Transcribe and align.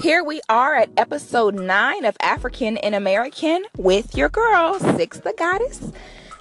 Here 0.00 0.22
we 0.22 0.40
are 0.48 0.74
at 0.74 0.90
episode 0.96 1.54
9 1.54 2.04
of 2.04 2.16
African 2.20 2.76
and 2.78 2.94
American 2.94 3.64
with 3.78 4.16
your 4.16 4.28
girl, 4.28 4.78
Six 4.78 5.20
the 5.20 5.32
Goddess. 5.38 5.92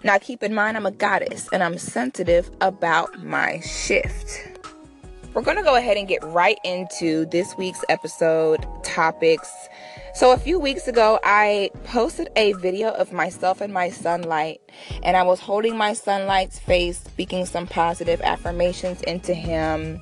Now, 0.03 0.17
keep 0.17 0.43
in 0.43 0.53
mind, 0.53 0.75
I'm 0.75 0.85
a 0.85 0.91
goddess 0.91 1.47
and 1.53 1.63
I'm 1.63 1.77
sensitive 1.77 2.49
about 2.59 3.23
my 3.23 3.61
shift. 3.61 4.59
We're 5.33 5.43
going 5.43 5.57
to 5.57 5.63
go 5.63 5.75
ahead 5.75 5.97
and 5.97 6.07
get 6.07 6.23
right 6.25 6.57
into 6.65 7.25
this 7.27 7.55
week's 7.57 7.83
episode 7.89 8.65
topics. 8.83 9.51
So, 10.13 10.33
a 10.33 10.37
few 10.37 10.59
weeks 10.59 10.87
ago, 10.87 11.19
I 11.23 11.71
posted 11.85 12.29
a 12.35 12.53
video 12.53 12.89
of 12.89 13.13
myself 13.13 13.61
and 13.61 13.73
my 13.73 13.89
sunlight, 13.89 14.61
and 15.03 15.15
I 15.15 15.23
was 15.23 15.39
holding 15.39 15.77
my 15.77 15.93
sunlight's 15.93 16.59
face, 16.59 16.99
speaking 16.99 17.45
some 17.45 17.67
positive 17.67 18.19
affirmations 18.21 19.01
into 19.03 19.33
him 19.33 20.01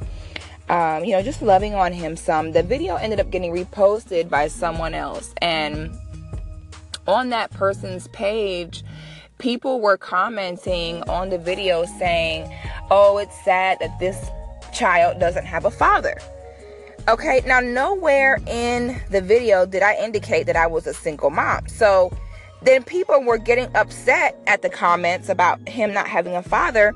um, 0.72 1.04
you 1.04 1.12
know, 1.12 1.22
just 1.22 1.42
loving 1.42 1.76
on 1.76 1.92
him 1.92 2.16
some. 2.16 2.54
The 2.54 2.64
video 2.64 2.96
ended 2.96 3.20
up 3.20 3.30
getting 3.30 3.52
reposted 3.52 4.30
by 4.30 4.48
someone 4.48 4.94
else, 4.94 5.34
and 5.42 5.92
on 7.08 7.30
that 7.30 7.52
person's 7.52 8.08
page, 8.08 8.84
people 9.38 9.82
were 9.82 9.98
commenting 9.98 11.04
on 11.04 11.30
the 11.30 11.38
video 11.38 11.86
saying, 12.00 12.50
Oh, 12.90 13.18
it's 13.18 13.36
sad 13.44 13.80
that 13.82 14.00
this 14.00 14.30
child 14.74 15.20
doesn't 15.20 15.46
have 15.46 15.66
a 15.66 15.72
father. 15.72 16.18
Okay, 17.10 17.42
now 17.46 17.60
nowhere 17.60 18.38
in 18.48 19.02
the 19.10 19.22
video 19.22 19.66
did 19.66 19.82
I 19.82 19.96
indicate 19.96 20.46
that 20.46 20.56
I 20.56 20.68
was 20.68 20.88
a 20.88 20.94
single 20.94 21.32
mom. 21.32 21.68
So 21.68 22.16
then 22.62 22.84
people 22.84 23.24
were 23.24 23.40
getting 23.40 23.76
upset 23.76 24.40
at 24.48 24.62
the 24.62 24.70
comments 24.70 25.28
about 25.28 25.68
him 25.68 25.94
not 25.94 26.08
having 26.08 26.36
a 26.36 26.44
father. 26.44 26.94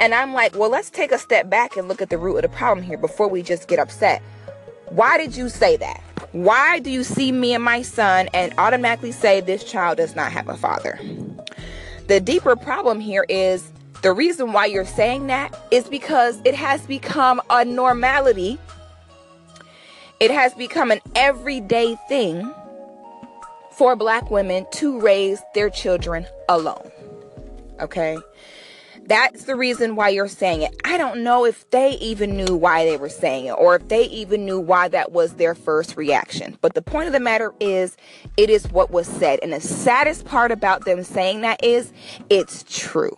And 0.00 0.14
I'm 0.14 0.32
like, 0.32 0.56
well, 0.56 0.70
let's 0.70 0.88
take 0.88 1.12
a 1.12 1.18
step 1.18 1.50
back 1.50 1.76
and 1.76 1.86
look 1.86 2.00
at 2.00 2.08
the 2.08 2.16
root 2.16 2.36
of 2.36 2.42
the 2.42 2.48
problem 2.48 2.84
here 2.84 2.96
before 2.96 3.28
we 3.28 3.42
just 3.42 3.68
get 3.68 3.78
upset. 3.78 4.22
Why 4.88 5.18
did 5.18 5.36
you 5.36 5.50
say 5.50 5.76
that? 5.76 6.00
Why 6.32 6.78
do 6.78 6.90
you 6.90 7.04
see 7.04 7.30
me 7.32 7.52
and 7.52 7.62
my 7.62 7.82
son 7.82 8.28
and 8.32 8.54
automatically 8.56 9.12
say 9.12 9.42
this 9.42 9.62
child 9.62 9.98
does 9.98 10.16
not 10.16 10.32
have 10.32 10.48
a 10.48 10.56
father? 10.56 10.98
The 12.06 12.18
deeper 12.18 12.56
problem 12.56 12.98
here 12.98 13.26
is 13.28 13.70
the 14.00 14.12
reason 14.12 14.54
why 14.54 14.66
you're 14.66 14.86
saying 14.86 15.26
that 15.26 15.54
is 15.70 15.86
because 15.86 16.40
it 16.46 16.54
has 16.54 16.80
become 16.86 17.42
a 17.50 17.62
normality. 17.66 18.58
It 20.18 20.30
has 20.30 20.54
become 20.54 20.90
an 20.90 21.00
everyday 21.14 21.96
thing 22.08 22.50
for 23.72 23.96
black 23.96 24.30
women 24.30 24.66
to 24.72 24.98
raise 24.98 25.42
their 25.54 25.68
children 25.68 26.26
alone. 26.48 26.90
Okay? 27.80 28.16
That's 29.06 29.44
the 29.44 29.56
reason 29.56 29.96
why 29.96 30.10
you're 30.10 30.28
saying 30.28 30.62
it. 30.62 30.74
I 30.84 30.96
don't 30.96 31.24
know 31.24 31.44
if 31.44 31.68
they 31.70 31.92
even 31.94 32.36
knew 32.36 32.54
why 32.54 32.84
they 32.84 32.96
were 32.96 33.08
saying 33.08 33.46
it 33.46 33.52
or 33.52 33.76
if 33.76 33.88
they 33.88 34.04
even 34.04 34.44
knew 34.44 34.60
why 34.60 34.88
that 34.88 35.10
was 35.10 35.34
their 35.34 35.54
first 35.54 35.96
reaction. 35.96 36.56
But 36.60 36.74
the 36.74 36.82
point 36.82 37.08
of 37.08 37.12
the 37.12 37.20
matter 37.20 37.52
is, 37.58 37.96
it 38.36 38.50
is 38.50 38.70
what 38.70 38.90
was 38.90 39.08
said. 39.08 39.40
And 39.42 39.52
the 39.52 39.60
saddest 39.60 40.24
part 40.26 40.52
about 40.52 40.84
them 40.84 41.02
saying 41.02 41.40
that 41.40 41.64
is, 41.64 41.92
it's 42.28 42.64
true. 42.68 43.16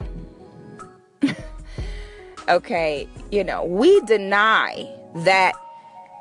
okay, 2.48 3.06
you 3.30 3.44
know, 3.44 3.64
we 3.64 4.00
deny 4.02 4.88
that 5.16 5.52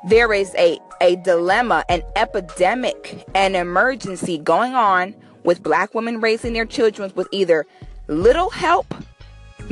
there 0.04 0.32
is 0.32 0.54
a, 0.56 0.78
a 1.00 1.16
dilemma, 1.16 1.84
an 1.88 2.02
epidemic, 2.16 3.24
an 3.34 3.54
emergency 3.54 4.36
going 4.36 4.74
on 4.74 5.14
with 5.44 5.62
black 5.62 5.94
women 5.94 6.20
raising 6.20 6.52
their 6.52 6.66
children 6.66 7.12
with 7.14 7.28
either 7.30 7.66
little 8.08 8.50
help 8.50 8.94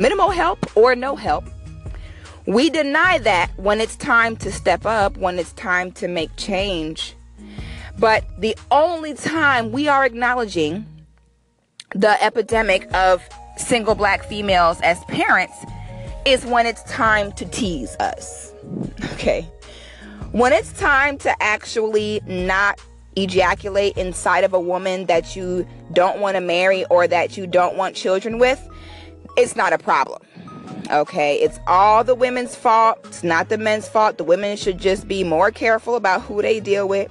minimal 0.01 0.31
help 0.31 0.75
or 0.75 0.95
no 0.95 1.15
help. 1.15 1.45
We 2.47 2.71
deny 2.71 3.19
that 3.19 3.51
when 3.57 3.79
it's 3.79 3.95
time 3.95 4.35
to 4.37 4.51
step 4.51 4.85
up, 4.85 5.15
when 5.15 5.37
it's 5.37 5.53
time 5.53 5.91
to 5.93 6.07
make 6.07 6.35
change. 6.37 7.15
But 7.99 8.23
the 8.39 8.57
only 8.71 9.13
time 9.13 9.71
we 9.71 9.87
are 9.87 10.03
acknowledging 10.03 10.87
the 11.93 12.21
epidemic 12.23 12.91
of 12.95 13.21
single 13.57 13.93
black 13.93 14.23
females 14.23 14.81
as 14.81 14.99
parents 15.05 15.55
is 16.25 16.45
when 16.45 16.65
it's 16.65 16.81
time 16.83 17.31
to 17.33 17.45
tease 17.45 17.95
us. 17.97 18.51
Okay. 19.13 19.47
When 20.31 20.51
it's 20.51 20.71
time 20.73 21.19
to 21.19 21.43
actually 21.43 22.21
not 22.25 22.79
ejaculate 23.15 23.97
inside 23.97 24.45
of 24.45 24.53
a 24.53 24.59
woman 24.59 25.05
that 25.05 25.35
you 25.35 25.67
don't 25.93 26.19
want 26.19 26.37
to 26.37 26.41
marry 26.41 26.85
or 26.85 27.05
that 27.07 27.37
you 27.37 27.45
don't 27.45 27.75
want 27.75 27.95
children 27.95 28.39
with, 28.39 28.67
it's 29.37 29.55
not 29.55 29.73
a 29.73 29.77
problem. 29.77 30.21
Okay, 30.91 31.35
it's 31.35 31.59
all 31.67 32.03
the 32.03 32.15
women's 32.15 32.55
fault. 32.55 32.99
It's 33.05 33.23
not 33.23 33.49
the 33.49 33.57
men's 33.57 33.87
fault. 33.87 34.17
The 34.17 34.23
women 34.23 34.57
should 34.57 34.77
just 34.77 35.07
be 35.07 35.23
more 35.23 35.51
careful 35.51 35.95
about 35.95 36.21
who 36.21 36.41
they 36.41 36.59
deal 36.59 36.87
with. 36.87 37.09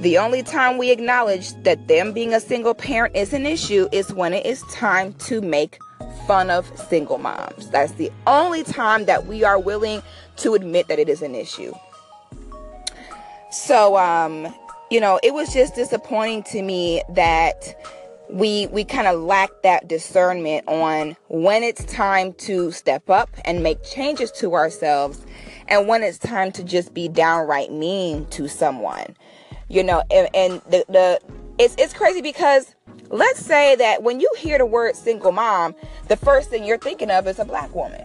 The 0.00 0.18
only 0.18 0.42
time 0.42 0.78
we 0.78 0.90
acknowledge 0.90 1.52
that 1.62 1.86
them 1.86 2.12
being 2.12 2.34
a 2.34 2.40
single 2.40 2.74
parent 2.74 3.14
is 3.14 3.32
an 3.32 3.46
issue 3.46 3.88
is 3.92 4.12
when 4.12 4.32
it 4.32 4.44
is 4.44 4.62
time 4.72 5.12
to 5.26 5.40
make 5.40 5.78
fun 6.26 6.50
of 6.50 6.66
single 6.76 7.18
moms. 7.18 7.70
That's 7.70 7.92
the 7.92 8.10
only 8.26 8.64
time 8.64 9.04
that 9.04 9.26
we 9.26 9.44
are 9.44 9.60
willing 9.60 10.02
to 10.38 10.54
admit 10.54 10.88
that 10.88 10.98
it 10.98 11.08
is 11.08 11.22
an 11.22 11.36
issue. 11.36 11.72
So, 13.52 13.96
um, 13.96 14.52
you 14.90 14.98
know, 14.98 15.20
it 15.22 15.34
was 15.34 15.52
just 15.52 15.74
disappointing 15.74 16.42
to 16.44 16.62
me 16.62 17.02
that 17.10 17.76
we 18.32 18.66
we 18.68 18.84
kind 18.84 19.06
of 19.06 19.20
lack 19.20 19.50
that 19.62 19.88
discernment 19.88 20.66
on 20.66 21.16
when 21.28 21.62
it's 21.62 21.84
time 21.84 22.32
to 22.34 22.72
step 22.72 23.10
up 23.10 23.28
and 23.44 23.62
make 23.62 23.82
changes 23.84 24.30
to 24.32 24.54
ourselves 24.54 25.24
and 25.68 25.86
when 25.86 26.02
it's 26.02 26.18
time 26.18 26.50
to 26.50 26.64
just 26.64 26.94
be 26.94 27.08
downright 27.08 27.70
mean 27.70 28.24
to 28.26 28.48
someone 28.48 29.14
you 29.68 29.82
know 29.84 30.02
and, 30.10 30.28
and 30.34 30.62
the, 30.70 30.84
the 30.88 31.20
it's 31.58 31.74
it's 31.76 31.92
crazy 31.92 32.22
because 32.22 32.74
let's 33.10 33.40
say 33.40 33.76
that 33.76 34.02
when 34.02 34.18
you 34.18 34.30
hear 34.38 34.56
the 34.56 34.66
word 34.66 34.96
single 34.96 35.32
mom 35.32 35.74
the 36.08 36.16
first 36.16 36.50
thing 36.50 36.64
you're 36.64 36.78
thinking 36.78 37.10
of 37.10 37.26
is 37.26 37.38
a 37.38 37.44
black 37.44 37.74
woman. 37.74 38.02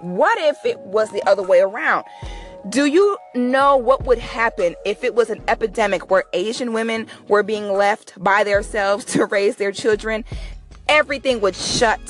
What 0.00 0.38
if 0.38 0.64
it 0.64 0.78
was 0.78 1.10
the 1.10 1.22
other 1.28 1.42
way 1.42 1.58
around 1.60 2.04
do 2.68 2.86
you 2.86 3.16
know 3.34 3.76
what 3.76 4.04
would 4.04 4.18
happen 4.18 4.74
if 4.84 5.04
it 5.04 5.14
was 5.14 5.30
an 5.30 5.42
epidemic 5.48 6.10
where 6.10 6.24
Asian 6.32 6.72
women 6.72 7.06
were 7.28 7.42
being 7.42 7.72
left 7.72 8.12
by 8.22 8.44
themselves 8.44 9.04
to 9.06 9.24
raise 9.30 9.56
their 9.56 9.72
children? 9.72 10.24
Everything 10.88 11.40
would 11.40 11.54
shut 11.54 12.00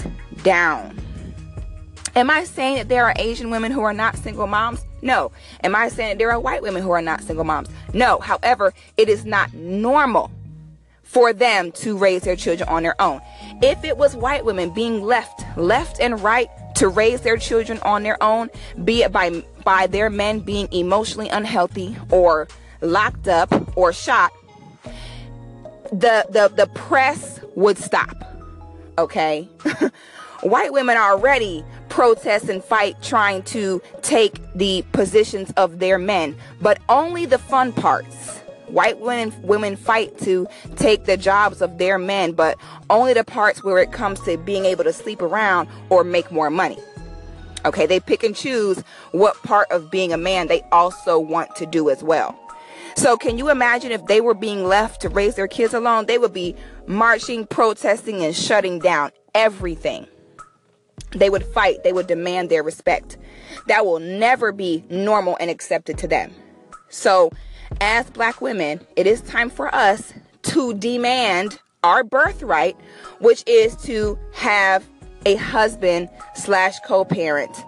down. 0.43 0.99
Am 2.17 2.31
I 2.31 2.45
saying 2.45 2.77
that 2.77 2.89
there 2.89 3.05
are 3.05 3.15
Asian 3.17 3.51
women 3.51 3.71
who 3.71 3.83
are 3.83 3.93
not 3.93 4.17
single 4.17 4.47
moms? 4.47 4.85
No. 5.03 5.31
Am 5.63 5.75
I 5.75 5.89
saying 5.89 6.11
that 6.11 6.19
there 6.19 6.33
are 6.33 6.41
white 6.41 6.63
women 6.63 6.83
who 6.83 6.91
are 6.91 7.03
not 7.03 7.23
single 7.23 7.45
moms? 7.45 7.69
No. 7.93 8.19
However, 8.19 8.73
it 8.97 9.09
is 9.09 9.25
not 9.25 9.53
normal 9.55 10.31
for 11.03 11.33
them 11.33 11.73
to 11.73 11.97
raise 11.97 12.23
their 12.23 12.37
children 12.37 12.69
on 12.69 12.83
their 12.83 13.01
own. 13.01 13.21
If 13.63 13.85
it 13.85 13.97
was 13.97 14.17
white 14.17 14.45
women 14.45 14.71
being 14.71 15.03
left 15.03 15.45
left 15.57 16.01
and 16.01 16.21
right 16.21 16.49
to 16.79 16.89
raise 16.89 17.21
their 17.23 17.37
children 17.37 17.79
on 17.83 18.03
their 18.05 18.21
own, 18.23 18.51
be 18.85 19.03
it 19.03 19.13
by 19.13 19.43
by 19.65 19.87
their 19.87 20.09
men 20.09 20.41
being 20.41 20.73
emotionally 20.73 21.29
unhealthy 21.29 21.97
or 22.11 22.49
locked 22.81 23.29
up 23.29 23.53
or 23.77 23.93
shot, 23.93 24.33
the 25.93 26.25
the 26.31 26.51
the 26.55 26.67
press 26.75 27.41
would 27.55 27.79
stop. 27.79 28.17
Okay? 28.97 29.49
White 30.43 30.73
women 30.73 30.97
are 30.97 31.13
already 31.13 31.65
protest 31.89 32.49
and 32.49 32.63
fight 32.63 33.03
trying 33.03 33.43
to 33.43 33.83
take 34.03 34.39
the 34.55 34.85
positions 34.93 35.51
of 35.57 35.81
their 35.81 35.99
men, 35.99 36.37
but 36.61 36.79
only 36.89 37.27
the 37.27 37.39
fun 37.39 37.73
parts 37.73 38.38
White 38.69 39.01
women 39.01 39.35
women 39.43 39.77
fight 39.77 40.19
to 40.19 40.47
take 40.77 41.05
the 41.05 41.17
jobs 41.17 41.63
of 41.63 41.79
their 41.79 41.99
men, 41.99 42.33
but 42.33 42.59
only 42.91 43.13
the 43.13 43.25
parts 43.25 43.65
where 43.65 43.79
it 43.79 43.93
comes 43.93 44.21
to 44.21 44.37
being 44.37 44.65
able 44.65 44.85
to 44.85 44.93
sleep 44.93 45.23
around 45.23 45.69
or 45.89 46.05
make 46.05 46.31
more 46.31 46.51
money. 46.51 46.79
Okay, 47.65 47.87
they 47.87 48.01
pick 48.01 48.23
and 48.23 48.37
choose 48.37 48.83
what 49.13 49.43
part 49.43 49.71
of 49.71 49.91
being 49.91 50.13
a 50.13 50.17
man 50.17 50.47
they 50.47 50.63
also 50.71 51.19
want 51.19 51.55
to 51.57 51.67
do 51.67 51.91
as 51.91 52.03
well. 52.03 52.39
So, 52.97 53.17
can 53.17 53.39
you 53.39 53.49
imagine 53.49 53.93
if 53.93 54.05
they 54.07 54.21
were 54.21 54.35
being 54.35 54.65
left 54.65 55.01
to 55.03 55.09
raise 55.09 55.37
their 55.37 55.47
kids 55.47 55.73
alone? 55.73 56.07
They 56.07 56.19
would 56.19 56.33
be 56.33 56.57
marching, 56.87 57.47
protesting, 57.47 58.25
and 58.25 58.35
shutting 58.35 58.81
down 58.81 59.13
everything. 59.35 60.07
They 61.13 61.31
would 61.31 61.45
fight, 61.45 61.85
they 61.85 61.93
would 61.93 62.07
demand 62.07 62.51
their 62.51 62.63
respect. 62.63 63.17
That 63.67 63.87
will 63.87 64.01
never 64.01 64.53
be 64.53 64.85
normal 64.91 65.37
and 65.41 65.51
accepted 65.51 65.97
to 65.99 66.09
them. 66.09 66.33
So, 66.89 67.31
as 67.81 68.09
black 68.11 68.41
women, 68.41 68.81
it 68.97 69.07
is 69.07 69.21
time 69.23 69.51
for 69.51 69.75
us 69.75 70.13
to 70.43 70.75
demand 70.75 71.61
our 71.83 72.03
birthright, 72.03 72.77
which 73.21 73.45
is 73.47 73.77
to 73.77 74.19
have 74.33 74.87
a 75.27 75.37
husband 75.37 76.09
slash 76.35 76.79
co-parent 76.81 77.65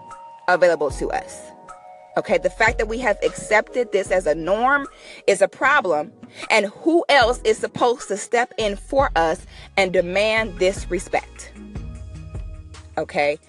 available 0.47 0.91
to 0.91 1.09
us. 1.11 1.41
Okay, 2.17 2.37
the 2.37 2.49
fact 2.49 2.77
that 2.77 2.89
we 2.89 2.97
have 2.97 3.17
accepted 3.23 3.91
this 3.93 4.11
as 4.11 4.25
a 4.25 4.35
norm 4.35 4.85
is 5.27 5.41
a 5.41 5.47
problem. 5.47 6.11
And 6.49 6.65
who 6.65 7.05
else 7.07 7.39
is 7.45 7.57
supposed 7.57 8.09
to 8.09 8.17
step 8.17 8.53
in 8.57 8.75
for 8.75 9.11
us 9.15 9.45
and 9.77 9.93
demand 9.93 10.59
this 10.59 10.89
respect? 10.91 11.53
Okay, 12.97 13.39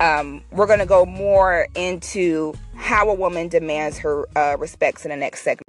um, 0.00 0.42
we're 0.50 0.66
going 0.66 0.78
to 0.78 0.86
go 0.86 1.06
more 1.06 1.68
into 1.74 2.52
how 2.74 3.08
a 3.08 3.14
woman 3.14 3.48
demands 3.48 3.96
her 3.98 4.26
uh, 4.36 4.56
respects 4.58 5.06
in 5.06 5.10
the 5.10 5.16
next 5.16 5.42
segment. 5.42 5.66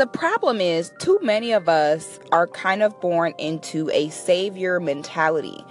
The 0.00 0.06
problem 0.06 0.62
is, 0.62 0.94
too 0.98 1.18
many 1.20 1.52
of 1.52 1.68
us 1.68 2.18
are 2.32 2.46
kind 2.46 2.82
of 2.82 2.98
born 3.02 3.34
into 3.36 3.90
a 3.92 4.08
savior 4.08 4.80
mentality. 4.80 5.62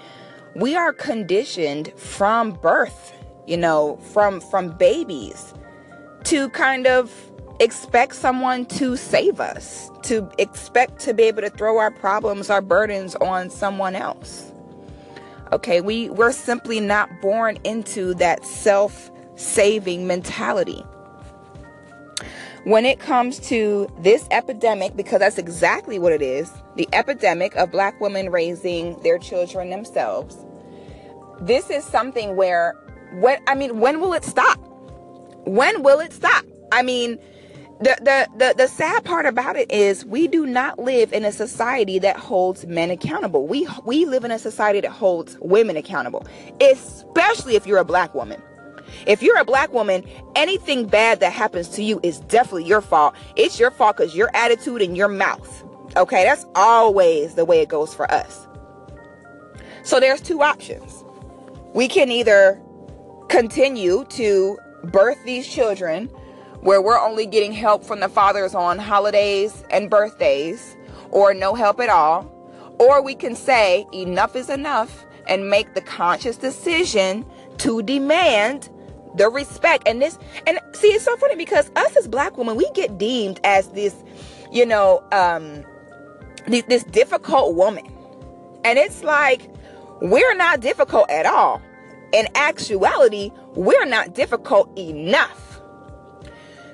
We 0.53 0.75
are 0.75 0.93
conditioned 0.93 1.91
from 1.95 2.51
birth, 2.51 3.11
you 3.47 3.57
know, 3.57 3.97
from 4.13 4.39
from 4.39 4.77
babies 4.77 5.55
to 6.25 6.47
kind 6.49 6.85
of 6.85 7.11
expect 7.59 8.13
someone 8.13 8.67
to 8.67 8.95
save 8.95 9.39
us, 9.39 9.89
to 10.03 10.29
expect 10.37 10.99
to 10.99 11.15
be 11.15 11.23
able 11.23 11.41
to 11.41 11.49
throw 11.49 11.79
our 11.79 11.89
problems, 11.89 12.51
our 12.51 12.61
burdens 12.61 13.15
on 13.15 13.49
someone 13.49 13.95
else. 13.95 14.53
Okay, 15.53 15.81
we 15.81 16.11
we're 16.11 16.31
simply 16.31 16.79
not 16.79 17.09
born 17.19 17.57
into 17.63 18.13
that 18.13 18.45
self-saving 18.45 20.05
mentality 20.05 20.85
when 22.63 22.85
it 22.85 22.99
comes 22.99 23.39
to 23.39 23.87
this 23.99 24.27
epidemic, 24.31 24.95
because 24.95 25.19
that's 25.19 25.37
exactly 25.37 25.99
what 25.99 26.11
it 26.11 26.21
is 26.21 26.51
the 26.75 26.87
epidemic 26.93 27.55
of 27.55 27.71
black 27.71 27.99
women 27.99 28.29
raising 28.29 28.97
their 29.01 29.17
children 29.17 29.69
themselves, 29.69 30.37
this 31.41 31.69
is 31.69 31.83
something 31.83 32.35
where, 32.35 32.73
what 33.13 33.41
I 33.47 33.55
mean, 33.55 33.79
when 33.79 33.99
will 33.99 34.13
it 34.13 34.23
stop? 34.23 34.57
When 35.45 35.83
will 35.83 35.99
it 35.99 36.13
stop? 36.13 36.45
I 36.71 36.83
mean, 36.83 37.17
the, 37.79 37.97
the, 38.01 38.27
the, 38.37 38.53
the 38.57 38.67
sad 38.67 39.05
part 39.05 39.25
about 39.25 39.55
it 39.55 39.71
is 39.71 40.05
we 40.05 40.27
do 40.27 40.45
not 40.45 40.79
live 40.79 41.13
in 41.13 41.23
a 41.23 41.31
society 41.31 41.97
that 41.99 42.17
holds 42.17 42.65
men 42.65 42.91
accountable. 42.91 43.47
We, 43.47 43.67
we 43.85 44.05
live 44.05 44.25
in 44.25 44.31
a 44.31 44.39
society 44.39 44.81
that 44.81 44.91
holds 44.91 45.37
women 45.39 45.77
accountable, 45.77 46.25
especially 46.59 47.55
if 47.55 47.65
you're 47.65 47.77
a 47.77 47.85
black 47.85 48.13
woman. 48.13 48.41
If 49.05 49.21
you're 49.21 49.39
a 49.39 49.45
black 49.45 49.73
woman, 49.73 50.03
anything 50.35 50.85
bad 50.85 51.19
that 51.19 51.33
happens 51.33 51.69
to 51.69 51.83
you 51.83 51.99
is 52.03 52.19
definitely 52.21 52.65
your 52.65 52.81
fault. 52.81 53.15
It's 53.35 53.59
your 53.59 53.71
fault 53.71 53.97
because 53.97 54.15
your 54.15 54.29
attitude 54.33 54.81
and 54.81 54.95
your 54.95 55.07
mouth. 55.07 55.63
Okay, 55.97 56.23
that's 56.23 56.45
always 56.55 57.35
the 57.35 57.45
way 57.45 57.61
it 57.61 57.69
goes 57.69 57.93
for 57.93 58.09
us. 58.11 58.47
So 59.83 59.99
there's 59.99 60.21
two 60.21 60.41
options. 60.41 61.03
We 61.73 61.87
can 61.87 62.11
either 62.11 62.61
continue 63.27 64.05
to 64.09 64.57
birth 64.85 65.17
these 65.25 65.47
children 65.47 66.07
where 66.61 66.81
we're 66.81 66.99
only 66.99 67.25
getting 67.25 67.53
help 67.53 67.83
from 67.83 67.99
the 67.99 68.09
fathers 68.09 68.53
on 68.53 68.77
holidays 68.77 69.63
and 69.71 69.89
birthdays 69.89 70.75
or 71.11 71.33
no 71.33 71.55
help 71.55 71.79
at 71.79 71.89
all. 71.89 72.35
Or 72.79 73.01
we 73.01 73.15
can 73.15 73.35
say 73.35 73.85
enough 73.93 74.35
is 74.35 74.49
enough 74.49 75.05
and 75.27 75.49
make 75.49 75.73
the 75.73 75.81
conscious 75.81 76.37
decision 76.37 77.25
to 77.59 77.81
demand 77.83 78.69
the 79.15 79.29
respect 79.29 79.87
and 79.87 80.01
this 80.01 80.19
and 80.45 80.59
see 80.73 80.89
it's 80.89 81.03
so 81.03 81.15
funny 81.17 81.35
because 81.35 81.71
us 81.75 81.95
as 81.97 82.07
black 82.07 82.37
women 82.37 82.55
we 82.55 82.69
get 82.73 82.97
deemed 82.97 83.39
as 83.43 83.67
this 83.69 83.95
you 84.51 84.65
know 84.65 85.03
um 85.11 85.63
this, 86.47 86.63
this 86.63 86.83
difficult 86.83 87.55
woman. 87.55 87.85
And 88.63 88.77
it's 88.77 89.03
like 89.03 89.49
we're 90.01 90.35
not 90.35 90.59
difficult 90.61 91.09
at 91.09 91.25
all. 91.25 91.61
In 92.11 92.27
actuality 92.35 93.31
we're 93.55 93.85
not 93.85 94.13
difficult 94.13 94.75
enough. 94.77 95.61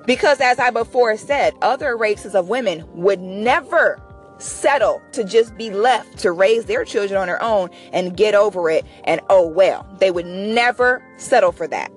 Because 0.06 0.40
as 0.40 0.60
i 0.60 0.70
before 0.70 1.18
said 1.18 1.54
other 1.62 1.98
races 1.98 2.36
of 2.36 2.50
women 2.50 2.86
would 2.94 3.20
never 3.20 4.02
settle 4.38 5.02
to 5.14 5.24
just 5.24 5.56
be 5.58 5.70
left 5.70 6.18
to 6.20 6.32
raise 6.32 6.66
their 6.66 6.84
children 6.84 7.20
on 7.20 7.28
their 7.28 7.42
own 7.42 7.70
and 7.94 8.18
get 8.18 8.36
over 8.36 8.70
it. 8.70 8.86
And 9.04 9.22
oh 9.30 9.48
well 9.48 9.88
they 10.00 10.12
would 10.12 10.26
never 10.26 11.04
settle 11.18 11.52
for 11.52 11.68
that 11.68 11.92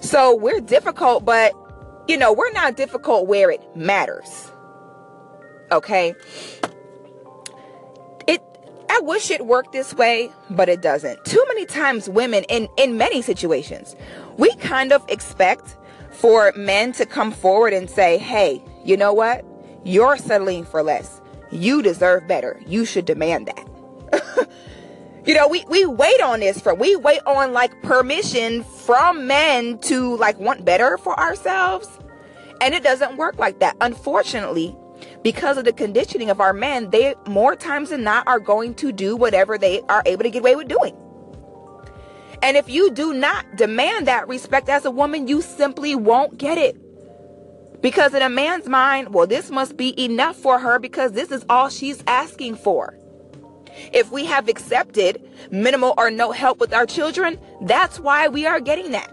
so 0.00 0.34
we're 0.34 0.60
difficult, 0.60 1.24
but 1.24 1.52
you 2.08 2.16
know, 2.16 2.32
we're 2.32 2.52
not 2.52 2.76
difficult 2.76 3.26
where 3.26 3.50
it 3.50 3.62
matters. 3.76 4.50
Okay? 5.70 6.14
It 8.26 8.42
I 8.88 9.00
wish 9.00 9.30
it 9.30 9.46
worked 9.46 9.72
this 9.72 9.94
way, 9.94 10.32
but 10.50 10.68
it 10.68 10.80
doesn't. 10.80 11.24
Too 11.24 11.44
many 11.48 11.66
times 11.66 12.08
women 12.08 12.44
in 12.48 12.68
in 12.76 12.96
many 12.96 13.22
situations, 13.22 13.94
we 14.38 14.54
kind 14.56 14.92
of 14.92 15.04
expect 15.08 15.76
for 16.10 16.52
men 16.56 16.92
to 16.92 17.06
come 17.06 17.30
forward 17.30 17.72
and 17.72 17.88
say, 17.88 18.18
"Hey, 18.18 18.62
you 18.84 18.96
know 18.96 19.12
what? 19.12 19.44
You're 19.84 20.16
settling 20.16 20.64
for 20.64 20.82
less. 20.82 21.20
You 21.52 21.82
deserve 21.82 22.26
better. 22.26 22.60
You 22.66 22.84
should 22.84 23.04
demand 23.04 23.46
that." 23.46 24.48
you 25.30 25.36
know 25.36 25.46
we 25.46 25.64
we 25.68 25.86
wait 25.86 26.20
on 26.20 26.40
this 26.40 26.60
for 26.60 26.74
we 26.74 26.96
wait 26.96 27.20
on 27.24 27.52
like 27.52 27.70
permission 27.82 28.64
from 28.64 29.28
men 29.28 29.78
to 29.78 30.16
like 30.16 30.36
want 30.40 30.64
better 30.64 30.98
for 30.98 31.16
ourselves. 31.20 31.88
And 32.60 32.74
it 32.74 32.82
doesn't 32.82 33.16
work 33.16 33.38
like 33.38 33.60
that. 33.60 33.76
Unfortunately 33.80 34.74
because 35.22 35.56
of 35.56 35.64
the 35.64 35.72
conditioning 35.72 36.30
of 36.30 36.40
our 36.40 36.52
men 36.52 36.90
they 36.90 37.14
more 37.28 37.54
times 37.54 37.90
than 37.90 38.02
not 38.02 38.26
are 38.26 38.40
going 38.40 38.74
to 38.74 38.90
do 38.90 39.14
whatever 39.14 39.56
they 39.56 39.80
are 39.82 40.02
able 40.04 40.24
to 40.24 40.30
get 40.30 40.40
away 40.40 40.56
with 40.56 40.66
doing. 40.66 40.96
And 42.42 42.56
if 42.56 42.68
you 42.68 42.90
do 42.90 43.14
not 43.14 43.54
demand 43.54 44.08
that 44.08 44.26
respect 44.26 44.68
as 44.68 44.84
a 44.84 44.90
woman 44.90 45.28
you 45.28 45.42
simply 45.42 45.94
won't 45.94 46.38
get 46.38 46.58
it. 46.58 46.76
Because 47.80 48.14
in 48.14 48.22
a 48.22 48.28
man's 48.28 48.66
mind 48.66 49.14
well 49.14 49.28
this 49.28 49.48
must 49.48 49.76
be 49.76 49.94
enough 50.04 50.34
for 50.34 50.58
her 50.58 50.80
because 50.80 51.12
this 51.12 51.30
is 51.30 51.44
all 51.48 51.68
she's 51.68 52.02
asking 52.08 52.56
for 52.56 52.98
if 53.92 54.10
we 54.10 54.24
have 54.26 54.48
accepted 54.48 55.22
minimal 55.50 55.94
or 55.96 56.10
no 56.10 56.32
help 56.32 56.58
with 56.58 56.72
our 56.72 56.86
children, 56.86 57.38
that's 57.62 57.98
why 57.98 58.28
we 58.28 58.46
are 58.46 58.60
getting 58.60 58.92
that. 58.92 59.12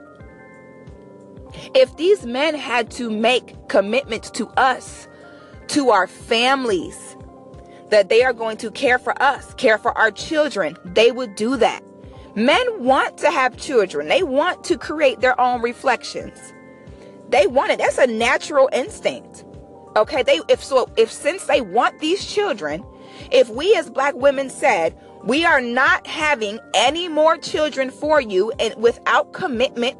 If 1.73 1.95
these 1.97 2.25
men 2.25 2.55
had 2.55 2.91
to 2.91 3.09
make 3.09 3.67
commitments 3.67 4.29
to 4.31 4.47
us, 4.49 5.07
to 5.67 5.89
our 5.89 6.07
families, 6.07 7.15
that 7.89 8.09
they 8.09 8.23
are 8.23 8.33
going 8.33 8.57
to 8.57 8.71
care 8.71 8.99
for 8.99 9.19
us, 9.21 9.53
care 9.55 9.77
for 9.77 9.97
our 9.97 10.11
children, 10.11 10.77
they 10.83 11.11
would 11.11 11.35
do 11.35 11.57
that. 11.57 11.83
Men 12.35 12.83
want 12.83 13.17
to 13.19 13.31
have 13.31 13.57
children. 13.57 14.07
They 14.07 14.23
want 14.23 14.63
to 14.65 14.77
create 14.77 15.21
their 15.21 15.39
own 15.41 15.61
reflections. 15.61 16.53
They 17.29 17.47
want 17.47 17.71
it. 17.71 17.79
That's 17.79 17.97
a 17.97 18.07
natural 18.07 18.69
instinct. 18.71 19.43
Okay, 19.95 20.21
they 20.21 20.39
if 20.47 20.63
so 20.63 20.87
if 20.97 21.11
since 21.11 21.45
they 21.45 21.61
want 21.61 21.99
these 21.99 22.23
children, 22.23 22.85
if 23.31 23.49
we 23.49 23.75
as 23.75 23.89
black 23.89 24.15
women 24.15 24.49
said, 24.49 24.97
we 25.23 25.45
are 25.45 25.61
not 25.61 26.07
having 26.07 26.59
any 26.73 27.07
more 27.07 27.37
children 27.37 27.91
for 27.91 28.21
you 28.21 28.51
and 28.59 28.75
without 28.75 29.33
commitment, 29.33 29.97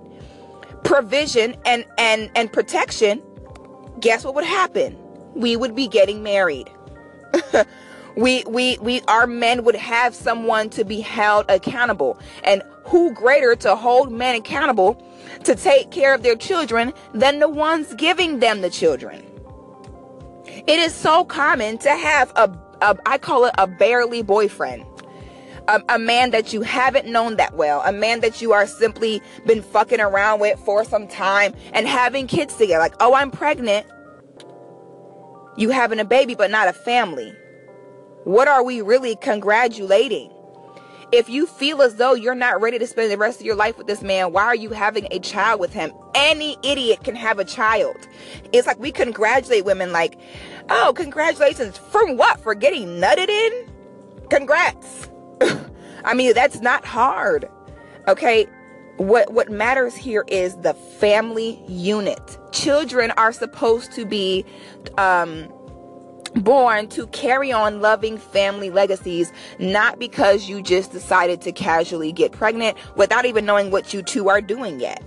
provision 0.83 1.55
and 1.65 1.85
and 1.97 2.31
and 2.35 2.51
protection, 2.51 3.21
guess 3.99 4.23
what 4.23 4.35
would 4.35 4.45
happen? 4.45 4.97
We 5.33 5.55
would 5.55 5.75
be 5.75 5.87
getting 5.87 6.23
married. 6.23 6.69
we 8.15 8.43
we 8.47 8.77
we 8.79 9.01
our 9.07 9.27
men 9.27 9.63
would 9.63 9.75
have 9.75 10.15
someone 10.15 10.69
to 10.71 10.83
be 10.83 11.01
held 11.01 11.45
accountable. 11.49 12.19
And 12.43 12.63
who 12.85 13.13
greater 13.13 13.55
to 13.57 13.75
hold 13.75 14.11
men 14.11 14.35
accountable 14.35 15.03
to 15.43 15.55
take 15.55 15.91
care 15.91 16.13
of 16.13 16.23
their 16.23 16.35
children 16.35 16.93
than 17.13 17.39
the 17.39 17.49
ones 17.49 17.93
giving 17.95 18.39
them 18.39 18.61
the 18.61 18.69
children? 18.69 19.25
It 20.45 20.79
is 20.79 20.93
so 20.93 21.23
common 21.23 21.77
to 21.79 21.89
have 21.91 22.31
a 22.35 22.47
a, 22.81 22.97
I 23.05 23.17
call 23.17 23.45
it 23.45 23.53
a 23.57 23.67
barely 23.67 24.21
boyfriend. 24.21 24.85
A, 25.67 25.81
a, 25.89 25.99
man 25.99 26.31
that 26.31 26.53
you 26.53 26.61
haven't 26.61 27.07
known 27.07 27.35
that 27.35 27.55
well, 27.55 27.81
a 27.85 27.91
man 27.91 28.21
that 28.21 28.41
you 28.41 28.53
are 28.53 28.65
simply 28.65 29.21
been 29.45 29.61
fucking 29.61 29.99
around 29.99 30.39
with 30.39 30.57
for 30.59 30.85
some 30.85 31.09
time 31.09 31.53
and 31.73 31.85
having 31.85 32.25
kids 32.25 32.55
together. 32.55 32.79
Like, 32.79 32.95
oh, 33.01 33.13
I'm 33.13 33.31
pregnant. 33.31 33.85
You 35.57 35.69
having 35.69 35.99
a 35.99 36.05
baby, 36.05 36.35
but 36.35 36.51
not 36.51 36.69
a 36.69 36.73
family. 36.73 37.33
What 38.23 38.47
are 38.47 38.63
we 38.63 38.81
really 38.81 39.17
congratulating? 39.17 40.31
If 41.11 41.29
you 41.29 41.45
feel 41.45 41.81
as 41.81 41.95
though 41.95 42.13
you're 42.13 42.35
not 42.35 42.59
ready 42.59 42.77
to 42.79 42.85
spend 42.85 43.11
the 43.11 43.17
rest 43.17 43.39
of 43.39 43.45
your 43.45 43.55
life 43.55 43.77
with 43.77 43.87
this 43.87 44.01
man, 44.01 44.33
why 44.33 44.43
are 44.43 44.55
you 44.55 44.71
having 44.71 45.07
a 45.09 45.19
child 45.19 45.59
with 45.59 45.71
him? 45.71 45.93
Any 46.13 46.57
idiot 46.63 47.03
can 47.03 47.15
have 47.15 47.39
a 47.39 47.45
child. 47.45 48.07
It's 48.51 48.67
like 48.67 48.79
we 48.79 48.91
congratulate 48.91 49.63
women 49.63 49.93
like, 49.93 50.19
oh, 50.69 50.91
congratulations. 50.95 51.77
From 51.77 52.17
what? 52.17 52.41
For 52.41 52.53
getting 52.55 52.99
nutted 52.99 53.29
in? 53.29 53.71
Congrats. 54.29 55.09
I 56.03 56.13
mean, 56.13 56.33
that's 56.33 56.59
not 56.59 56.83
hard. 56.85 57.47
Okay? 58.09 58.47
What 58.97 59.31
what 59.31 59.49
matters 59.49 59.95
here 59.95 60.25
is 60.27 60.57
the 60.57 60.73
family 60.73 61.63
unit. 61.67 62.37
Children 62.51 63.11
are 63.11 63.31
supposed 63.31 63.93
to 63.93 64.05
be 64.05 64.43
um 64.97 65.47
born 66.41 66.87
to 66.89 67.07
carry 67.07 67.51
on 67.51 67.81
loving 67.81 68.17
family 68.17 68.69
legacies, 68.69 69.31
not 69.59 69.99
because 69.99 70.47
you 70.47 70.61
just 70.61 70.91
decided 70.91 71.41
to 71.41 71.51
casually 71.51 72.11
get 72.11 72.31
pregnant 72.31 72.77
without 72.95 73.25
even 73.25 73.45
knowing 73.45 73.71
what 73.71 73.93
you 73.93 74.01
two 74.01 74.29
are 74.29 74.41
doing 74.41 74.79
yet. 74.79 75.03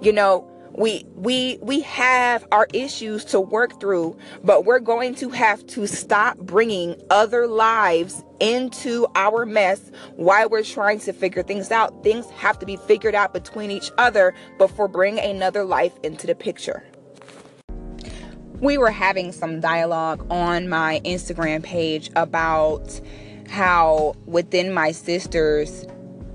You 0.00 0.12
know, 0.12 0.48
we 0.76 1.06
we 1.14 1.58
we 1.62 1.80
have 1.80 2.46
our 2.52 2.68
issues 2.72 3.24
to 3.26 3.40
work 3.40 3.80
through, 3.80 4.16
but 4.44 4.64
we're 4.64 4.80
going 4.80 5.14
to 5.16 5.30
have 5.30 5.66
to 5.68 5.86
stop 5.86 6.36
bringing 6.36 7.00
other 7.10 7.46
lives 7.46 8.22
into 8.40 9.06
our 9.14 9.46
mess 9.46 9.90
while 10.16 10.48
we're 10.50 10.62
trying 10.62 11.00
to 11.00 11.12
figure 11.12 11.42
things 11.42 11.70
out. 11.70 12.02
Things 12.02 12.28
have 12.30 12.58
to 12.58 12.66
be 12.66 12.76
figured 12.76 13.14
out 13.14 13.32
between 13.32 13.70
each 13.70 13.90
other 13.96 14.34
before 14.58 14.88
bringing 14.88 15.24
another 15.24 15.64
life 15.64 15.98
into 16.02 16.26
the 16.26 16.34
picture. 16.34 16.84
We 18.60 18.78
were 18.78 18.90
having 18.90 19.32
some 19.32 19.60
dialogue 19.60 20.26
on 20.30 20.68
my 20.68 21.00
Instagram 21.04 21.62
page 21.62 22.10
about 22.16 23.00
how 23.48 24.14
within 24.26 24.72
my 24.72 24.92
sisters, 24.92 25.86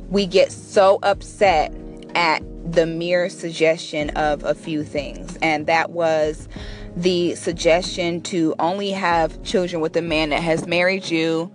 we 0.10 0.26
get 0.26 0.52
so 0.52 1.00
upset 1.04 1.74
at 2.16 2.44
the 2.72 2.86
mere 2.86 3.30
suggestion 3.30 4.10
of 4.12 4.44
a 4.44 4.54
few 4.54 4.84
things. 4.84 5.38
And 5.42 5.66
that 5.68 5.92
was 5.92 6.48
the 6.96 7.36
suggestion 7.36 8.22
to 8.22 8.54
only 8.60 8.92
have 8.92 9.42
children 9.44 9.82
with 9.82 9.96
a 9.96 10.02
man 10.02 10.30
that 10.30 10.44
has 10.44 10.68
married 10.68 11.10
you, 11.10 11.52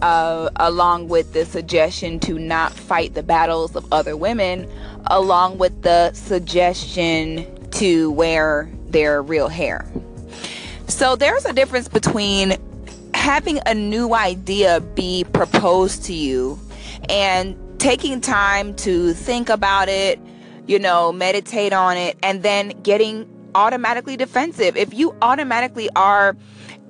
uh, 0.00 0.50
along 0.56 1.08
with 1.08 1.32
the 1.32 1.44
suggestion 1.44 2.18
to 2.20 2.38
not 2.38 2.72
fight 2.72 3.14
the 3.14 3.22
battles 3.22 3.76
of 3.76 3.86
other 3.92 4.16
women, 4.16 4.68
along 5.06 5.58
with 5.58 5.82
the 5.82 6.12
suggestion 6.12 7.46
to 7.70 8.10
wear 8.12 8.70
their 8.92 9.22
real 9.22 9.48
hair. 9.48 9.84
So 10.88 11.16
there's 11.16 11.44
a 11.44 11.52
difference 11.52 11.88
between 11.88 12.56
having 13.14 13.60
a 13.66 13.74
new 13.74 14.14
idea 14.14 14.80
be 14.80 15.24
proposed 15.32 16.04
to 16.04 16.12
you 16.12 16.58
and 17.08 17.56
taking 17.78 18.20
time 18.20 18.74
to 18.76 19.12
think 19.12 19.48
about 19.48 19.88
it, 19.88 20.20
you 20.66 20.78
know, 20.78 21.12
meditate 21.12 21.72
on 21.72 21.96
it, 21.96 22.16
and 22.22 22.42
then 22.42 22.68
getting 22.82 23.28
automatically 23.54 24.16
defensive. 24.16 24.76
If 24.76 24.94
you 24.94 25.16
automatically 25.20 25.88
are 25.96 26.36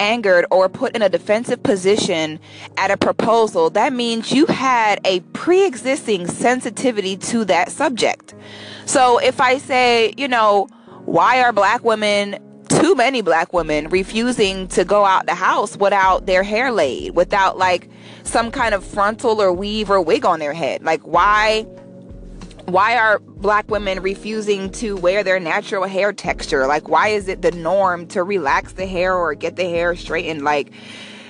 angered 0.00 0.44
or 0.50 0.68
put 0.68 0.94
in 0.94 1.02
a 1.02 1.08
defensive 1.08 1.62
position 1.62 2.40
at 2.76 2.90
a 2.90 2.96
proposal, 2.96 3.70
that 3.70 3.92
means 3.92 4.32
you 4.32 4.46
had 4.46 5.00
a 5.04 5.20
pre 5.32 5.64
existing 5.66 6.26
sensitivity 6.26 7.16
to 7.16 7.44
that 7.46 7.70
subject. 7.70 8.34
So 8.84 9.18
if 9.18 9.40
I 9.40 9.58
say, 9.58 10.12
you 10.16 10.28
know, 10.28 10.68
why 11.12 11.42
are 11.42 11.52
black 11.52 11.84
women 11.84 12.38
too 12.70 12.94
many 12.94 13.20
black 13.20 13.52
women 13.52 13.86
refusing 13.90 14.66
to 14.68 14.82
go 14.82 15.04
out 15.04 15.26
the 15.26 15.34
house 15.34 15.76
without 15.76 16.24
their 16.24 16.42
hair 16.42 16.72
laid, 16.72 17.14
without 17.14 17.58
like 17.58 17.90
some 18.24 18.50
kind 18.50 18.74
of 18.74 18.82
frontal 18.82 19.42
or 19.42 19.52
weave 19.52 19.90
or 19.90 20.00
wig 20.00 20.24
on 20.24 20.38
their 20.38 20.54
head. 20.54 20.82
Like 20.82 21.02
why 21.02 21.66
why 22.64 22.96
are 22.96 23.18
black 23.18 23.70
women 23.70 24.00
refusing 24.00 24.70
to 24.70 24.96
wear 24.96 25.22
their 25.22 25.38
natural 25.38 25.84
hair 25.84 26.14
texture? 26.14 26.66
Like 26.66 26.88
why 26.88 27.08
is 27.08 27.28
it 27.28 27.42
the 27.42 27.52
norm 27.52 28.06
to 28.06 28.22
relax 28.22 28.72
the 28.72 28.86
hair 28.86 29.14
or 29.14 29.34
get 29.34 29.56
the 29.56 29.68
hair 29.68 29.94
straightened 29.94 30.42
like 30.42 30.72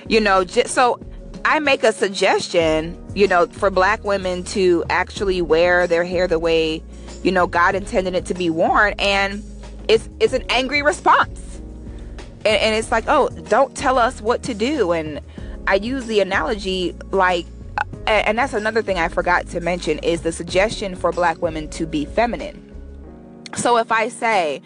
you 0.07 0.21
know, 0.21 0.45
just 0.45 0.73
so 0.73 0.97
I 1.43 1.59
make 1.59 1.83
a 1.83 1.91
suggestion, 1.91 2.97
you 3.15 3.27
know, 3.27 3.47
for 3.47 3.69
black 3.69 4.05
women 4.05 4.45
to 4.45 4.85
actually 4.89 5.41
wear 5.41 5.87
their 5.87 6.05
hair 6.05 6.25
the 6.25 6.39
way, 6.39 6.81
you 7.21 7.33
know, 7.33 7.47
God 7.47 7.75
intended 7.75 8.15
it 8.15 8.25
to 8.27 8.33
be 8.33 8.49
worn 8.49 8.93
and 8.97 9.43
it's 9.87 10.09
it's 10.19 10.33
an 10.33 10.43
angry 10.49 10.81
response. 10.81 11.61
And, 12.45 12.59
and 12.61 12.75
it's 12.75 12.91
like 12.91 13.05
oh 13.07 13.29
don't 13.29 13.75
tell 13.75 13.97
us 13.97 14.21
what 14.21 14.43
to 14.43 14.53
do. 14.53 14.91
And 14.91 15.21
i 15.67 15.75
use 15.75 16.05
the 16.05 16.19
analogy 16.19 16.95
like 17.11 17.45
and 18.05 18.37
that's 18.37 18.53
another 18.53 18.81
thing 18.81 18.97
i 18.97 19.07
forgot 19.07 19.47
to 19.47 19.61
mention 19.61 19.97
is 19.99 20.23
the 20.23 20.31
suggestion 20.33 20.93
for 20.93 21.13
black 21.13 21.41
women 21.41 21.69
to 21.69 21.85
be 21.85 22.05
feminine. 22.05 22.59
So 23.55 23.77
if 23.77 23.91
i 23.91 24.09
say 24.09 24.61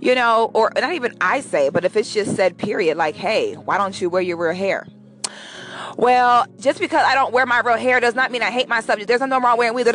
you 0.00 0.14
know 0.14 0.50
or 0.54 0.72
not 0.76 0.92
even 0.92 1.16
i 1.20 1.40
say 1.40 1.70
but 1.70 1.84
if 1.84 1.96
it's 1.96 2.12
just 2.12 2.36
said 2.36 2.56
period 2.56 2.96
like 2.96 3.16
hey 3.16 3.54
why 3.54 3.78
don't 3.78 4.00
you 4.00 4.08
wear 4.10 4.22
your 4.22 4.36
real 4.36 4.54
hair? 4.54 4.86
Well 5.96 6.46
just 6.58 6.78
because 6.78 7.04
i 7.04 7.14
don't 7.14 7.32
wear 7.32 7.46
my 7.46 7.60
real 7.60 7.76
hair 7.76 8.00
does 8.00 8.14
not 8.14 8.30
mean 8.30 8.42
i 8.42 8.50
hate 8.50 8.68
my 8.68 8.80
subject 8.80 9.08
there's 9.08 9.20
nothing 9.20 9.42
wrong 9.42 9.58
wearing 9.58 9.74
weave. 9.74 9.86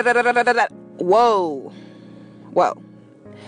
Whoa. 0.99 1.73
Whoa 2.51 2.83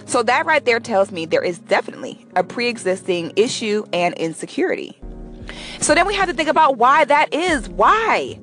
so 0.06 0.24
that 0.24 0.46
right 0.46 0.64
there 0.64 0.80
tells 0.80 1.12
me 1.12 1.26
there 1.26 1.44
is 1.44 1.60
definitely 1.60 2.26
a 2.36 2.44
pre-existing 2.44 3.34
issue 3.36 3.86
and 3.92 4.14
insecurity. 4.16 4.98
So 5.80 5.96
then 5.96 6.08
we 6.08 6.16
have 6.16 6.30
to 6.30 6.34
think 6.34 6.50
about 6.50 6.78
why 6.78 7.06
that 7.06 7.34
is. 7.34 7.70
Why? 7.70 8.40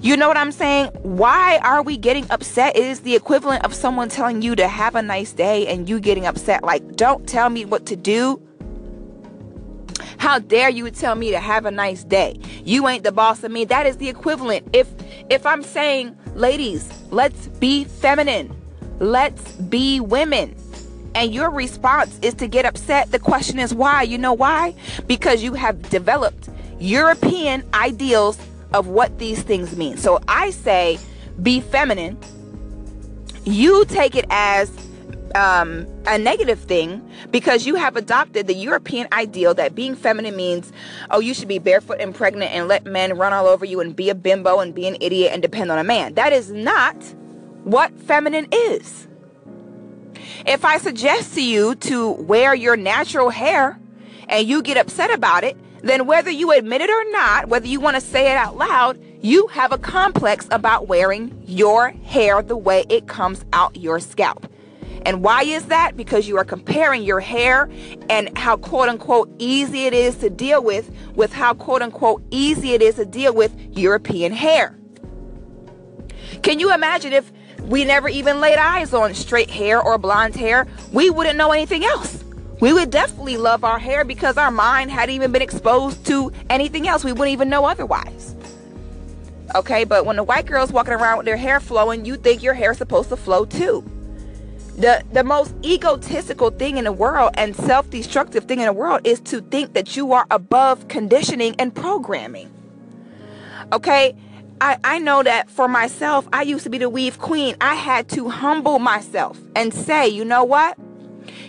You 0.00 0.16
know 0.16 0.28
what 0.28 0.36
I'm 0.36 0.52
saying? 0.52 0.88
Why 1.02 1.58
are 1.62 1.82
we 1.82 1.96
getting 1.96 2.30
upset? 2.30 2.76
It 2.76 2.84
is 2.84 3.00
the 3.00 3.14
equivalent 3.14 3.64
of 3.64 3.74
someone 3.74 4.08
telling 4.08 4.42
you 4.42 4.54
to 4.56 4.68
have 4.68 4.94
a 4.94 5.02
nice 5.02 5.32
day 5.32 5.66
and 5.66 5.88
you 5.88 6.00
getting 6.00 6.26
upset. 6.26 6.64
Like, 6.64 6.96
don't 6.96 7.26
tell 7.26 7.48
me 7.48 7.64
what 7.64 7.86
to 7.86 7.96
do. 7.96 8.42
How 10.18 10.38
dare 10.38 10.70
you 10.70 10.90
tell 10.90 11.14
me 11.14 11.30
to 11.30 11.40
have 11.40 11.66
a 11.66 11.70
nice 11.70 12.04
day? 12.04 12.38
You 12.64 12.88
ain't 12.88 13.04
the 13.04 13.12
boss 13.12 13.42
of 13.44 13.50
me. 13.50 13.64
That 13.64 13.86
is 13.86 13.96
the 13.96 14.08
equivalent. 14.08 14.68
If 14.72 14.92
if 15.30 15.46
I'm 15.46 15.62
saying, 15.62 16.16
ladies, 16.34 16.88
let's 17.10 17.48
be 17.48 17.84
feminine. 17.84 18.54
Let's 18.98 19.52
be 19.52 20.00
women 20.00 20.56
and 21.16 21.34
your 21.34 21.50
response 21.50 22.18
is 22.20 22.34
to 22.34 22.46
get 22.46 22.66
upset, 22.66 23.10
the 23.10 23.18
question 23.18 23.58
is 23.58 23.72
why? 23.72 24.02
You 24.02 24.18
know 24.18 24.34
why? 24.34 24.74
Because 25.06 25.42
you 25.42 25.54
have 25.54 25.88
developed 25.88 26.50
European 26.78 27.64
ideals 27.72 28.38
of 28.74 28.88
what 28.88 29.18
these 29.18 29.42
things 29.42 29.76
mean. 29.76 29.96
So 29.96 30.20
I 30.28 30.50
say 30.50 30.98
be 31.42 31.60
feminine. 31.60 32.18
You 33.44 33.86
take 33.86 34.14
it 34.14 34.26
as 34.28 34.70
um, 35.34 35.86
a 36.06 36.18
negative 36.18 36.60
thing 36.60 37.08
because 37.30 37.66
you 37.66 37.76
have 37.76 37.96
adopted 37.96 38.46
the 38.46 38.54
European 38.54 39.08
ideal 39.12 39.54
that 39.54 39.74
being 39.74 39.94
feminine 39.94 40.36
means, 40.36 40.70
oh, 41.10 41.20
you 41.20 41.32
should 41.32 41.48
be 41.48 41.58
barefoot 41.58 41.98
and 41.98 42.14
pregnant 42.14 42.52
and 42.52 42.68
let 42.68 42.84
men 42.84 43.16
run 43.16 43.32
all 43.32 43.46
over 43.46 43.64
you 43.64 43.80
and 43.80 43.96
be 43.96 44.10
a 44.10 44.14
bimbo 44.14 44.60
and 44.60 44.74
be 44.74 44.86
an 44.86 44.98
idiot 45.00 45.32
and 45.32 45.40
depend 45.40 45.72
on 45.72 45.78
a 45.78 45.84
man. 45.84 46.12
That 46.14 46.34
is 46.34 46.50
not 46.50 46.94
what 47.64 47.98
feminine 48.00 48.48
is. 48.52 49.05
If 50.46 50.64
I 50.64 50.78
suggest 50.78 51.34
to 51.34 51.42
you 51.42 51.74
to 51.74 52.12
wear 52.12 52.54
your 52.54 52.76
natural 52.76 53.30
hair 53.30 53.80
and 54.28 54.46
you 54.46 54.62
get 54.62 54.76
upset 54.76 55.12
about 55.12 55.42
it, 55.42 55.56
then 55.82 56.06
whether 56.06 56.30
you 56.30 56.52
admit 56.52 56.82
it 56.82 56.88
or 56.88 57.10
not, 57.10 57.48
whether 57.48 57.66
you 57.66 57.80
want 57.80 57.96
to 57.96 58.00
say 58.00 58.30
it 58.30 58.36
out 58.36 58.56
loud, 58.56 58.96
you 59.20 59.48
have 59.48 59.72
a 59.72 59.78
complex 59.78 60.46
about 60.52 60.86
wearing 60.86 61.42
your 61.44 61.90
hair 62.04 62.42
the 62.42 62.56
way 62.56 62.84
it 62.88 63.08
comes 63.08 63.44
out 63.52 63.76
your 63.76 63.98
scalp. 63.98 64.48
And 65.04 65.24
why 65.24 65.42
is 65.42 65.66
that? 65.66 65.96
Because 65.96 66.28
you 66.28 66.36
are 66.36 66.44
comparing 66.44 67.02
your 67.02 67.20
hair 67.20 67.68
and 68.08 68.36
how 68.38 68.56
quote 68.56 68.88
unquote 68.88 69.28
easy 69.38 69.86
it 69.86 69.94
is 69.94 70.14
to 70.18 70.30
deal 70.30 70.62
with 70.62 70.92
with 71.16 71.32
how 71.32 71.54
quote 71.54 71.82
unquote 71.82 72.22
easy 72.30 72.72
it 72.72 72.82
is 72.82 72.94
to 72.96 73.04
deal 73.04 73.34
with 73.34 73.52
European 73.76 74.32
hair. 74.32 74.78
Can 76.42 76.60
you 76.60 76.72
imagine 76.72 77.12
if 77.12 77.32
we 77.66 77.84
never 77.84 78.08
even 78.08 78.40
laid 78.40 78.58
eyes 78.58 78.94
on 78.94 79.12
straight 79.14 79.50
hair 79.50 79.82
or 79.82 79.98
blonde 79.98 80.36
hair, 80.36 80.66
we 80.92 81.10
wouldn't 81.10 81.36
know 81.36 81.52
anything 81.52 81.84
else. 81.84 82.22
We 82.60 82.72
would 82.72 82.90
definitely 82.90 83.36
love 83.36 83.64
our 83.64 83.78
hair 83.78 84.04
because 84.04 84.36
our 84.38 84.50
mind 84.50 84.90
hadn't 84.90 85.14
even 85.14 85.32
been 85.32 85.42
exposed 85.42 86.06
to 86.06 86.32
anything 86.48 86.88
else. 86.88 87.04
We 87.04 87.12
wouldn't 87.12 87.32
even 87.32 87.48
know 87.48 87.66
otherwise. 87.66 88.34
Okay, 89.54 89.84
but 89.84 90.06
when 90.06 90.16
the 90.16 90.22
white 90.22 90.46
girl's 90.46 90.72
walking 90.72 90.94
around 90.94 91.18
with 91.18 91.26
their 91.26 91.36
hair 91.36 91.60
flowing, 91.60 92.04
you 92.04 92.16
think 92.16 92.42
your 92.42 92.54
hair's 92.54 92.78
supposed 92.78 93.08
to 93.10 93.16
flow 93.16 93.44
too. 93.44 93.84
The 94.76 95.02
the 95.12 95.24
most 95.24 95.54
egotistical 95.64 96.50
thing 96.50 96.76
in 96.76 96.84
the 96.84 96.92
world 96.92 97.30
and 97.34 97.56
self-destructive 97.56 98.44
thing 98.44 98.60
in 98.60 98.66
the 98.66 98.72
world 98.72 99.02
is 99.04 99.20
to 99.20 99.40
think 99.40 99.72
that 99.74 99.96
you 99.96 100.12
are 100.12 100.26
above 100.30 100.88
conditioning 100.88 101.54
and 101.58 101.74
programming. 101.74 102.52
Okay? 103.72 104.14
I, 104.60 104.78
I 104.82 104.98
know 104.98 105.22
that 105.22 105.50
for 105.50 105.68
myself, 105.68 106.26
I 106.32 106.42
used 106.42 106.64
to 106.64 106.70
be 106.70 106.78
the 106.78 106.88
weave 106.88 107.18
queen. 107.18 107.56
I 107.60 107.74
had 107.74 108.08
to 108.10 108.28
humble 108.30 108.78
myself 108.78 109.38
and 109.54 109.72
say, 109.72 110.08
you 110.08 110.24
know 110.24 110.44
what? 110.44 110.78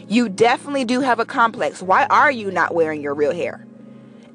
You 0.07 0.27
definitely 0.27 0.85
do 0.85 0.99
have 1.01 1.19
a 1.19 1.25
complex. 1.25 1.81
Why 1.81 2.05
are 2.07 2.31
you 2.31 2.51
not 2.51 2.73
wearing 2.73 3.01
your 3.01 3.13
real 3.13 3.33
hair? 3.33 3.65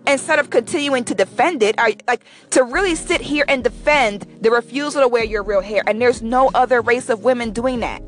Instead 0.06 0.38
of 0.38 0.50
continuing 0.50 1.04
to 1.04 1.14
defend 1.14 1.62
it, 1.62 1.78
are, 1.78 1.90
like 2.08 2.24
to 2.50 2.64
really 2.64 2.94
sit 2.94 3.20
here 3.20 3.44
and 3.46 3.62
defend 3.62 4.26
the 4.40 4.50
refusal 4.50 5.02
to 5.02 5.08
wear 5.08 5.24
your 5.24 5.42
real 5.42 5.60
hair. 5.60 5.82
And 5.86 6.00
there's 6.00 6.22
no 6.22 6.50
other 6.54 6.80
race 6.80 7.08
of 7.08 7.22
women 7.24 7.52
doing 7.52 7.80
that. 7.80 8.02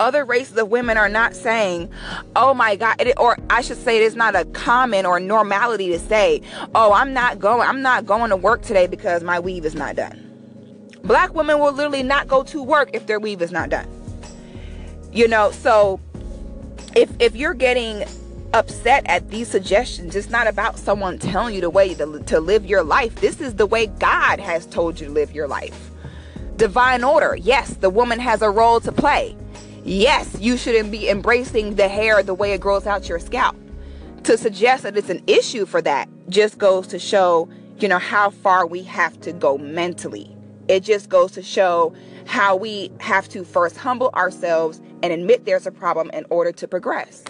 Other 0.00 0.24
races 0.24 0.56
of 0.56 0.68
women 0.68 0.96
are 0.96 1.08
not 1.08 1.34
saying, 1.34 1.90
oh 2.36 2.54
my 2.54 2.76
God, 2.76 2.96
it, 3.00 3.14
or 3.18 3.36
I 3.50 3.60
should 3.60 3.78
say 3.78 3.96
it 3.96 4.02
is 4.02 4.16
not 4.16 4.34
a 4.34 4.44
common 4.46 5.06
or 5.06 5.20
normality 5.20 5.88
to 5.88 5.98
say, 5.98 6.42
oh, 6.74 6.92
I'm 6.92 7.12
not 7.12 7.38
going, 7.38 7.68
I'm 7.68 7.82
not 7.82 8.06
going 8.06 8.30
to 8.30 8.36
work 8.36 8.62
today 8.62 8.86
because 8.86 9.22
my 9.22 9.38
weave 9.38 9.64
is 9.64 9.74
not 9.74 9.96
done. 9.96 10.20
Black 11.04 11.34
women 11.34 11.58
will 11.58 11.72
literally 11.72 12.02
not 12.02 12.28
go 12.28 12.42
to 12.44 12.62
work 12.62 12.90
if 12.92 13.06
their 13.06 13.20
weave 13.20 13.42
is 13.42 13.52
not 13.52 13.68
done. 13.68 13.88
You 15.12 15.28
know, 15.28 15.50
so 15.50 16.00
if 16.96 17.10
if 17.20 17.36
you're 17.36 17.54
getting 17.54 18.04
upset 18.54 19.02
at 19.06 19.28
these 19.30 19.48
suggestions. 19.48 20.14
It's 20.14 20.30
not 20.30 20.46
about 20.46 20.78
someone 20.78 21.18
telling 21.18 21.56
you 21.56 21.60
the 21.60 21.70
way 21.70 21.92
to, 21.94 22.20
to 22.20 22.40
live 22.40 22.64
your 22.64 22.84
life. 22.84 23.16
This 23.16 23.40
is 23.40 23.56
the 23.56 23.66
way 23.66 23.86
God 23.86 24.38
has 24.38 24.64
told 24.64 25.00
you 25.00 25.08
to 25.08 25.12
live 25.12 25.32
your 25.32 25.48
life. 25.48 25.90
Divine 26.56 27.02
order. 27.02 27.34
Yes, 27.34 27.74
the 27.74 27.90
woman 27.90 28.20
has 28.20 28.42
a 28.42 28.50
role 28.50 28.78
to 28.80 28.92
play 28.92 29.36
yes, 29.84 30.36
you 30.40 30.56
shouldn't 30.56 30.90
be 30.90 31.08
embracing 31.08 31.76
the 31.76 31.88
hair 31.88 32.22
the 32.22 32.34
way 32.34 32.52
it 32.52 32.60
grows 32.60 32.86
out 32.86 33.08
your 33.08 33.18
scalp. 33.18 33.56
To 34.24 34.38
suggest 34.38 34.82
that 34.82 34.96
it's 34.96 35.10
an 35.10 35.22
issue 35.26 35.66
for 35.66 35.82
that 35.82 36.08
just 36.28 36.58
goes 36.58 36.86
to 36.88 36.98
show, 36.98 37.48
you 37.78 37.88
know, 37.88 37.98
how 37.98 38.30
far 38.30 38.66
we 38.66 38.82
have 38.84 39.20
to 39.20 39.32
go 39.32 39.58
mentally. 39.58 40.34
It 40.68 40.80
just 40.80 41.08
goes 41.08 41.32
to 41.32 41.42
show 41.42 41.94
how 42.26 42.56
we 42.56 42.90
have 43.00 43.28
to 43.28 43.44
first 43.44 43.76
humble 43.76 44.10
ourselves 44.14 44.80
and 45.02 45.12
admit 45.12 45.44
there's 45.44 45.66
a 45.66 45.70
problem 45.70 46.10
in 46.14 46.24
order 46.30 46.52
to 46.52 46.66
progress. 46.66 47.22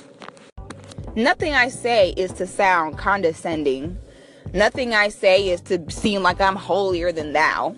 Nothing 1.17 1.55
I 1.55 1.69
say 1.69 2.11
is 2.17 2.33
to 2.35 2.47
sound 2.47 2.97
condescending. 2.99 3.99
Nothing 4.53 4.95
I 4.95 5.09
say 5.09 5.49
is 5.49 5.61
to 5.63 5.91
seem 5.91 6.23
like 6.23 6.41
I'm 6.41 6.57
holier 6.57 7.11
than 7.11 7.33
thou. 7.33 7.75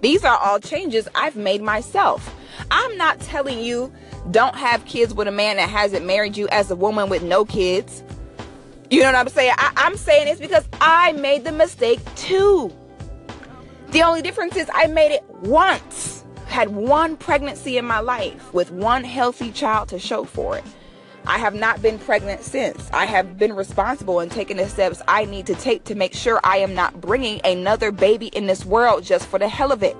These 0.00 0.24
are 0.24 0.36
all 0.36 0.58
changes 0.58 1.08
I've 1.14 1.36
made 1.36 1.62
myself. 1.62 2.33
I'm 2.76 2.96
not 2.96 3.20
telling 3.20 3.60
you 3.60 3.92
don't 4.32 4.56
have 4.56 4.84
kids 4.84 5.14
with 5.14 5.28
a 5.28 5.30
man 5.30 5.58
that 5.58 5.68
hasn't 5.68 6.04
married 6.04 6.36
you 6.36 6.48
as 6.48 6.72
a 6.72 6.74
woman 6.74 7.08
with 7.08 7.22
no 7.22 7.44
kids. 7.44 8.02
You 8.90 9.00
know 9.00 9.06
what 9.06 9.14
I'm 9.14 9.28
saying? 9.28 9.54
I, 9.56 9.86
am 9.86 9.96
saying 9.96 10.26
it's 10.26 10.40
because 10.40 10.68
I 10.80 11.12
made 11.12 11.44
the 11.44 11.52
mistake 11.52 12.00
too. 12.16 12.72
The 13.90 14.02
only 14.02 14.22
difference 14.22 14.56
is 14.56 14.68
I 14.74 14.88
made 14.88 15.12
it 15.12 15.22
once. 15.42 16.24
Had 16.46 16.70
one 16.70 17.16
pregnancy 17.16 17.78
in 17.78 17.84
my 17.84 18.00
life 18.00 18.52
with 18.52 18.72
one 18.72 19.04
healthy 19.04 19.52
child 19.52 19.88
to 19.90 20.00
show 20.00 20.24
for 20.24 20.58
it. 20.58 20.64
I 21.26 21.38
have 21.38 21.54
not 21.54 21.80
been 21.80 21.98
pregnant 21.98 22.42
since. 22.42 22.90
I 22.92 23.06
have 23.06 23.38
been 23.38 23.54
responsible 23.54 24.20
and 24.20 24.30
taken 24.30 24.58
the 24.58 24.68
steps 24.68 25.00
I 25.08 25.24
need 25.24 25.46
to 25.46 25.54
take 25.54 25.84
to 25.84 25.94
make 25.94 26.14
sure 26.14 26.40
I 26.44 26.58
am 26.58 26.74
not 26.74 27.00
bringing 27.00 27.40
another 27.44 27.90
baby 27.90 28.26
in 28.28 28.46
this 28.46 28.64
world 28.64 29.04
just 29.04 29.26
for 29.26 29.38
the 29.38 29.48
hell 29.48 29.72
of 29.72 29.82
it. 29.82 29.96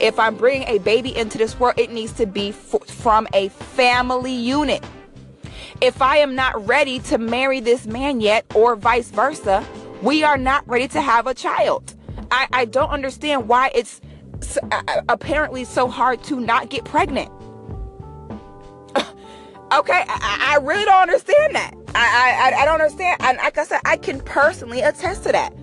If 0.00 0.18
I'm 0.18 0.36
bringing 0.36 0.66
a 0.66 0.78
baby 0.78 1.16
into 1.16 1.38
this 1.38 1.58
world, 1.60 1.78
it 1.78 1.90
needs 1.90 2.12
to 2.14 2.26
be 2.26 2.48
f- 2.48 2.84
from 2.86 3.28
a 3.32 3.48
family 3.50 4.34
unit. 4.34 4.84
If 5.80 6.02
I 6.02 6.18
am 6.18 6.34
not 6.34 6.66
ready 6.66 6.98
to 7.00 7.18
marry 7.18 7.60
this 7.60 7.86
man 7.86 8.20
yet, 8.20 8.44
or 8.54 8.76
vice 8.76 9.10
versa, 9.10 9.64
we 10.02 10.24
are 10.24 10.38
not 10.38 10.66
ready 10.68 10.88
to 10.88 11.00
have 11.00 11.26
a 11.26 11.34
child. 11.34 11.94
I, 12.30 12.48
I 12.52 12.64
don't 12.64 12.90
understand 12.90 13.48
why 13.48 13.70
it's 13.74 14.00
apparently 15.08 15.64
so 15.64 15.88
hard 15.88 16.22
to 16.24 16.40
not 16.40 16.68
get 16.68 16.84
pregnant. 16.84 17.30
Okay, 19.72 20.04
I, 20.06 20.54
I 20.54 20.58
really 20.62 20.84
don't 20.84 21.02
understand 21.02 21.54
that. 21.54 21.74
I, 21.94 22.52
I, 22.52 22.62
I 22.62 22.64
don't 22.64 22.80
understand. 22.80 23.20
And 23.20 23.38
like 23.38 23.58
I 23.58 23.64
said, 23.64 23.80
I 23.84 23.96
can 23.96 24.20
personally 24.20 24.80
attest 24.80 25.24
to 25.24 25.32
that. 25.32 25.54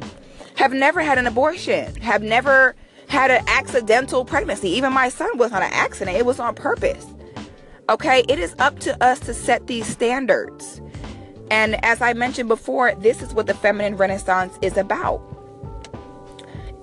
Have 0.55 0.74
never 0.74 1.01
had 1.01 1.17
an 1.17 1.27
abortion. 1.27 1.96
Have 1.96 2.24
never 2.24 2.75
had 3.08 3.31
an 3.31 3.43
accidental 3.48 4.25
pregnancy. 4.25 4.70
Even 4.70 4.93
my 4.93 5.10
son 5.10 5.38
was 5.38 5.51
not 5.51 5.62
an 5.62 5.72
accident. 5.72 6.17
It 6.17 6.25
was 6.25 6.39
on 6.39 6.55
purpose. 6.55 7.05
Okay, 7.89 8.24
it 8.27 8.39
is 8.39 8.55
up 8.60 8.79
to 8.79 9.03
us 9.03 9.20
to 9.22 9.34
set 9.34 9.67
these 9.67 9.86
standards. 9.86 10.81
And 11.50 11.84
as 11.84 12.01
I 12.01 12.13
mentioned 12.13 12.48
before, 12.48 12.96
this 12.96 13.22
is 13.22 13.34
what 13.34 13.48
the 13.48 13.53
feminine 13.53 13.98
renaissance 13.98 14.58
is 14.62 14.77
about 14.77 15.22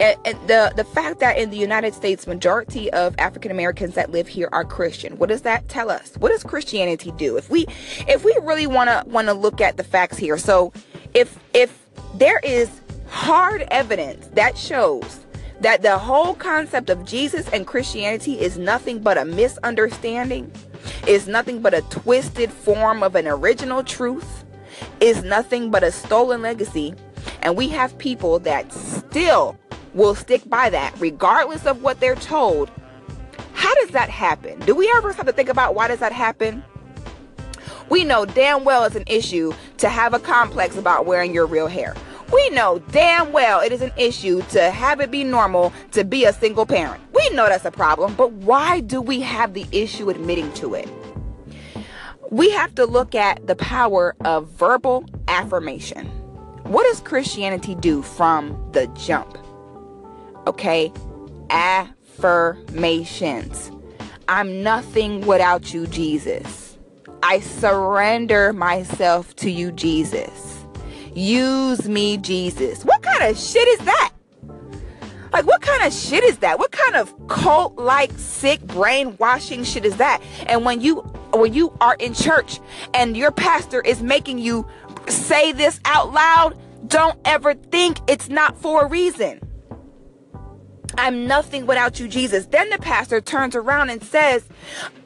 and, 0.00 0.16
and 0.24 0.48
the 0.48 0.72
the 0.76 0.84
fact 0.84 1.20
that 1.20 1.38
in 1.38 1.50
the 1.50 1.56
United 1.56 1.94
States, 1.94 2.26
majority 2.26 2.90
of 2.92 3.14
African 3.18 3.50
Americans 3.50 3.94
that 3.94 4.10
live 4.10 4.28
here 4.28 4.48
are 4.52 4.64
Christian. 4.64 5.18
What 5.18 5.28
does 5.28 5.42
that 5.42 5.68
tell 5.68 5.90
us? 5.90 6.14
What 6.18 6.30
does 6.30 6.42
Christianity 6.42 7.12
do? 7.12 7.36
If 7.36 7.50
we 7.50 7.66
if 8.06 8.24
we 8.24 8.36
really 8.42 8.66
want 8.66 8.90
to 8.90 9.02
want 9.08 9.28
to 9.28 9.34
look 9.34 9.60
at 9.60 9.76
the 9.76 9.84
facts 9.84 10.16
here, 10.16 10.38
so 10.38 10.72
if 11.14 11.38
if 11.54 11.86
there 12.14 12.40
is 12.40 12.70
hard 13.08 13.62
evidence 13.70 14.28
that 14.34 14.56
shows 14.56 15.24
that 15.60 15.82
the 15.82 15.98
whole 15.98 16.34
concept 16.34 16.90
of 16.90 17.04
Jesus 17.04 17.48
and 17.48 17.66
Christianity 17.66 18.38
is 18.38 18.58
nothing 18.58 19.00
but 19.00 19.18
a 19.18 19.24
misunderstanding, 19.24 20.52
is 21.06 21.26
nothing 21.26 21.60
but 21.60 21.74
a 21.74 21.82
twisted 21.82 22.52
form 22.52 23.02
of 23.02 23.16
an 23.16 23.26
original 23.26 23.82
truth, 23.82 24.44
is 25.00 25.24
nothing 25.24 25.70
but 25.70 25.82
a 25.82 25.90
stolen 25.90 26.42
legacy, 26.42 26.94
and 27.42 27.56
we 27.56 27.68
have 27.68 27.98
people 27.98 28.38
that 28.40 28.72
still 28.72 29.58
will 29.98 30.14
stick 30.14 30.48
by 30.48 30.70
that 30.70 30.94
regardless 30.98 31.66
of 31.66 31.82
what 31.82 32.00
they're 32.00 32.14
told. 32.14 32.70
How 33.52 33.74
does 33.74 33.90
that 33.90 34.08
happen? 34.08 34.58
Do 34.60 34.74
we 34.74 34.90
ever 34.96 35.12
have 35.12 35.26
to 35.26 35.32
think 35.32 35.48
about 35.48 35.74
why 35.74 35.88
does 35.88 35.98
that 35.98 36.12
happen? 36.12 36.62
We 37.90 38.04
know 38.04 38.24
damn 38.24 38.64
well 38.64 38.84
it's 38.84 38.96
an 38.96 39.04
issue 39.06 39.52
to 39.78 39.88
have 39.88 40.14
a 40.14 40.18
complex 40.18 40.76
about 40.76 41.04
wearing 41.04 41.34
your 41.34 41.46
real 41.46 41.66
hair. 41.66 41.94
We 42.32 42.50
know 42.50 42.78
damn 42.92 43.32
well 43.32 43.61
it 43.61 43.72
is 43.72 43.82
an 43.82 43.92
issue 43.96 44.42
to 44.50 44.70
have 44.70 45.00
it 45.00 45.11
be 45.11 45.24
normal 45.24 45.72
to 45.92 46.04
be 46.04 46.24
a 46.24 46.32
single 46.32 46.64
parent. 46.64 47.02
We 47.12 47.28
know 47.30 47.48
that's 47.48 47.64
a 47.64 47.70
problem, 47.70 48.14
but 48.14 48.30
why 48.32 48.80
do 48.80 49.00
we 49.00 49.20
have 49.22 49.54
the 49.54 49.66
issue 49.72 50.11
admitting 50.11 50.52
to 50.54 50.74
it? 50.74 50.88
We 52.30 52.50
have 52.50 52.74
to 52.76 52.84
look 52.84 53.14
at 53.14 53.46
the 53.46 53.56
power 53.56 54.14
of 54.24 54.48
verbal 54.48 55.06
affirmation. 55.26 56.06
What 56.64 56.84
does 56.84 57.00
Christianity 57.00 57.74
do 57.74 58.02
from 58.02 58.70
the 58.72 58.87
jump? 58.88 59.38
Okay? 60.48 60.92
Affirmations. 61.50 63.70
I'm 64.28 64.62
nothing 64.62 65.26
without 65.26 65.74
you, 65.74 65.87
Jesus. 65.87 66.78
I 67.22 67.40
surrender 67.40 68.54
myself 68.54 69.37
to 69.37 69.50
you, 69.50 69.70
Jesus. 69.72 70.64
Use 71.14 71.88
me, 71.88 72.16
Jesus. 72.16 72.84
What 72.84 73.02
kind 73.02 73.24
of 73.24 73.38
shit 73.38 73.68
is 73.68 73.78
that? 73.80 74.12
Like, 75.32 75.46
what 75.46 75.61
kind 75.61 75.84
of 75.84 75.92
shit 75.92 76.24
is 76.24 76.38
that? 76.38 76.58
What 76.58 76.72
kind 76.72 76.96
of 76.96 77.14
cult 77.28 77.76
like 77.76 78.11
sick 78.16 78.62
brainwashing 78.62 79.64
shit 79.64 79.84
is 79.84 79.98
that? 79.98 80.22
And 80.46 80.64
when 80.64 80.80
you 80.80 81.00
when 81.34 81.52
you 81.52 81.76
are 81.82 81.96
in 81.96 82.14
church 82.14 82.61
and 82.94 83.14
your 83.16 83.30
pastor 83.30 83.82
is 83.82 84.02
making 84.02 84.38
you 84.38 84.66
say 85.08 85.52
this 85.52 85.78
out 85.84 86.12
loud, 86.12 86.58
don't 86.88 87.18
ever 87.26 87.52
think 87.54 87.98
it's 88.08 88.30
not 88.30 88.56
for 88.56 88.87
a 88.87 88.88
reason. 88.88 89.40
I'm 90.96 91.27
nothing 91.27 91.66
without 91.66 92.01
you, 92.01 92.09
Jesus. 92.09 92.46
Then 92.46 92.70
the 92.70 92.79
pastor 92.79 93.20
turns 93.20 93.55
around 93.55 93.90
and 93.90 94.03
says, 94.03 94.44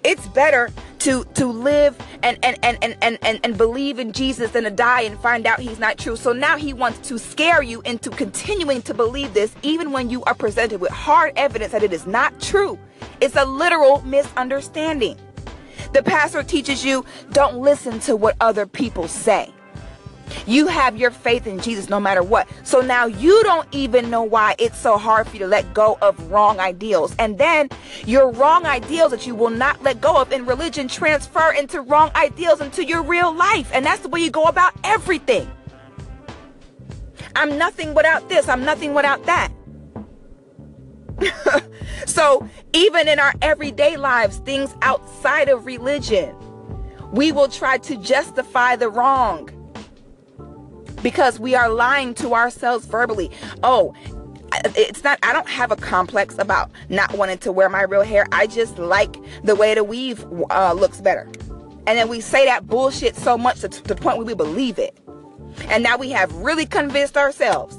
It's 0.04 0.26
better 0.28 0.70
to 1.00 1.24
to 1.34 1.46
live 1.46 1.96
and 2.22 2.38
and 2.42 2.56
and 2.62 2.78
and 2.82 2.96
and, 3.02 3.18
and, 3.22 3.40
and 3.42 3.58
believe 3.58 3.98
in 3.98 4.12
Jesus 4.12 4.52
than 4.52 4.64
to 4.64 4.70
die 4.70 5.02
and 5.02 5.18
find 5.18 5.46
out 5.46 5.58
he's 5.58 5.78
not 5.78 5.98
true. 5.98 6.16
So 6.16 6.32
now 6.32 6.56
he 6.56 6.72
wants 6.72 7.08
to 7.08 7.18
scare 7.18 7.62
you 7.62 7.82
into 7.82 8.10
continuing 8.10 8.82
to 8.82 8.94
believe 8.94 9.34
this, 9.34 9.54
even 9.62 9.92
when 9.92 10.08
you 10.08 10.22
are 10.24 10.34
presented 10.34 10.80
with 10.80 10.92
hard 10.92 11.32
evidence 11.36 11.72
that 11.72 11.82
it 11.82 11.92
is 11.92 12.06
not 12.06 12.40
true. 12.40 12.78
It's 13.20 13.36
a 13.36 13.44
literal 13.44 14.00
misunderstanding. 14.02 15.18
The 15.92 16.02
pastor 16.02 16.42
teaches 16.42 16.84
you 16.84 17.04
don't 17.32 17.58
listen 17.58 17.98
to 18.00 18.16
what 18.16 18.36
other 18.40 18.66
people 18.66 19.08
say. 19.08 19.52
You 20.46 20.66
have 20.66 20.96
your 20.96 21.10
faith 21.10 21.46
in 21.46 21.60
Jesus 21.60 21.88
no 21.88 22.00
matter 22.00 22.22
what. 22.22 22.48
So 22.64 22.80
now 22.80 23.06
you 23.06 23.42
don't 23.42 23.68
even 23.72 24.10
know 24.10 24.22
why 24.22 24.54
it's 24.58 24.78
so 24.78 24.98
hard 24.98 25.26
for 25.26 25.34
you 25.34 25.40
to 25.40 25.46
let 25.46 25.72
go 25.74 25.98
of 26.02 26.30
wrong 26.30 26.60
ideals. 26.60 27.14
And 27.18 27.38
then 27.38 27.68
your 28.06 28.30
wrong 28.30 28.66
ideals 28.66 29.10
that 29.12 29.26
you 29.26 29.34
will 29.34 29.50
not 29.50 29.82
let 29.82 30.00
go 30.00 30.20
of 30.20 30.32
in 30.32 30.46
religion 30.46 30.88
transfer 30.88 31.52
into 31.52 31.80
wrong 31.80 32.10
ideals 32.14 32.60
into 32.60 32.84
your 32.84 33.02
real 33.02 33.34
life. 33.34 33.70
And 33.72 33.84
that's 33.84 34.02
the 34.02 34.08
way 34.08 34.20
you 34.20 34.30
go 34.30 34.44
about 34.44 34.72
everything. 34.84 35.50
I'm 37.34 37.56
nothing 37.56 37.94
without 37.94 38.28
this. 38.28 38.48
I'm 38.48 38.64
nothing 38.64 38.94
without 38.94 39.24
that. 39.24 39.52
so 42.06 42.48
even 42.72 43.08
in 43.08 43.18
our 43.18 43.32
everyday 43.42 43.96
lives, 43.96 44.38
things 44.38 44.74
outside 44.82 45.48
of 45.48 45.66
religion, 45.66 46.34
we 47.12 47.32
will 47.32 47.48
try 47.48 47.78
to 47.78 47.96
justify 47.96 48.76
the 48.76 48.88
wrong 48.88 49.50
because 51.02 51.38
we 51.40 51.54
are 51.54 51.68
lying 51.68 52.14
to 52.14 52.34
ourselves 52.34 52.86
verbally. 52.86 53.30
Oh, 53.62 53.94
it's 54.76 55.02
not 55.02 55.18
i 55.22 55.32
don't 55.32 55.48
have 55.48 55.70
a 55.72 55.76
complex 55.76 56.36
about 56.38 56.70
not 56.90 57.10
wanting 57.14 57.38
to 57.38 57.50
wear 57.50 57.68
my 57.68 57.82
real 57.82 58.02
hair. 58.02 58.26
I 58.32 58.46
just 58.46 58.78
like 58.78 59.16
the 59.44 59.54
way 59.54 59.74
the 59.74 59.84
weave 59.84 60.24
uh, 60.50 60.74
looks 60.74 61.00
better. 61.00 61.26
And 61.86 61.98
then 61.98 62.08
we 62.08 62.20
say 62.20 62.44
that 62.46 62.66
bullshit 62.66 63.16
so 63.16 63.36
much 63.36 63.60
to, 63.60 63.68
to 63.68 63.82
the 63.82 63.96
point 63.96 64.18
where 64.18 64.26
we 64.26 64.34
believe 64.34 64.78
it. 64.78 64.96
And 65.68 65.82
now 65.82 65.96
we 65.96 66.10
have 66.10 66.32
really 66.36 66.66
convinced 66.66 67.16
ourselves 67.16 67.78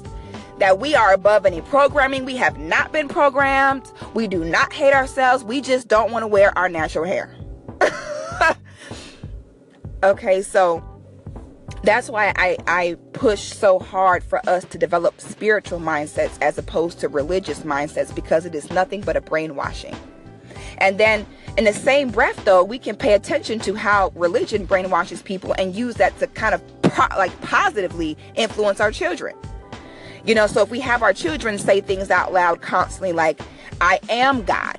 that 0.58 0.78
we 0.78 0.94
are 0.94 1.12
above 1.12 1.46
any 1.46 1.60
programming. 1.62 2.24
We 2.24 2.36
have 2.36 2.58
not 2.58 2.92
been 2.92 3.08
programmed. 3.08 3.90
We 4.12 4.28
do 4.28 4.44
not 4.44 4.72
hate 4.72 4.92
ourselves. 4.92 5.42
We 5.42 5.60
just 5.60 5.88
don't 5.88 6.10
want 6.10 6.22
to 6.22 6.26
wear 6.26 6.56
our 6.58 6.68
natural 6.68 7.04
hair. 7.04 7.34
Okay 10.04 10.42
so 10.42 10.84
that's 11.82 12.08
why 12.08 12.32
I, 12.36 12.56
I 12.66 12.96
push 13.12 13.52
so 13.52 13.78
hard 13.78 14.22
for 14.22 14.40
us 14.48 14.64
to 14.66 14.78
develop 14.78 15.20
spiritual 15.20 15.80
mindsets 15.80 16.40
as 16.40 16.58
opposed 16.58 17.00
to 17.00 17.08
religious 17.08 17.60
mindsets 17.60 18.14
because 18.14 18.46
it 18.46 18.54
is 18.54 18.70
nothing 18.70 19.00
but 19.02 19.16
a 19.16 19.20
brainwashing. 19.20 19.94
And 20.78 20.98
then 20.98 21.26
in 21.56 21.64
the 21.64 21.72
same 21.72 22.10
breath 22.10 22.44
though, 22.44 22.64
we 22.64 22.78
can 22.78 22.96
pay 22.96 23.14
attention 23.14 23.58
to 23.60 23.74
how 23.74 24.12
religion 24.14 24.66
brainwashes 24.66 25.22
people 25.22 25.54
and 25.58 25.74
use 25.74 25.94
that 25.96 26.18
to 26.18 26.26
kind 26.28 26.54
of 26.54 26.82
pro- 26.82 27.16
like 27.16 27.38
positively 27.42 28.16
influence 28.34 28.80
our 28.80 28.90
children. 28.90 29.36
You 30.24 30.34
know, 30.34 30.46
so 30.46 30.62
if 30.62 30.70
we 30.70 30.80
have 30.80 31.02
our 31.02 31.12
children 31.12 31.58
say 31.58 31.80
things 31.80 32.10
out 32.10 32.32
loud 32.32 32.62
constantly 32.62 33.12
like, 33.12 33.40
I 33.80 34.00
am 34.08 34.42
God. 34.44 34.78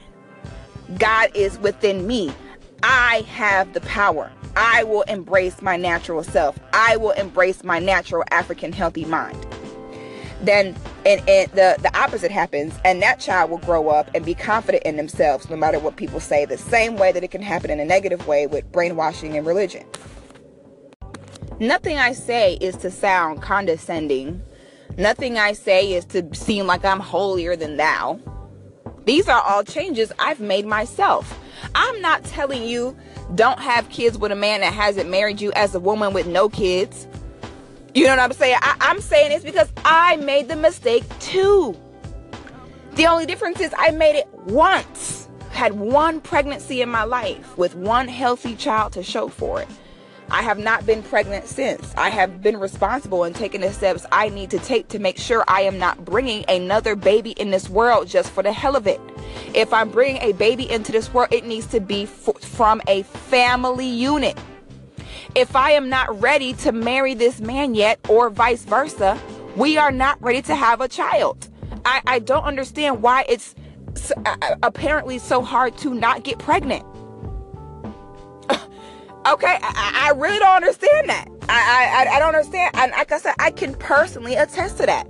God 0.97 1.29
is 1.35 1.59
within 1.59 2.07
me. 2.07 2.33
I 2.81 3.25
have 3.27 3.73
the 3.73 3.81
power. 3.81 4.31
I 4.55 4.83
will 4.83 5.03
embrace 5.03 5.61
my 5.61 5.77
natural 5.77 6.23
self. 6.23 6.57
I 6.73 6.97
will 6.97 7.11
embrace 7.11 7.63
my 7.63 7.79
natural 7.79 8.23
African 8.31 8.71
healthy 8.71 9.05
mind. 9.05 9.45
Then 10.41 10.75
and, 11.05 11.21
and 11.29 11.51
the, 11.51 11.77
the 11.81 11.95
opposite 11.97 12.31
happens, 12.31 12.73
and 12.83 13.01
that 13.01 13.19
child 13.19 13.51
will 13.51 13.59
grow 13.59 13.89
up 13.89 14.09
and 14.15 14.25
be 14.25 14.33
confident 14.33 14.83
in 14.83 14.97
themselves 14.97 15.49
no 15.49 15.55
matter 15.55 15.77
what 15.77 15.97
people 15.97 16.19
say, 16.19 16.45
the 16.45 16.57
same 16.57 16.97
way 16.97 17.11
that 17.11 17.23
it 17.23 17.29
can 17.29 17.43
happen 17.43 17.69
in 17.69 17.79
a 17.79 17.85
negative 17.85 18.27
way 18.27 18.47
with 18.47 18.69
brainwashing 18.71 19.37
and 19.37 19.45
religion. 19.45 19.85
Nothing 21.59 21.97
I 21.97 22.11
say 22.11 22.55
is 22.55 22.75
to 22.77 22.91
sound 22.91 23.41
condescending. 23.41 24.41
Nothing 24.97 25.37
I 25.37 25.53
say 25.53 25.93
is 25.93 26.05
to 26.05 26.27
seem 26.33 26.65
like 26.65 26.83
I'm 26.83 26.99
holier 26.99 27.55
than 27.55 27.77
thou. 27.77 28.19
These 29.05 29.27
are 29.27 29.41
all 29.41 29.63
changes 29.63 30.11
I've 30.17 30.39
made 30.39 30.65
myself. 30.65 31.39
I'm 31.73 32.01
not 32.01 32.23
telling 32.23 32.63
you 32.63 32.97
don't 33.35 33.59
have 33.59 33.89
kids 33.89 34.17
with 34.17 34.31
a 34.31 34.35
man 34.35 34.61
that 34.61 34.73
hasn't 34.73 35.09
married 35.09 35.41
you 35.41 35.51
as 35.53 35.73
a 35.75 35.79
woman 35.79 36.13
with 36.13 36.27
no 36.27 36.49
kids. 36.49 37.07
You 37.93 38.05
know 38.05 38.11
what 38.11 38.19
I'm 38.19 38.33
saying? 38.33 38.57
I, 38.61 38.75
am 38.81 38.99
saying 38.99 39.31
it's 39.31 39.45
because 39.45 39.71
I 39.85 40.17
made 40.17 40.47
the 40.47 40.55
mistake 40.55 41.03
too. 41.19 41.79
The 42.95 43.07
only 43.07 43.25
difference 43.25 43.59
is 43.59 43.73
I 43.77 43.91
made 43.91 44.17
it 44.17 44.27
once. 44.45 45.29
Had 45.51 45.73
one 45.73 46.19
pregnancy 46.19 46.81
in 46.81 46.89
my 46.89 47.03
life 47.03 47.57
with 47.57 47.75
one 47.75 48.07
healthy 48.07 48.55
child 48.55 48.91
to 48.93 49.03
show 49.03 49.29
for 49.29 49.61
it. 49.61 49.67
I 50.29 50.41
have 50.41 50.57
not 50.57 50.85
been 50.85 51.03
pregnant 51.03 51.47
since. 51.47 51.93
I 51.95 52.09
have 52.09 52.41
been 52.41 52.57
responsible 52.57 53.23
and 53.23 53.35
taken 53.35 53.61
the 53.61 53.71
steps 53.71 54.05
I 54.11 54.29
need 54.29 54.49
to 54.51 54.59
take 54.59 54.87
to 54.89 54.99
make 54.99 55.17
sure 55.17 55.43
I 55.47 55.61
am 55.61 55.77
not 55.77 56.03
bringing 56.03 56.43
another 56.49 56.95
baby 56.95 57.31
in 57.31 57.51
this 57.51 57.69
world 57.69 58.07
just 58.07 58.31
for 58.31 58.41
the 58.41 58.51
hell 58.51 58.75
of 58.75 58.87
it. 58.87 58.99
If 59.53 59.73
I'm 59.73 59.89
bringing 59.89 60.21
a 60.21 60.33
baby 60.33 60.69
into 60.69 60.91
this 60.91 61.13
world, 61.13 61.31
it 61.31 61.45
needs 61.45 61.67
to 61.67 61.79
be 61.79 62.03
f- 62.03 62.41
from 62.41 62.81
a 62.87 63.03
family 63.03 63.87
unit. 63.87 64.37
If 65.35 65.55
I 65.55 65.71
am 65.71 65.89
not 65.89 66.21
ready 66.21 66.53
to 66.53 66.71
marry 66.71 67.13
this 67.13 67.39
man 67.39 67.75
yet, 67.75 67.99
or 68.09 68.29
vice 68.29 68.63
versa, 68.63 69.19
we 69.55 69.77
are 69.77 69.91
not 69.91 70.21
ready 70.21 70.41
to 70.43 70.55
have 70.55 70.81
a 70.81 70.87
child. 70.87 71.49
I, 71.85 72.01
I 72.07 72.19
don't 72.19 72.43
understand 72.43 73.01
why 73.01 73.25
it's 73.29 73.53
so, 73.95 74.13
uh, 74.25 74.55
apparently 74.63 75.17
so 75.17 75.41
hard 75.41 75.77
to 75.79 75.93
not 75.93 76.23
get 76.23 76.39
pregnant. 76.39 76.85
Okay, 79.27 79.57
I, 79.61 80.07
I, 80.07 80.11
really 80.15 80.39
don't 80.39 80.55
understand 80.55 81.09
that. 81.09 81.27
I, 81.49 82.07
I, 82.07 82.15
I 82.15 82.19
don't 82.19 82.35
understand. 82.35 82.75
And 82.75 82.91
like 82.91 83.11
I 83.11 83.19
said, 83.19 83.33
I 83.39 83.51
can 83.51 83.73
personally 83.75 84.35
attest 84.35 84.77
to 84.77 84.85
that. 84.85 85.07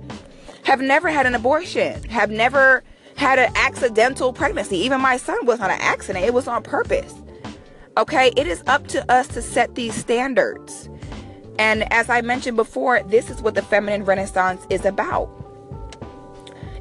Have 0.64 0.80
never 0.80 1.10
had 1.10 1.26
an 1.26 1.34
abortion. 1.34 2.02
Have 2.04 2.30
never 2.30 2.82
had 3.16 3.38
an 3.38 3.52
accidental 3.56 4.32
pregnancy. 4.32 4.76
Even 4.78 5.00
my 5.00 5.16
son 5.16 5.44
was 5.46 5.58
not 5.58 5.70
an 5.70 5.80
accident. 5.80 6.24
It 6.24 6.34
was 6.34 6.48
on 6.48 6.62
purpose. 6.62 7.14
Okay, 7.96 8.32
it 8.36 8.46
is 8.46 8.62
up 8.66 8.86
to 8.88 9.10
us 9.10 9.26
to 9.28 9.40
set 9.40 9.74
these 9.74 9.94
standards. 9.94 10.90
And 11.58 11.90
as 11.92 12.10
I 12.10 12.20
mentioned 12.20 12.56
before, 12.56 13.02
this 13.04 13.30
is 13.30 13.40
what 13.40 13.54
the 13.54 13.62
feminine 13.62 14.04
renaissance 14.04 14.66
is 14.68 14.84
about. 14.84 15.30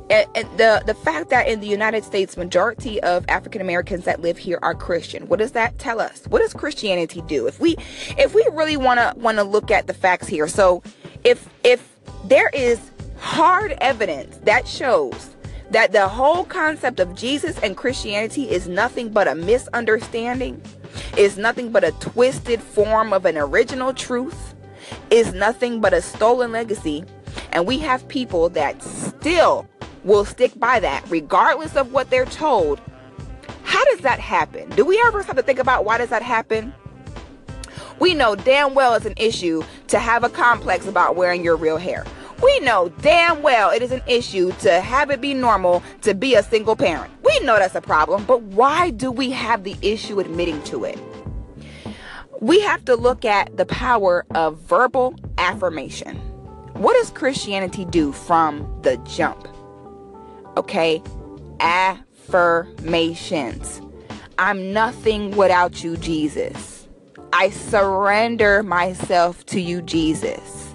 And, 0.09 0.27
and 0.35 0.57
the 0.57 0.83
the 0.85 0.93
fact 0.93 1.29
that 1.29 1.47
in 1.47 1.61
the 1.61 1.67
United 1.67 2.03
States, 2.03 2.37
majority 2.37 3.01
of 3.01 3.25
African 3.27 3.61
Americans 3.61 4.05
that 4.05 4.21
live 4.21 4.37
here 4.37 4.59
are 4.61 4.75
Christian. 4.75 5.27
What 5.27 5.39
does 5.39 5.53
that 5.53 5.79
tell 5.79 5.99
us? 5.99 6.25
What 6.27 6.39
does 6.39 6.53
Christianity 6.53 7.21
do? 7.21 7.47
If 7.47 7.59
we 7.59 7.75
if 8.17 8.35
we 8.35 8.47
really 8.51 8.77
want 8.77 8.99
to 8.99 9.13
want 9.17 9.37
to 9.37 9.43
look 9.43 9.71
at 9.71 9.87
the 9.87 9.93
facts 9.93 10.27
here, 10.27 10.47
so 10.47 10.83
if 11.23 11.49
if 11.63 11.95
there 12.25 12.49
is 12.49 12.79
hard 13.17 13.75
evidence 13.81 14.37
that 14.43 14.67
shows 14.67 15.35
that 15.71 15.91
the 15.91 16.07
whole 16.07 16.43
concept 16.45 16.99
of 16.99 17.15
Jesus 17.15 17.57
and 17.59 17.75
Christianity 17.75 18.49
is 18.49 18.67
nothing 18.67 19.09
but 19.09 19.27
a 19.27 19.33
misunderstanding, 19.35 20.61
is 21.17 21.37
nothing 21.37 21.71
but 21.71 21.83
a 21.83 21.91
twisted 21.93 22.61
form 22.61 23.11
of 23.13 23.25
an 23.25 23.37
original 23.37 23.93
truth, 23.93 24.53
is 25.09 25.33
nothing 25.33 25.81
but 25.81 25.93
a 25.93 26.01
stolen 26.01 26.51
legacy, 26.51 27.03
and 27.51 27.65
we 27.65 27.79
have 27.79 28.07
people 28.07 28.49
that 28.49 28.81
still 28.83 29.67
will 30.05 30.23
stick 30.23 30.57
by 30.57 30.79
that 30.79 31.03
regardless 31.09 31.75
of 31.75 31.91
what 31.91 32.09
they're 32.09 32.25
told. 32.25 32.79
How 33.63 33.83
does 33.85 33.99
that 34.01 34.19
happen? 34.19 34.69
Do 34.69 34.85
we 34.85 35.01
ever 35.05 35.21
have 35.23 35.35
to 35.35 35.43
think 35.43 35.59
about 35.59 35.83
why 35.83 35.97
does 35.97 36.09
that 36.09 36.21
happen? 36.21 36.73
We 37.99 38.13
know 38.13 38.35
damn 38.35 38.73
well 38.73 38.93
it's 38.93 39.05
an 39.05 39.15
issue 39.17 39.63
to 39.87 39.99
have 39.99 40.23
a 40.23 40.29
complex 40.29 40.87
about 40.87 41.15
wearing 41.15 41.43
your 41.43 41.57
real 41.57 41.77
hair. 41.77 42.05
We 42.43 42.59
know 42.59 42.89
damn 43.01 43.41
well 43.41 43.71
it 43.71 43.81
is 43.81 43.91
an 43.91 44.01
issue 44.07 44.51
to 44.59 44.79
have 44.81 45.09
it 45.09 45.21
be 45.21 45.33
normal 45.33 45.81
to 46.01 46.13
be 46.13 46.35
a 46.35 46.43
single 46.43 46.75
parent. 46.75 47.11
We 47.23 47.39
know 47.39 47.57
that's 47.57 47.75
a 47.75 47.81
problem, 47.81 48.25
but 48.25 48.41
why 48.43 48.91
do 48.91 49.11
we 49.11 49.31
have 49.31 49.63
the 49.63 49.75
issue 49.81 50.19
admitting 50.19 50.61
to 50.63 50.83
it? 50.83 50.99
We 52.41 52.59
have 52.61 52.83
to 52.85 52.95
look 52.95 53.25
at 53.25 53.55
the 53.57 53.65
power 53.65 54.25
of 54.35 54.57
verbal 54.59 55.15
affirmation. 55.37 56.17
What 56.73 56.93
does 56.95 57.09
Christianity 57.09 57.85
do 57.85 58.11
from 58.11 58.67
the 58.81 58.97
jump? 58.97 59.47
Okay? 60.57 61.01
Affirmations. 61.59 63.81
I'm 64.37 64.73
nothing 64.73 65.37
without 65.37 65.83
you, 65.83 65.97
Jesus. 65.97 66.87
I 67.33 67.49
surrender 67.49 68.63
myself 68.63 69.45
to 69.47 69.59
you, 69.59 69.81
Jesus. 69.81 70.73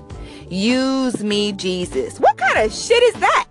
Use 0.48 1.22
me, 1.22 1.52
Jesus. 1.52 2.18
What 2.18 2.36
kind 2.36 2.58
of 2.58 2.72
shit 2.72 3.02
is 3.02 3.14
that? 3.14 3.46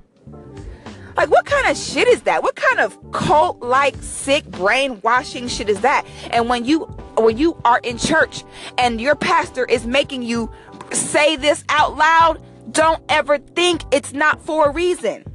Like, 1.16 1.32
what 1.32 1.46
kind 1.46 1.68
of 1.68 1.76
shit 1.76 2.08
is 2.08 2.22
that? 2.24 2.44
What 2.44 2.56
kind 2.56 2.80
of 2.80 2.98
cult 3.12 3.62
like 3.62 3.96
sick 4.02 4.46
brainwashing 4.46 5.48
shit 5.48 5.70
is 5.70 5.82
that? 5.82 6.06
And 6.32 6.48
when 6.48 6.66
you 6.66 6.82
when 7.18 7.38
you 7.38 7.60
are 7.66 7.80
in 7.80 7.98
church 7.98 8.44
and 8.78 9.02
your 9.02 9.16
pastor 9.16 9.66
is 9.66 9.86
making 9.86 10.24
you 10.24 10.50
say 10.92 11.36
this 11.36 11.64
out 11.70 11.98
loud, 11.98 12.42
don't 12.72 13.04
ever 13.10 13.38
think 13.38 13.84
it's 13.92 14.14
not 14.14 14.42
for 14.42 14.70
a 14.70 14.72
reason. 14.72 15.26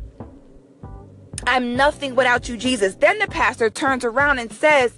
I'm 1.46 1.76
nothing 1.76 2.14
without 2.14 2.48
you, 2.48 2.56
Jesus. 2.56 2.94
Then 2.96 3.18
the 3.18 3.26
pastor 3.26 3.70
turns 3.70 4.04
around 4.04 4.38
and 4.38 4.52
says, 4.52 4.96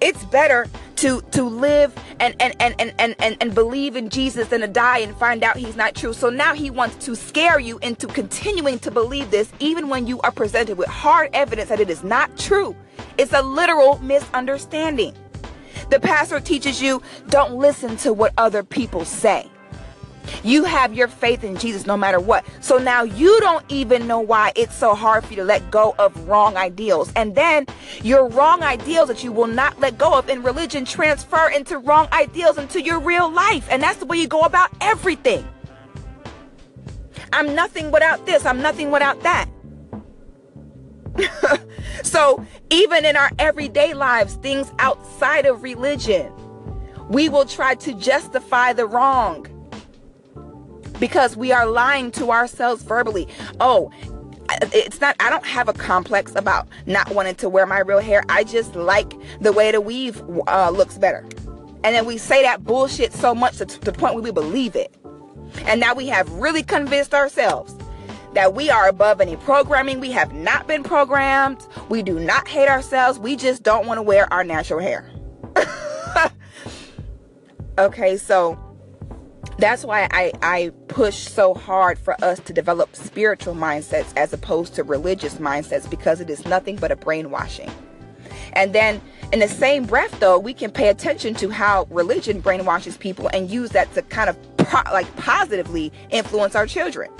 It's 0.00 0.24
better 0.26 0.66
to 0.96 1.20
to 1.32 1.42
live 1.42 1.94
and 2.20 2.34
and 2.40 2.54
and 2.60 2.74
and 2.78 2.94
and, 2.98 3.36
and, 3.40 3.54
believe 3.54 3.96
in 3.96 4.08
Jesus 4.08 4.48
than 4.48 4.60
to 4.62 4.66
die 4.66 4.98
and 4.98 5.14
find 5.16 5.44
out 5.44 5.56
he's 5.56 5.76
not 5.76 5.94
true. 5.94 6.12
So 6.12 6.30
now 6.30 6.54
he 6.54 6.70
wants 6.70 7.04
to 7.06 7.14
scare 7.14 7.60
you 7.60 7.78
into 7.78 8.06
continuing 8.06 8.78
to 8.80 8.90
believe 8.90 9.30
this, 9.30 9.52
even 9.60 9.88
when 9.88 10.06
you 10.06 10.20
are 10.22 10.32
presented 10.32 10.78
with 10.78 10.88
hard 10.88 11.30
evidence 11.32 11.68
that 11.68 11.80
it 11.80 11.90
is 11.90 12.02
not 12.02 12.36
true. 12.38 12.74
It's 13.18 13.32
a 13.32 13.42
literal 13.42 13.98
misunderstanding. 13.98 15.14
The 15.90 16.00
pastor 16.00 16.40
teaches 16.40 16.82
you 16.82 17.02
don't 17.28 17.54
listen 17.54 17.96
to 17.98 18.12
what 18.12 18.32
other 18.38 18.64
people 18.64 19.04
say. 19.04 19.50
You 20.42 20.64
have 20.64 20.94
your 20.94 21.08
faith 21.08 21.44
in 21.44 21.56
Jesus 21.56 21.86
no 21.86 21.96
matter 21.96 22.20
what. 22.20 22.44
So 22.60 22.78
now 22.78 23.02
you 23.02 23.38
don't 23.40 23.64
even 23.68 24.06
know 24.06 24.20
why 24.20 24.52
it's 24.56 24.74
so 24.74 24.94
hard 24.94 25.24
for 25.24 25.30
you 25.30 25.36
to 25.36 25.44
let 25.44 25.70
go 25.70 25.94
of 25.98 26.28
wrong 26.28 26.56
ideals. 26.56 27.12
And 27.16 27.34
then 27.34 27.66
your 28.02 28.28
wrong 28.28 28.62
ideals 28.62 29.08
that 29.08 29.24
you 29.24 29.32
will 29.32 29.46
not 29.46 29.78
let 29.80 29.98
go 29.98 30.18
of 30.18 30.28
in 30.28 30.42
religion 30.42 30.84
transfer 30.84 31.50
into 31.50 31.78
wrong 31.78 32.08
ideals 32.12 32.58
into 32.58 32.82
your 32.82 33.00
real 33.00 33.30
life. 33.30 33.66
And 33.70 33.82
that's 33.82 33.98
the 33.98 34.06
way 34.06 34.18
you 34.18 34.28
go 34.28 34.42
about 34.42 34.70
everything. 34.80 35.46
I'm 37.32 37.54
nothing 37.54 37.90
without 37.90 38.24
this. 38.26 38.44
I'm 38.44 38.62
nothing 38.62 38.90
without 38.90 39.22
that. 39.22 39.48
so 42.02 42.44
even 42.70 43.04
in 43.04 43.16
our 43.16 43.30
everyday 43.38 43.94
lives, 43.94 44.34
things 44.36 44.70
outside 44.78 45.46
of 45.46 45.62
religion, 45.62 46.32
we 47.08 47.28
will 47.28 47.44
try 47.44 47.74
to 47.76 47.94
justify 47.94 48.72
the 48.72 48.86
wrong 48.86 49.46
because 51.00 51.36
we 51.36 51.52
are 51.52 51.66
lying 51.66 52.10
to 52.12 52.30
ourselves 52.30 52.82
verbally. 52.82 53.28
Oh, 53.60 53.90
it's 54.72 55.00
not 55.00 55.16
i 55.18 55.28
don't 55.28 55.44
have 55.44 55.68
a 55.68 55.72
complex 55.72 56.32
about 56.36 56.68
not 56.86 57.10
wanting 57.10 57.34
to 57.34 57.48
wear 57.48 57.66
my 57.66 57.80
real 57.80 57.98
hair. 57.98 58.22
I 58.28 58.44
just 58.44 58.76
like 58.76 59.12
the 59.40 59.52
way 59.52 59.72
the 59.72 59.80
weave 59.80 60.22
uh, 60.46 60.70
looks 60.70 60.98
better. 60.98 61.26
And 61.84 61.94
then 61.94 62.04
we 62.04 62.18
say 62.18 62.42
that 62.42 62.64
bullshit 62.64 63.12
so 63.12 63.34
much 63.34 63.58
to, 63.58 63.66
to 63.66 63.80
the 63.80 63.92
point 63.92 64.14
where 64.14 64.22
we 64.22 64.30
believe 64.30 64.76
it. 64.76 64.94
And 65.66 65.80
now 65.80 65.94
we 65.94 66.06
have 66.08 66.30
really 66.32 66.62
convinced 66.62 67.14
ourselves 67.14 67.74
that 68.34 68.54
we 68.54 68.70
are 68.70 68.88
above 68.88 69.20
any 69.20 69.36
programming. 69.36 70.00
We 70.00 70.10
have 70.12 70.32
not 70.32 70.66
been 70.66 70.82
programmed. 70.82 71.64
We 71.88 72.02
do 72.02 72.18
not 72.18 72.48
hate 72.48 72.68
ourselves. 72.68 73.18
We 73.18 73.36
just 73.36 73.62
don't 73.62 73.86
want 73.86 73.98
to 73.98 74.02
wear 74.02 74.32
our 74.32 74.44
natural 74.44 74.80
hair. 74.80 75.10
Okay 77.78 78.16
so 78.16 78.58
that's 79.58 79.84
why 79.84 80.06
I, 80.10 80.32
I 80.42 80.70
push 80.88 81.16
so 81.16 81.54
hard 81.54 81.98
for 81.98 82.22
us 82.22 82.40
to 82.40 82.52
develop 82.52 82.94
spiritual 82.94 83.54
mindsets 83.54 84.12
as 84.16 84.32
opposed 84.32 84.74
to 84.74 84.84
religious 84.84 85.36
mindsets 85.36 85.88
because 85.88 86.20
it 86.20 86.28
is 86.28 86.44
nothing 86.44 86.76
but 86.76 86.92
a 86.92 86.96
brainwashing. 86.96 87.70
And 88.52 88.74
then 88.74 89.00
in 89.32 89.38
the 89.38 89.48
same 89.48 89.86
breath 89.86 90.18
though, 90.20 90.38
we 90.38 90.52
can 90.52 90.70
pay 90.70 90.88
attention 90.88 91.34
to 91.36 91.50
how 91.50 91.86
religion 91.90 92.42
brainwashes 92.42 92.98
people 92.98 93.28
and 93.28 93.50
use 93.50 93.70
that 93.70 93.92
to 93.94 94.02
kind 94.02 94.28
of 94.28 94.56
pro- 94.58 94.92
like 94.92 95.14
positively 95.16 95.92
influence 96.10 96.54
our 96.54 96.66
children. 96.66 97.10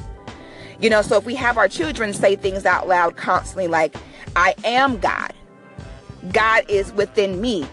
You 0.79 0.91
know, 0.91 1.01
so 1.01 1.17
if 1.17 1.25
we 1.25 1.35
have 1.37 1.57
our 1.57 1.69
children 1.69 2.13
say 2.13 2.37
things 2.37 2.67
out 2.67 2.87
loud 2.87 3.17
constantly 3.17 3.67
like, 3.67 3.97
I 4.35 4.55
am 4.65 4.99
God. 4.99 5.33
God 6.33 6.65
is 6.69 6.93
within 6.93 7.41
me. 7.41 7.67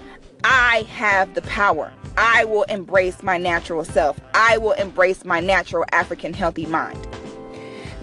I 0.46 0.86
have 0.90 1.34
the 1.34 1.42
power. 1.42 1.92
I 2.18 2.46
will 2.46 2.64
embrace 2.64 3.24
my 3.24 3.38
natural 3.38 3.86
self. 3.86 4.20
I 4.34 4.58
will 4.58 4.74
embrace 4.74 5.26
my 5.26 5.40
natural 5.40 5.86
African 5.92 6.34
healthy 6.34 6.66
mind. 6.66 7.08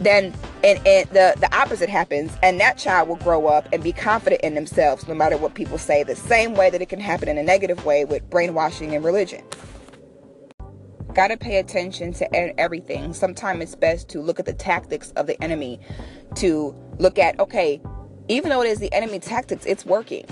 Then 0.01 0.35
and, 0.65 0.85
and 0.87 1.09
the, 1.11 1.35
the 1.39 1.55
opposite 1.57 1.89
happens, 1.89 2.33
and 2.43 2.61
that 2.61 2.79
child 2.79 3.09
will 3.09 3.17
grow 3.17 3.47
up 3.47 3.69
and 3.73 3.83
be 3.83 3.93
confident 3.93 4.43
in 4.43 4.55
themselves 4.55 5.07
no 5.09 5.15
matter 5.15 5.37
what 5.37 5.55
people 5.55 5.79
say, 5.79 6.03
the 6.03 6.17
same 6.17 6.55
way 6.55 6.71
that 6.71 6.83
it 6.83 6.89
can 6.89 7.01
happen 7.01 7.29
in 7.29 7.39
a 7.39 7.43
negative 7.43 7.85
way 7.85 8.05
with 8.05 8.29
brainwashing 8.31 8.95
and 8.95 9.05
religion. 9.05 9.45
got 11.15 11.29
to 11.29 11.37
pay 11.37 11.59
attention 11.59 12.13
to 12.15 12.61
everything. 12.61 13.13
Sometimes 13.13 13.63
it's 13.63 13.75
best 13.75 14.09
to 14.11 14.21
look 14.21 14.39
at 14.39 14.47
the 14.47 14.53
tactics 14.53 15.13
of 15.13 15.27
the 15.27 15.43
enemy, 15.43 15.81
to 16.37 16.75
look 16.99 17.19
at, 17.19 17.39
okay, 17.41 17.81
even 18.29 18.51
though 18.51 18.63
it 18.63 18.69
is 18.69 18.79
the 18.79 18.93
enemy 18.93 19.19
tactics, 19.19 19.67
it's 19.67 19.85
working. 19.85 20.25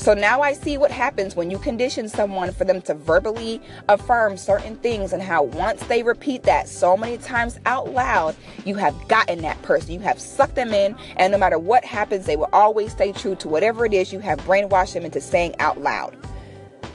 So 0.00 0.14
now 0.14 0.40
I 0.40 0.54
see 0.54 0.78
what 0.78 0.90
happens 0.90 1.36
when 1.36 1.50
you 1.50 1.58
condition 1.58 2.08
someone 2.08 2.52
for 2.52 2.64
them 2.64 2.80
to 2.82 2.94
verbally 2.94 3.60
affirm 3.86 4.38
certain 4.38 4.76
things 4.76 5.12
and 5.12 5.20
how 5.20 5.42
once 5.42 5.82
they 5.88 6.02
repeat 6.02 6.44
that 6.44 6.70
so 6.70 6.96
many 6.96 7.18
times 7.18 7.60
out 7.66 7.92
loud, 7.92 8.34
you 8.64 8.76
have 8.76 8.96
gotten 9.08 9.42
that 9.42 9.60
person. 9.60 9.92
You 9.92 10.00
have 10.00 10.18
sucked 10.18 10.54
them 10.54 10.72
in, 10.72 10.96
and 11.18 11.30
no 11.30 11.36
matter 11.36 11.58
what 11.58 11.84
happens, 11.84 12.24
they 12.24 12.36
will 12.36 12.48
always 12.54 12.92
stay 12.92 13.12
true 13.12 13.34
to 13.36 13.48
whatever 13.48 13.84
it 13.84 13.92
is 13.92 14.10
you 14.10 14.20
have 14.20 14.38
brainwashed 14.46 14.94
them 14.94 15.04
into 15.04 15.20
saying 15.20 15.54
out 15.58 15.82
loud. 15.82 16.16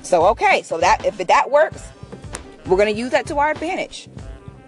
So 0.02 0.26
okay, 0.30 0.64
so 0.64 0.80
that 0.80 1.06
if 1.06 1.16
that 1.28 1.52
works, 1.52 1.88
we're 2.66 2.78
gonna 2.78 2.90
use 2.90 3.12
that 3.12 3.28
to 3.28 3.38
our 3.38 3.52
advantage. 3.52 4.10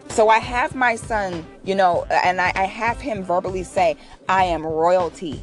So 0.10 0.30
I 0.30 0.38
have 0.38 0.76
my 0.76 0.96
son, 0.96 1.44
you 1.64 1.74
know, 1.74 2.06
and 2.12 2.40
I, 2.40 2.52
I 2.54 2.66
have 2.66 3.02
him 3.02 3.24
verbally 3.24 3.64
say, 3.64 3.98
I 4.30 4.44
am 4.44 4.64
royalty. 4.64 5.42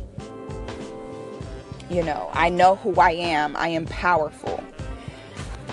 You 1.95 2.03
know, 2.03 2.29
I 2.33 2.49
know 2.49 2.75
who 2.75 2.93
I 2.97 3.13
am. 3.13 3.55
I 3.55 3.69
am 3.69 3.87
powerful. 3.87 4.61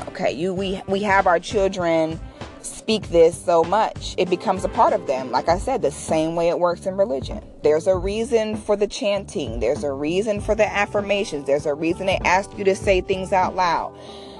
Okay, 0.10 0.32
you 0.32 0.54
we 0.54 0.80
we 0.86 1.02
have 1.02 1.26
our 1.26 1.40
children 1.40 2.20
speak 2.62 3.10
this 3.10 3.44
so 3.44 3.64
much, 3.64 4.14
it 4.20 4.30
becomes 4.30 4.64
a 4.64 4.70
part 4.70 4.94
of 4.94 5.08
them. 5.08 5.32
Like 5.32 5.50
I 5.50 5.58
said, 5.58 5.82
the 5.82 5.90
same 5.90 6.36
way 6.36 6.50
it 6.50 6.60
works 6.60 6.86
in 6.86 6.96
religion. 6.96 7.44
There's 7.64 7.88
a 7.88 7.96
reason 7.96 8.56
for 8.56 8.76
the 8.76 8.86
chanting, 8.86 9.60
there's 9.62 9.84
a 9.84 9.92
reason 9.92 10.42
for 10.42 10.54
the 10.54 10.72
affirmations, 10.72 11.48
there's 11.48 11.66
a 11.66 11.74
reason 11.74 12.06
they 12.06 12.20
ask 12.24 12.56
you 12.56 12.66
to 12.66 12.76
say 12.76 13.02
things 13.02 13.34
out 13.34 13.56
loud. 13.56 13.98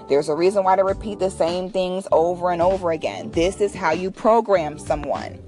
There's 0.08 0.30
a 0.30 0.36
reason 0.36 0.64
why 0.64 0.76
they 0.76 0.84
repeat 0.84 1.18
the 1.18 1.32
same 1.32 1.72
things 1.72 2.08
over 2.12 2.52
and 2.52 2.62
over 2.62 2.92
again. 2.92 3.32
This 3.32 3.60
is 3.60 3.74
how 3.74 3.90
you 3.90 4.12
program 4.12 4.78
someone. 4.78 5.40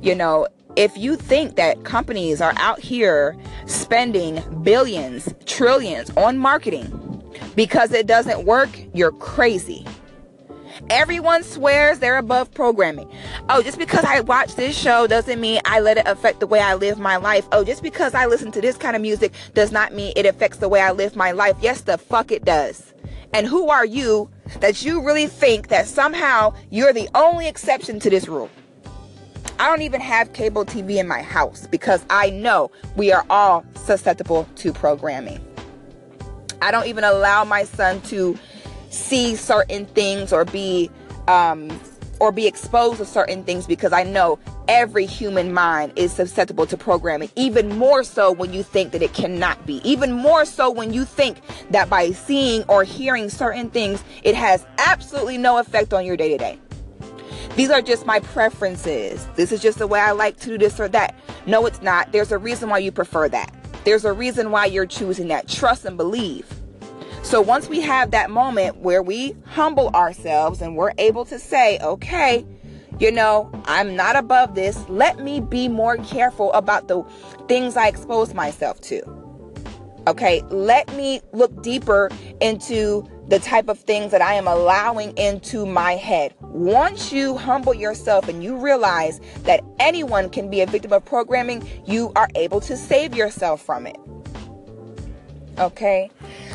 You 0.00 0.14
know, 0.14 0.46
if 0.76 0.96
you 0.96 1.16
think 1.16 1.56
that 1.56 1.84
companies 1.84 2.40
are 2.40 2.54
out 2.56 2.78
here 2.78 3.36
spending 3.66 4.42
billions, 4.62 5.32
trillions 5.46 6.10
on 6.16 6.38
marketing 6.38 6.96
because 7.54 7.92
it 7.92 8.06
doesn't 8.06 8.44
work, 8.44 8.70
you're 8.94 9.12
crazy. 9.12 9.86
Everyone 10.88 11.42
swears 11.42 11.98
they're 11.98 12.16
above 12.16 12.52
programming. 12.52 13.10
Oh, 13.48 13.62
just 13.62 13.78
because 13.78 14.04
I 14.04 14.20
watch 14.20 14.54
this 14.54 14.76
show 14.76 15.06
doesn't 15.06 15.40
mean 15.40 15.60
I 15.64 15.80
let 15.80 15.98
it 15.98 16.06
affect 16.06 16.40
the 16.40 16.46
way 16.46 16.60
I 16.60 16.74
live 16.74 16.98
my 16.98 17.16
life. 17.16 17.46
Oh, 17.52 17.64
just 17.64 17.82
because 17.82 18.14
I 18.14 18.26
listen 18.26 18.50
to 18.52 18.60
this 18.60 18.76
kind 18.76 18.96
of 18.96 19.02
music 19.02 19.32
does 19.54 19.72
not 19.72 19.92
mean 19.92 20.12
it 20.16 20.26
affects 20.26 20.58
the 20.58 20.68
way 20.68 20.80
I 20.80 20.92
live 20.92 21.16
my 21.16 21.32
life. 21.32 21.56
Yes, 21.60 21.82
the 21.82 21.98
fuck 21.98 22.32
it 22.32 22.44
does. 22.44 22.94
And 23.32 23.46
who 23.46 23.68
are 23.68 23.84
you 23.84 24.30
that 24.60 24.82
you 24.84 25.04
really 25.04 25.26
think 25.26 25.68
that 25.68 25.86
somehow 25.86 26.54
you're 26.70 26.92
the 26.92 27.08
only 27.14 27.46
exception 27.46 28.00
to 28.00 28.10
this 28.10 28.26
rule? 28.26 28.50
I 29.60 29.66
don't 29.66 29.82
even 29.82 30.00
have 30.00 30.32
cable 30.32 30.64
TV 30.64 30.96
in 30.96 31.06
my 31.06 31.20
house 31.20 31.66
because 31.66 32.02
I 32.08 32.30
know 32.30 32.70
we 32.96 33.12
are 33.12 33.26
all 33.28 33.62
susceptible 33.74 34.48
to 34.56 34.72
programming. 34.72 35.38
I 36.62 36.70
don't 36.70 36.86
even 36.86 37.04
allow 37.04 37.44
my 37.44 37.64
son 37.64 38.00
to 38.04 38.38
see 38.88 39.36
certain 39.36 39.84
things 39.84 40.32
or 40.32 40.46
be 40.46 40.90
um, 41.28 41.78
or 42.20 42.32
be 42.32 42.46
exposed 42.46 42.96
to 42.98 43.04
certain 43.04 43.44
things 43.44 43.66
because 43.66 43.92
I 43.92 44.02
know 44.02 44.38
every 44.66 45.04
human 45.04 45.52
mind 45.52 45.92
is 45.94 46.10
susceptible 46.10 46.64
to 46.64 46.78
programming, 46.78 47.28
even 47.36 47.68
more 47.76 48.02
so 48.02 48.32
when 48.32 48.54
you 48.54 48.62
think 48.62 48.92
that 48.92 49.02
it 49.02 49.12
cannot 49.12 49.66
be. 49.66 49.82
Even 49.86 50.10
more 50.10 50.46
so 50.46 50.70
when 50.70 50.94
you 50.94 51.04
think 51.04 51.42
that 51.68 51.90
by 51.90 52.12
seeing 52.12 52.62
or 52.62 52.82
hearing 52.82 53.28
certain 53.28 53.68
things, 53.68 54.02
it 54.22 54.34
has 54.34 54.64
absolutely 54.78 55.36
no 55.36 55.58
effect 55.58 55.92
on 55.92 56.06
your 56.06 56.16
day 56.16 56.30
to 56.30 56.38
day. 56.38 56.58
These 57.56 57.70
are 57.70 57.82
just 57.82 58.06
my 58.06 58.20
preferences. 58.20 59.26
This 59.34 59.52
is 59.52 59.60
just 59.60 59.78
the 59.78 59.86
way 59.86 60.00
I 60.00 60.12
like 60.12 60.38
to 60.40 60.46
do 60.46 60.58
this 60.58 60.78
or 60.80 60.88
that. 60.88 61.14
No, 61.46 61.66
it's 61.66 61.82
not. 61.82 62.12
There's 62.12 62.32
a 62.32 62.38
reason 62.38 62.70
why 62.70 62.78
you 62.78 62.92
prefer 62.92 63.28
that. 63.28 63.54
There's 63.84 64.04
a 64.04 64.12
reason 64.12 64.50
why 64.50 64.66
you're 64.66 64.86
choosing 64.86 65.28
that. 65.28 65.48
Trust 65.48 65.84
and 65.84 65.96
believe. 65.96 66.46
So 67.22 67.40
once 67.40 67.68
we 67.68 67.80
have 67.82 68.12
that 68.12 68.30
moment 68.30 68.78
where 68.78 69.02
we 69.02 69.36
humble 69.46 69.88
ourselves 69.90 70.62
and 70.62 70.76
we're 70.76 70.92
able 70.98 71.24
to 71.26 71.38
say, 71.38 71.78
okay, 71.80 72.46
you 72.98 73.10
know, 73.10 73.50
I'm 73.66 73.96
not 73.96 74.16
above 74.16 74.54
this. 74.54 74.88
Let 74.88 75.20
me 75.20 75.40
be 75.40 75.68
more 75.68 75.96
careful 75.98 76.52
about 76.52 76.88
the 76.88 77.02
things 77.48 77.76
I 77.76 77.88
expose 77.88 78.34
myself 78.34 78.80
to. 78.82 79.02
Okay, 80.06 80.42
let 80.48 80.92
me 80.94 81.20
look 81.32 81.62
deeper 81.62 82.10
into 82.40 83.06
the 83.30 83.38
type 83.38 83.68
of 83.68 83.78
things 83.78 84.10
that 84.10 84.20
I 84.20 84.34
am 84.34 84.48
allowing 84.48 85.16
into 85.16 85.64
my 85.64 85.92
head. 85.92 86.34
Once 86.40 87.12
you 87.12 87.36
humble 87.36 87.72
yourself 87.72 88.28
and 88.28 88.42
you 88.42 88.56
realize 88.56 89.20
that 89.44 89.62
anyone 89.78 90.28
can 90.28 90.50
be 90.50 90.62
a 90.62 90.66
victim 90.66 90.92
of 90.92 91.04
programming, 91.04 91.66
you 91.86 92.12
are 92.16 92.28
able 92.34 92.60
to 92.62 92.76
save 92.76 93.14
yourself 93.14 93.62
from 93.62 93.86
it. 93.86 93.96
Okay? 95.58 96.10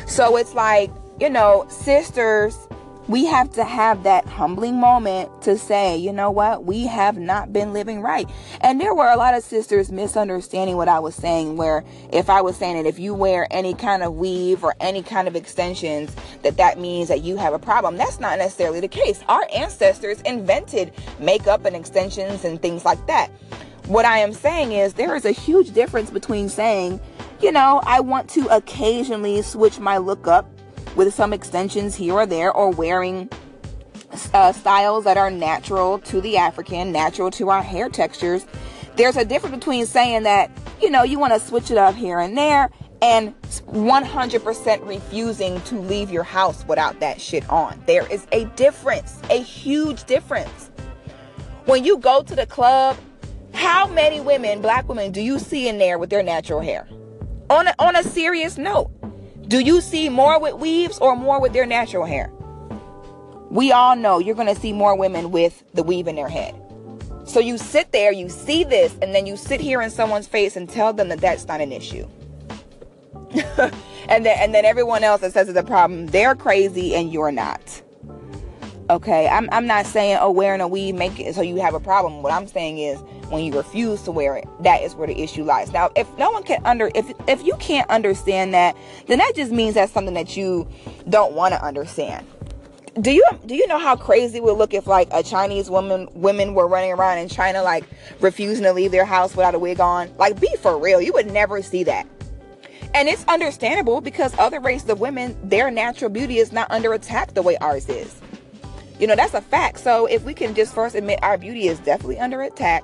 So 0.06 0.36
it's 0.36 0.52
like, 0.52 0.90
you 1.18 1.30
know, 1.30 1.64
sisters 1.70 2.68
we 3.08 3.24
have 3.26 3.52
to 3.52 3.64
have 3.64 4.02
that 4.02 4.26
humbling 4.26 4.80
moment 4.80 5.30
to 5.42 5.56
say, 5.56 5.96
you 5.96 6.12
know 6.12 6.30
what, 6.30 6.64
we 6.64 6.86
have 6.86 7.16
not 7.16 7.52
been 7.52 7.72
living 7.72 8.00
right. 8.00 8.28
And 8.60 8.80
there 8.80 8.94
were 8.94 9.08
a 9.08 9.16
lot 9.16 9.34
of 9.34 9.44
sisters 9.44 9.92
misunderstanding 9.92 10.76
what 10.76 10.88
I 10.88 10.98
was 10.98 11.14
saying, 11.14 11.56
where 11.56 11.84
if 12.12 12.28
I 12.28 12.40
was 12.40 12.56
saying 12.56 12.82
that 12.82 12.88
if 12.88 12.98
you 12.98 13.14
wear 13.14 13.46
any 13.50 13.74
kind 13.74 14.02
of 14.02 14.14
weave 14.14 14.64
or 14.64 14.74
any 14.80 15.02
kind 15.02 15.28
of 15.28 15.36
extensions, 15.36 16.14
that 16.42 16.56
that 16.56 16.80
means 16.80 17.08
that 17.08 17.22
you 17.22 17.36
have 17.36 17.54
a 17.54 17.58
problem. 17.58 17.96
That's 17.96 18.18
not 18.18 18.38
necessarily 18.38 18.80
the 18.80 18.88
case. 18.88 19.22
Our 19.28 19.46
ancestors 19.54 20.20
invented 20.22 20.92
makeup 21.20 21.64
and 21.64 21.76
extensions 21.76 22.44
and 22.44 22.60
things 22.60 22.84
like 22.84 23.06
that. 23.06 23.28
What 23.86 24.04
I 24.04 24.18
am 24.18 24.32
saying 24.32 24.72
is 24.72 24.94
there 24.94 25.14
is 25.14 25.24
a 25.24 25.30
huge 25.30 25.72
difference 25.72 26.10
between 26.10 26.48
saying, 26.48 27.00
you 27.40 27.52
know, 27.52 27.80
I 27.84 28.00
want 28.00 28.28
to 28.30 28.48
occasionally 28.48 29.42
switch 29.42 29.78
my 29.78 29.98
look 29.98 30.26
up 30.26 30.50
with 30.96 31.14
some 31.14 31.32
extensions 31.32 31.94
here 31.94 32.14
or 32.14 32.26
there, 32.26 32.52
or 32.52 32.70
wearing 32.70 33.28
uh, 34.34 34.52
styles 34.52 35.04
that 35.04 35.16
are 35.16 35.30
natural 35.30 35.98
to 36.00 36.20
the 36.20 36.36
African, 36.36 36.90
natural 36.90 37.30
to 37.32 37.50
our 37.50 37.62
hair 37.62 37.88
textures. 37.88 38.46
There's 38.96 39.16
a 39.16 39.24
difference 39.24 39.54
between 39.54 39.86
saying 39.86 40.24
that, 40.24 40.50
you 40.80 40.90
know, 40.90 41.02
you 41.02 41.18
want 41.18 41.34
to 41.34 41.40
switch 41.40 41.70
it 41.70 41.76
up 41.76 41.94
here 41.94 42.18
and 42.18 42.36
there 42.36 42.70
and 43.02 43.38
100% 43.42 44.86
refusing 44.86 45.60
to 45.62 45.78
leave 45.78 46.10
your 46.10 46.22
house 46.22 46.64
without 46.66 46.98
that 47.00 47.20
shit 47.20 47.48
on. 47.50 47.82
There 47.86 48.10
is 48.10 48.26
a 48.32 48.46
difference, 48.56 49.20
a 49.30 49.40
huge 49.40 50.04
difference. 50.04 50.70
When 51.66 51.84
you 51.84 51.98
go 51.98 52.22
to 52.22 52.34
the 52.34 52.46
club, 52.46 52.96
how 53.52 53.86
many 53.86 54.20
women, 54.20 54.62
black 54.62 54.88
women, 54.88 55.12
do 55.12 55.20
you 55.20 55.38
see 55.38 55.68
in 55.68 55.78
there 55.78 55.98
with 55.98 56.10
their 56.10 56.22
natural 56.22 56.60
hair? 56.60 56.88
On 57.50 57.66
a, 57.66 57.74
on 57.78 57.96
a 57.96 58.02
serious 58.02 58.56
note, 58.56 58.90
do 59.48 59.60
you 59.60 59.80
see 59.80 60.08
more 60.08 60.40
with 60.40 60.54
weaves 60.54 60.98
or 60.98 61.14
more 61.14 61.40
with 61.40 61.52
their 61.52 61.66
natural 61.66 62.04
hair? 62.04 62.32
We 63.48 63.70
all 63.70 63.94
know 63.94 64.18
you're 64.18 64.34
going 64.34 64.52
to 64.52 64.60
see 64.60 64.72
more 64.72 64.96
women 64.96 65.30
with 65.30 65.62
the 65.72 65.84
weave 65.84 66.08
in 66.08 66.16
their 66.16 66.28
head. 66.28 66.54
So 67.24 67.40
you 67.40 67.58
sit 67.58 67.92
there, 67.92 68.12
you 68.12 68.28
see 68.28 68.64
this, 68.64 68.96
and 69.02 69.14
then 69.14 69.26
you 69.26 69.36
sit 69.36 69.60
here 69.60 69.80
in 69.82 69.90
someone's 69.90 70.26
face 70.26 70.56
and 70.56 70.68
tell 70.68 70.92
them 70.92 71.08
that 71.08 71.20
that's 71.20 71.46
not 71.46 71.60
an 71.60 71.72
issue. 71.72 72.08
and 74.08 74.24
then 74.24 74.38
and 74.38 74.54
then 74.54 74.64
everyone 74.64 75.04
else 75.04 75.20
that 75.20 75.32
says 75.32 75.48
it's 75.48 75.58
a 75.58 75.62
problem, 75.62 76.06
they're 76.06 76.34
crazy 76.34 76.94
and 76.94 77.12
you're 77.12 77.32
not. 77.32 77.75
Okay, 78.88 79.26
I'm 79.26 79.48
I'm 79.50 79.66
not 79.66 79.84
saying 79.84 80.18
oh 80.20 80.30
wearing 80.30 80.60
a 80.60 80.68
weave 80.68 80.94
make 80.94 81.18
it 81.18 81.34
so 81.34 81.42
you 81.42 81.56
have 81.56 81.74
a 81.74 81.80
problem. 81.80 82.22
What 82.22 82.32
I'm 82.32 82.46
saying 82.46 82.78
is 82.78 83.00
when 83.30 83.44
you 83.44 83.52
refuse 83.52 84.02
to 84.02 84.12
wear 84.12 84.36
it, 84.36 84.46
that 84.60 84.80
is 84.82 84.94
where 84.94 85.08
the 85.08 85.20
issue 85.20 85.42
lies. 85.42 85.72
Now, 85.72 85.90
if 85.96 86.06
no 86.18 86.30
one 86.30 86.44
can 86.44 86.64
under 86.64 86.92
if 86.94 87.12
if 87.26 87.44
you 87.44 87.56
can't 87.56 87.90
understand 87.90 88.54
that, 88.54 88.76
then 89.08 89.18
that 89.18 89.32
just 89.34 89.50
means 89.50 89.74
that's 89.74 89.92
something 89.92 90.14
that 90.14 90.36
you 90.36 90.68
don't 91.08 91.32
want 91.32 91.52
to 91.52 91.64
understand. 91.64 92.24
Do 93.00 93.10
you 93.10 93.24
do 93.44 93.56
you 93.56 93.66
know 93.66 93.78
how 93.78 93.96
crazy 93.96 94.36
it 94.36 94.44
would 94.44 94.56
look 94.56 94.72
if 94.72 94.86
like 94.86 95.08
a 95.10 95.20
Chinese 95.20 95.68
woman 95.68 96.08
women 96.14 96.54
were 96.54 96.68
running 96.68 96.92
around 96.92 97.18
in 97.18 97.28
China 97.28 97.64
like 97.64 97.84
refusing 98.20 98.62
to 98.64 98.72
leave 98.72 98.92
their 98.92 99.04
house 99.04 99.34
without 99.34 99.56
a 99.56 99.58
wig 99.58 99.80
on? 99.80 100.14
Like 100.16 100.40
be 100.40 100.54
for 100.60 100.78
real, 100.78 101.00
you 101.00 101.12
would 101.12 101.26
never 101.32 101.60
see 101.60 101.82
that. 101.84 102.06
And 102.94 103.08
it's 103.08 103.24
understandable 103.24 104.00
because 104.00 104.32
other 104.38 104.60
races 104.60 104.88
of 104.88 105.00
women, 105.00 105.36
their 105.42 105.72
natural 105.72 106.08
beauty 106.08 106.38
is 106.38 106.52
not 106.52 106.70
under 106.70 106.92
attack 106.94 107.34
the 107.34 107.42
way 107.42 107.56
ours 107.58 107.88
is. 107.88 108.14
You 108.98 109.06
know, 109.06 109.16
that's 109.16 109.34
a 109.34 109.40
fact. 109.40 109.78
So 109.80 110.06
if 110.06 110.24
we 110.24 110.34
can 110.34 110.54
just 110.54 110.74
first 110.74 110.94
admit 110.94 111.18
our 111.22 111.36
beauty 111.36 111.68
is 111.68 111.78
definitely 111.80 112.18
under 112.18 112.42
attack, 112.42 112.82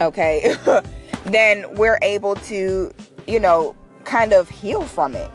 okay, 0.00 0.56
then 1.26 1.72
we're 1.76 1.98
able 2.02 2.34
to, 2.36 2.92
you 3.26 3.40
know, 3.40 3.76
kind 4.04 4.32
of 4.32 4.48
heal 4.48 4.82
from 4.82 5.14
it. 5.14 5.30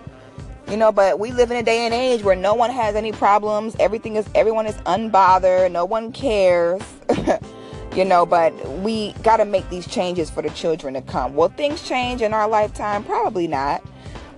You 0.69 0.77
know, 0.77 0.91
but 0.91 1.19
we 1.19 1.31
live 1.31 1.49
in 1.49 1.57
a 1.57 1.63
day 1.63 1.79
and 1.85 1.93
age 1.93 2.21
where 2.21 2.35
no 2.35 2.53
one 2.53 2.69
has 2.69 2.95
any 2.95 3.11
problems. 3.11 3.75
Everything 3.79 4.17
is, 4.17 4.29
everyone 4.35 4.67
is 4.67 4.75
unbothered. 4.85 5.71
No 5.71 5.83
one 5.83 6.11
cares. 6.11 6.81
you 7.95 8.05
know, 8.05 8.23
but 8.23 8.53
we 8.79 9.13
got 9.23 9.37
to 9.37 9.45
make 9.45 9.67
these 9.69 9.87
changes 9.87 10.29
for 10.29 10.43
the 10.43 10.49
children 10.51 10.93
to 10.93 11.01
come. 11.01 11.35
Will 11.35 11.49
things 11.49 11.81
change 11.87 12.21
in 12.21 12.35
our 12.35 12.47
lifetime? 12.47 13.03
Probably 13.03 13.47
not. 13.47 13.83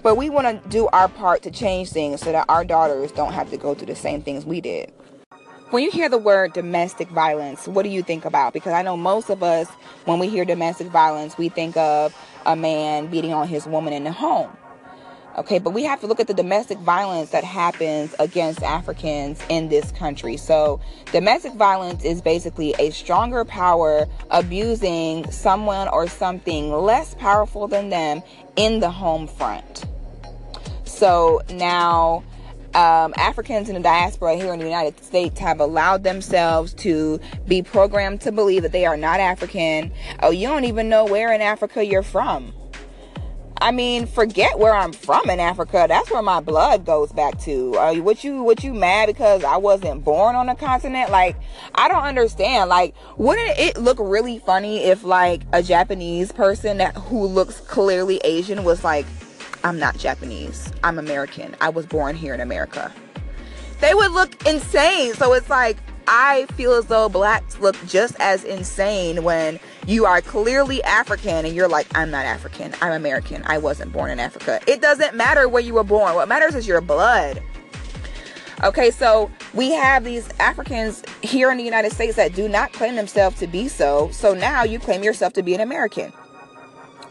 But 0.03 0.15
we 0.15 0.29
want 0.29 0.63
to 0.63 0.69
do 0.69 0.87
our 0.87 1.07
part 1.07 1.43
to 1.43 1.51
change 1.51 1.91
things 1.91 2.21
so 2.21 2.31
that 2.31 2.45
our 2.49 2.65
daughters 2.65 3.11
don't 3.11 3.33
have 3.33 3.51
to 3.51 3.57
go 3.57 3.75
through 3.75 3.87
the 3.87 3.95
same 3.95 4.21
things 4.21 4.45
we 4.45 4.59
did. 4.61 4.91
when 5.69 5.83
you 5.83 5.91
hear 5.91 6.09
the 6.09 6.17
word 6.17 6.53
domestic 6.53 7.07
violence, 7.09 7.67
what 7.67 7.83
do 7.83 7.89
you 7.89 8.03
think 8.03 8.25
about? 8.25 8.51
Because 8.51 8.73
I 8.73 8.81
know 8.81 8.97
most 8.97 9.29
of 9.29 9.43
us, 9.43 9.69
when 10.05 10.19
we 10.19 10.27
hear 10.27 10.43
domestic 10.43 10.87
violence, 10.87 11.37
we 11.37 11.49
think 11.49 11.77
of 11.77 12.15
a 12.45 12.55
man 12.55 13.07
beating 13.07 13.31
on 13.31 13.47
his 13.47 13.65
woman 13.67 13.93
in 13.93 14.03
the 14.03 14.11
home. 14.11 14.51
Okay, 15.37 15.59
but 15.59 15.69
we 15.69 15.83
have 15.83 16.01
to 16.01 16.07
look 16.07 16.19
at 16.19 16.27
the 16.27 16.33
domestic 16.33 16.77
violence 16.79 17.29
that 17.29 17.45
happens 17.45 18.13
against 18.19 18.61
Africans 18.63 19.41
in 19.47 19.69
this 19.69 19.89
country. 19.93 20.35
So, 20.35 20.81
domestic 21.13 21.53
violence 21.53 22.03
is 22.03 22.21
basically 22.21 22.75
a 22.79 22.89
stronger 22.89 23.45
power 23.45 24.07
abusing 24.29 25.31
someone 25.31 25.87
or 25.87 26.07
something 26.07 26.73
less 26.73 27.15
powerful 27.15 27.69
than 27.69 27.87
them 27.89 28.23
in 28.57 28.81
the 28.81 28.89
home 28.89 29.25
front. 29.25 29.85
So, 31.01 31.41
now 31.49 32.23
um, 32.75 33.15
Africans 33.17 33.69
in 33.69 33.73
the 33.73 33.81
diaspora 33.81 34.35
here 34.35 34.53
in 34.53 34.59
the 34.59 34.65
United 34.65 35.03
States 35.03 35.39
have 35.39 35.59
allowed 35.59 36.03
themselves 36.03 36.75
to 36.75 37.19
be 37.47 37.63
programmed 37.63 38.21
to 38.21 38.31
believe 38.31 38.61
that 38.61 38.71
they 38.71 38.85
are 38.85 38.97
not 38.97 39.19
African. 39.19 39.91
Oh, 40.21 40.29
you 40.29 40.47
don't 40.47 40.65
even 40.65 40.89
know 40.89 41.05
where 41.05 41.33
in 41.33 41.41
Africa 41.41 41.83
you're 41.83 42.03
from 42.03 42.53
I 43.61 43.69
mean, 43.69 44.07
forget 44.07 44.57
where 44.57 44.73
I'm 44.73 44.91
from 44.91 45.29
in 45.29 45.39
Africa. 45.39 45.85
That's 45.87 46.09
where 46.09 46.23
my 46.23 46.39
blood 46.39 46.83
goes 46.83 47.11
back 47.11 47.39
to. 47.41 47.75
Uh, 47.77 47.93
what 47.97 48.23
you 48.23 48.41
what 48.41 48.63
you 48.63 48.73
mad 48.73 49.05
because 49.05 49.43
I 49.43 49.57
wasn't 49.57 50.03
born 50.03 50.35
on 50.35 50.49
a 50.49 50.55
continent? 50.55 51.11
Like, 51.11 51.35
I 51.75 51.87
don't 51.87 52.03
understand. 52.03 52.69
Like, 52.69 52.95
wouldn't 53.17 53.59
it 53.59 53.77
look 53.77 53.99
really 53.99 54.39
funny 54.39 54.79
if 54.79 55.03
like 55.03 55.43
a 55.53 55.61
Japanese 55.61 56.31
person 56.31 56.79
that 56.79 56.95
who 56.97 57.27
looks 57.27 57.59
clearly 57.59 58.19
Asian 58.23 58.63
was 58.63 58.83
like, 58.83 59.05
I'm 59.63 59.79
not 59.79 59.97
Japanese. 59.97 60.71
I'm 60.83 60.97
American. 60.97 61.55
I 61.61 61.69
was 61.69 61.85
born 61.85 62.15
here 62.15 62.33
in 62.33 62.41
America. 62.41 62.91
They 63.79 63.93
would 63.93 64.11
look 64.11 64.45
insane. 64.45 65.13
So 65.13 65.33
it's 65.33 65.49
like 65.49 65.77
I 66.07 66.45
feel 66.57 66.73
as 66.73 66.87
though 66.87 67.09
blacks 67.09 67.59
look 67.59 67.75
just 67.87 68.15
as 68.19 68.43
insane 68.43 69.23
when 69.23 69.59
you 69.87 70.05
are 70.05 70.21
clearly 70.21 70.83
African 70.83 71.45
and 71.45 71.55
you're 71.55 71.67
like, 71.67 71.87
I'm 71.95 72.11
not 72.11 72.25
African. 72.25 72.73
I'm 72.81 72.93
American. 72.93 73.43
I 73.45 73.57
wasn't 73.57 73.91
born 73.91 74.11
in 74.11 74.19
Africa. 74.19 74.59
It 74.67 74.81
doesn't 74.81 75.15
matter 75.15 75.47
where 75.47 75.61
you 75.61 75.73
were 75.73 75.83
born. 75.83 76.15
What 76.15 76.27
matters 76.27 76.55
is 76.55 76.67
your 76.67 76.81
blood. 76.81 77.41
Okay, 78.63 78.91
so 78.91 79.31
we 79.53 79.71
have 79.71 80.03
these 80.03 80.29
Africans 80.39 81.03
here 81.23 81.49
in 81.49 81.57
the 81.57 81.63
United 81.63 81.91
States 81.91 82.15
that 82.17 82.35
do 82.35 82.47
not 82.47 82.73
claim 82.73 82.95
themselves 82.95 83.39
to 83.39 83.47
be 83.47 83.67
so. 83.67 84.09
So 84.11 84.33
now 84.35 84.63
you 84.63 84.77
claim 84.77 85.03
yourself 85.03 85.33
to 85.33 85.43
be 85.43 85.55
an 85.55 85.61
American. 85.61 86.13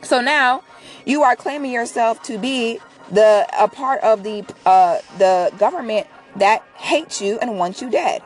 So 0.03 0.21
now 0.21 0.63
you 1.07 1.23
are 1.23 1.37
claiming 1.37 1.73
yourself 1.73 2.23
to 2.25 2.39
be 2.39 2.79
the 3.11 3.47
a 3.59 3.69
part 3.69 4.01
of 4.03 4.23
the 4.23 4.45
uh, 4.67 4.99
the 5.19 5.53
government 5.59 6.07
that 6.37 6.63
hates 6.77 7.21
you 7.21 7.39
and 7.41 7.59
wants 7.59 7.83
you 7.83 7.91
dead. 7.91 8.23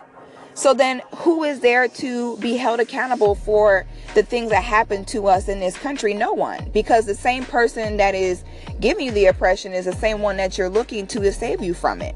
So 0.56 0.72
then, 0.72 1.02
who 1.16 1.42
is 1.42 1.60
there 1.60 1.88
to 1.88 2.36
be 2.36 2.56
held 2.56 2.78
accountable 2.78 3.34
for 3.34 3.86
the 4.14 4.22
things 4.22 4.50
that 4.50 4.62
happen 4.62 5.04
to 5.06 5.26
us 5.26 5.48
in 5.48 5.58
this 5.58 5.76
country? 5.76 6.14
No 6.14 6.32
one. 6.32 6.70
Because 6.72 7.06
the 7.06 7.14
same 7.14 7.44
person 7.44 7.96
that 7.96 8.14
is 8.14 8.44
giving 8.78 9.06
you 9.06 9.10
the 9.10 9.26
oppression 9.26 9.72
is 9.72 9.86
the 9.86 9.92
same 9.92 10.20
one 10.20 10.36
that 10.36 10.56
you're 10.56 10.68
looking 10.68 11.08
to 11.08 11.18
to 11.20 11.32
save 11.32 11.60
you 11.60 11.74
from 11.74 12.00
it. 12.00 12.14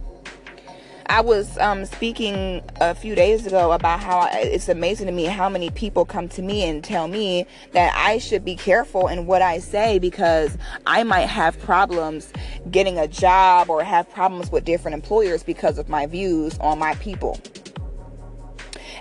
I 1.10 1.22
was 1.22 1.56
um, 1.56 1.86
speaking 1.86 2.62
a 2.82 2.94
few 2.94 3.14
days 3.14 3.46
ago 3.46 3.72
about 3.72 4.00
how 4.00 4.28
it's 4.30 4.68
amazing 4.68 5.06
to 5.06 5.12
me 5.12 5.24
how 5.24 5.48
many 5.48 5.70
people 5.70 6.04
come 6.04 6.28
to 6.30 6.42
me 6.42 6.68
and 6.68 6.84
tell 6.84 7.08
me 7.08 7.46
that 7.72 7.94
I 7.96 8.18
should 8.18 8.44
be 8.44 8.54
careful 8.54 9.08
in 9.08 9.24
what 9.24 9.40
I 9.40 9.58
say 9.58 9.98
because 9.98 10.58
I 10.86 11.04
might 11.04 11.26
have 11.26 11.58
problems 11.60 12.30
getting 12.70 12.98
a 12.98 13.08
job 13.08 13.70
or 13.70 13.82
have 13.82 14.10
problems 14.10 14.52
with 14.52 14.66
different 14.66 14.96
employers 14.96 15.42
because 15.42 15.78
of 15.78 15.88
my 15.88 16.04
views 16.04 16.58
on 16.58 16.78
my 16.78 16.94
people. 16.96 17.40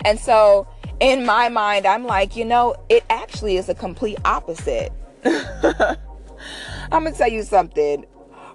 And 0.06 0.18
so 0.18 0.66
in 1.02 1.26
my 1.26 1.50
mind, 1.50 1.86
I'm 1.86 2.06
like, 2.06 2.38
you 2.38 2.46
know, 2.46 2.76
it 2.88 3.04
actually 3.10 3.58
is 3.58 3.68
a 3.68 3.76
complete 3.76 4.18
opposite. 4.24 4.94
I'm 5.26 7.02
going 7.04 7.12
to 7.12 7.18
tell 7.18 7.30
you 7.30 7.44
something. 7.44 8.04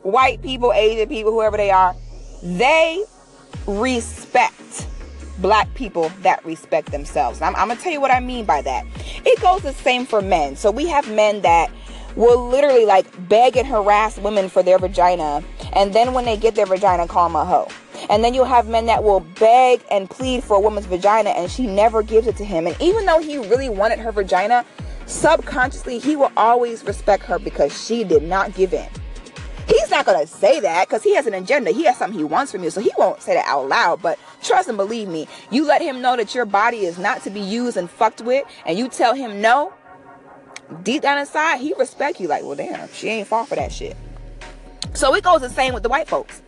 White 0.01 0.41
people, 0.41 0.73
Asian 0.73 1.09
people, 1.09 1.33
whoever 1.33 1.59
they 1.59 1.71
are, 1.71 1.95
they 2.43 3.05
respect 3.67 4.87
black 5.39 5.73
people 5.75 6.11
that 6.21 6.45
respect 6.45 6.93
themselves. 6.93 7.43
I'm, 7.43 7.55
I'm 7.57 7.69
to 7.69 7.77
tell 7.77 7.93
you 7.93 8.01
what 8.01 8.11
I 8.11 8.21
mean 8.21 8.45
by 8.45 8.63
that. 8.63 8.87
It 9.25 9.41
goes 9.41 9.63
the 9.63 9.73
same 9.73 10.07
for 10.07 10.23
men. 10.23 10.57
So 10.57 10.71
we 10.71 10.87
have 10.89 11.11
men 11.11 11.43
that 11.43 11.71
will 12.17 12.49
literally 12.49 12.85
like 12.85 13.07
beg 13.29 13.57
and 13.57 13.67
harass 13.67 14.19
women 14.19 14.49
for 14.49 14.63
their 14.63 14.79
vagina. 14.79 15.43
And 15.73 15.93
then 15.93 16.13
when 16.13 16.25
they 16.25 16.37
get 16.37 16.55
their 16.55 16.67
vagina, 16.67 17.07
call 17.09 17.29
them 17.29 17.37
a 17.37 17.45
hoe. 17.45 17.69
And 18.11 18.23
then 18.23 18.35
you'll 18.35 18.45
have 18.45 18.69
men 18.69 18.87
that 18.87 19.03
will 19.03 19.21
beg 19.21 19.83
and 19.91 20.09
plead 20.09 20.45
for 20.45 20.57
a 20.57 20.61
woman's 20.61 20.87
vagina 20.87 21.31
and 21.31 21.51
she 21.51 21.67
never 21.67 22.03
gives 22.03 22.27
it 22.27 22.37
to 22.37 22.45
him. 22.45 22.67
And 22.67 22.77
even 22.81 23.07
though 23.07 23.21
he 23.21 23.39
really 23.39 23.69
wanted 23.69 23.99
her 24.01 24.13
vagina, 24.13 24.65
subconsciously 25.07 25.99
he 25.99 26.17
will 26.17 26.33
always 26.37 26.85
respect 26.85 27.25
her 27.25 27.39
because 27.39 27.87
she 27.87 28.05
did 28.05 28.23
not 28.23 28.55
give 28.55 28.73
in. 28.75 28.89
He's 29.73 29.91
not 29.91 30.05
going 30.05 30.21
to 30.21 30.27
say 30.27 30.61
that 30.61 30.87
because 30.87 31.03
he 31.03 31.15
has 31.15 31.27
an 31.27 31.33
agenda. 31.33 31.71
He 31.71 31.85
has 31.85 31.97
something 31.97 32.19
he 32.19 32.25
wants 32.25 32.53
from 32.53 32.63
you. 32.63 32.69
So 32.69 32.83
he 32.83 32.91
won't 32.99 33.23
say 33.23 33.35
that 33.35 33.47
out 33.47 33.69
loud. 33.69 34.03
But 34.03 34.19
trust 34.43 34.69
and 34.69 34.77
believe 34.77 35.09
me, 35.09 35.27
you 35.51 35.67
let 35.67 35.81
him 35.81 36.03
know 36.03 36.15
that 36.17 36.35
your 36.35 36.45
body 36.45 36.85
is 36.85 36.99
not 36.99 37.23
to 37.23 37.31
be 37.31 37.41
used 37.41 37.79
and 37.79 37.89
fucked 37.91 38.21
with, 38.21 38.45
and 38.67 38.79
you 38.79 38.89
tell 38.89 39.15
him 39.15 39.41
no, 39.41 39.73
deep 40.83 41.01
down 41.01 41.19
inside, 41.19 41.59
he 41.59 41.73
respect 41.79 42.21
you. 42.21 42.29
Like, 42.29 42.43
well, 42.43 42.55
damn, 42.55 42.93
she 42.93 43.09
ain't 43.09 43.29
fall 43.29 43.47
for 43.47 43.55
that 43.55 43.73
shit. 43.73 43.97
So 44.93 45.15
it 45.15 45.25
goes 45.25 45.41
the 45.41 45.49
same 45.49 45.73
with 45.73 45.83
the 45.83 45.89
white 45.89 46.07
folks. 46.07 46.43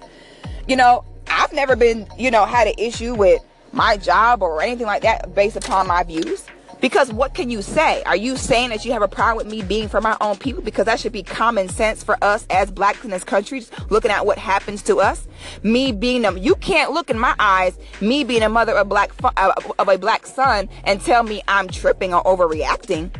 You 0.69 0.77
know, 0.77 1.05
I've 1.27 1.53
never 1.55 1.77
been, 1.77 2.07
you 2.19 2.31
know, 2.31 2.45
had 2.45 2.69
an 2.69 2.75
issue 2.77 3.15
with 3.15 3.41
my 3.73 3.97
job 3.97 4.43
or 4.43 4.61
anything 4.61 4.87
like 4.87 5.03
that 5.03 5.35
based 5.35 5.57
upon 5.57 5.87
my 5.87 6.03
views. 6.03 6.45
Because 6.81 7.13
what 7.13 7.35
can 7.35 7.51
you 7.51 7.63
say? 7.63 8.03
Are 8.05 8.17
you 8.17 8.37
saying 8.37 8.71
that 8.71 8.85
you 8.85 8.93
have 8.93 9.03
a 9.03 9.09
problem 9.09 9.37
with 9.37 9.53
me 9.53 9.63
being 9.63 9.89
for 9.89 10.01
my 10.01 10.17
own 10.21 10.37
people? 10.37 10.63
Because 10.63 10.87
that 10.87 11.01
should 11.01 11.13
be 11.13 11.23
common 11.23 11.69
sense 11.69 12.03
for 12.03 12.17
us 12.23 12.47
as 12.51 12.71
blacks 12.71 13.05
in 13.05 13.11
this 13.11 13.25
country, 13.25 13.65
looking 13.91 14.11
at 14.11 14.27
what 14.27 14.39
happens 14.39 14.83
to 14.83 15.01
us. 15.01 15.27
Me 15.63 15.93
being 15.93 16.23
them, 16.23 16.37
you 16.39 16.55
can't 16.57 16.93
look 16.93 17.11
in 17.11 17.19
my 17.19 17.35
eyes, 17.39 17.79
me 18.01 18.25
being 18.25 18.43
a 18.43 18.49
mother 18.49 18.73
of 18.73 18.79
a 18.79 18.85
black 18.85 19.13
uh, 19.23 19.53
of 19.79 19.89
a 19.89 19.99
black 19.99 20.27
son, 20.27 20.69
and 20.85 21.01
tell 21.01 21.23
me 21.23 21.43
I'm 21.49 21.69
tripping 21.69 22.13
or 22.13 22.23
overreacting. 22.25 23.11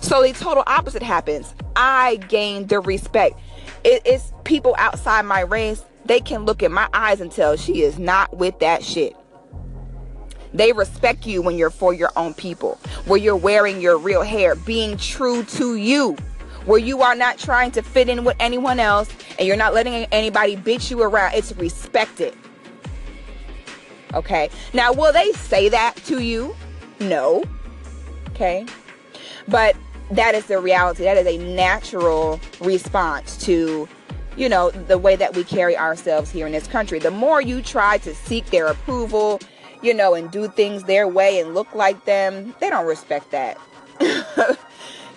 So 0.00 0.22
the 0.22 0.32
total 0.32 0.64
opposite 0.66 1.02
happens. 1.02 1.54
I 1.76 2.16
gain 2.28 2.66
the 2.66 2.80
respect. 2.80 3.38
It, 3.84 4.02
it's 4.04 4.32
people 4.44 4.74
outside 4.78 5.22
my 5.22 5.40
race 5.40 5.82
they 6.08 6.20
can 6.20 6.44
look 6.44 6.62
in 6.62 6.72
my 6.72 6.88
eyes 6.92 7.20
and 7.20 7.30
tell 7.30 7.54
she 7.56 7.82
is 7.82 7.98
not 7.98 8.36
with 8.36 8.58
that 8.60 8.82
shit. 8.82 9.14
They 10.52 10.72
respect 10.72 11.26
you 11.26 11.42
when 11.42 11.58
you're 11.58 11.70
for 11.70 11.92
your 11.92 12.10
own 12.16 12.34
people, 12.34 12.78
where 13.06 13.18
you're 13.18 13.36
wearing 13.36 13.80
your 13.80 13.98
real 13.98 14.22
hair, 14.22 14.54
being 14.54 14.96
true 14.96 15.42
to 15.44 15.76
you, 15.76 16.16
where 16.64 16.78
you 16.78 17.02
are 17.02 17.14
not 17.14 17.38
trying 17.38 17.70
to 17.72 17.82
fit 17.82 18.08
in 18.08 18.24
with 18.24 18.36
anyone 18.40 18.80
else 18.80 19.10
and 19.38 19.46
you're 19.46 19.56
not 19.56 19.74
letting 19.74 19.94
anybody 20.06 20.56
bitch 20.56 20.90
you 20.90 21.02
around. 21.02 21.34
It's 21.34 21.52
respected. 21.56 22.36
Okay. 24.14 24.50
Now, 24.72 24.92
will 24.92 25.12
they 25.12 25.32
say 25.32 25.68
that 25.68 25.96
to 26.06 26.22
you? 26.22 26.54
No. 27.00 27.44
Okay. 28.30 28.66
But 29.46 29.76
that 30.10 30.34
is 30.34 30.46
the 30.46 30.58
reality. 30.58 31.04
That 31.04 31.18
is 31.18 31.26
a 31.26 31.38
natural 31.54 32.40
response 32.60 33.36
to 33.44 33.88
you 34.38 34.48
know, 34.48 34.70
the 34.70 34.96
way 34.96 35.16
that 35.16 35.34
we 35.34 35.42
carry 35.42 35.76
ourselves 35.76 36.30
here 36.30 36.46
in 36.46 36.52
this 36.52 36.68
country. 36.68 37.00
The 37.00 37.10
more 37.10 37.42
you 37.42 37.60
try 37.60 37.98
to 37.98 38.14
seek 38.14 38.46
their 38.46 38.68
approval, 38.68 39.40
you 39.82 39.94
know, 39.94 40.14
and 40.14 40.30
do 40.30 40.48
things 40.48 40.84
their 40.84 41.06
way 41.06 41.40
and 41.40 41.54
look 41.54 41.74
like 41.74 42.04
them, 42.04 42.54
they 42.60 42.70
don't 42.70 42.86
respect 42.86 43.30
that. 43.30 43.58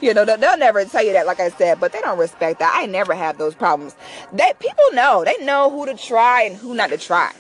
you 0.02 0.14
know, 0.14 0.26
they'll 0.26 0.58
never 0.58 0.86
tell 0.86 1.04
you 1.04 1.14
that, 1.14 1.26
like 1.26 1.40
I 1.40 1.50
said, 1.50 1.80
but 1.80 1.92
they 1.92 2.02
don't 2.02 2.18
respect 2.18 2.60
that. 2.60 2.74
I 2.76 2.86
never 2.86 3.14
have 3.14 3.38
those 3.38 3.56
problems. 3.56 3.96
That 4.34 4.60
people 4.60 4.84
know, 4.94 5.24
they 5.26 5.44
know 5.46 5.70
who 5.70 5.86
to 5.86 5.96
try 5.96 6.44
and 6.44 6.56
who 6.56 6.74
not 6.74 6.90
to 6.90 6.98
try. 6.98 7.32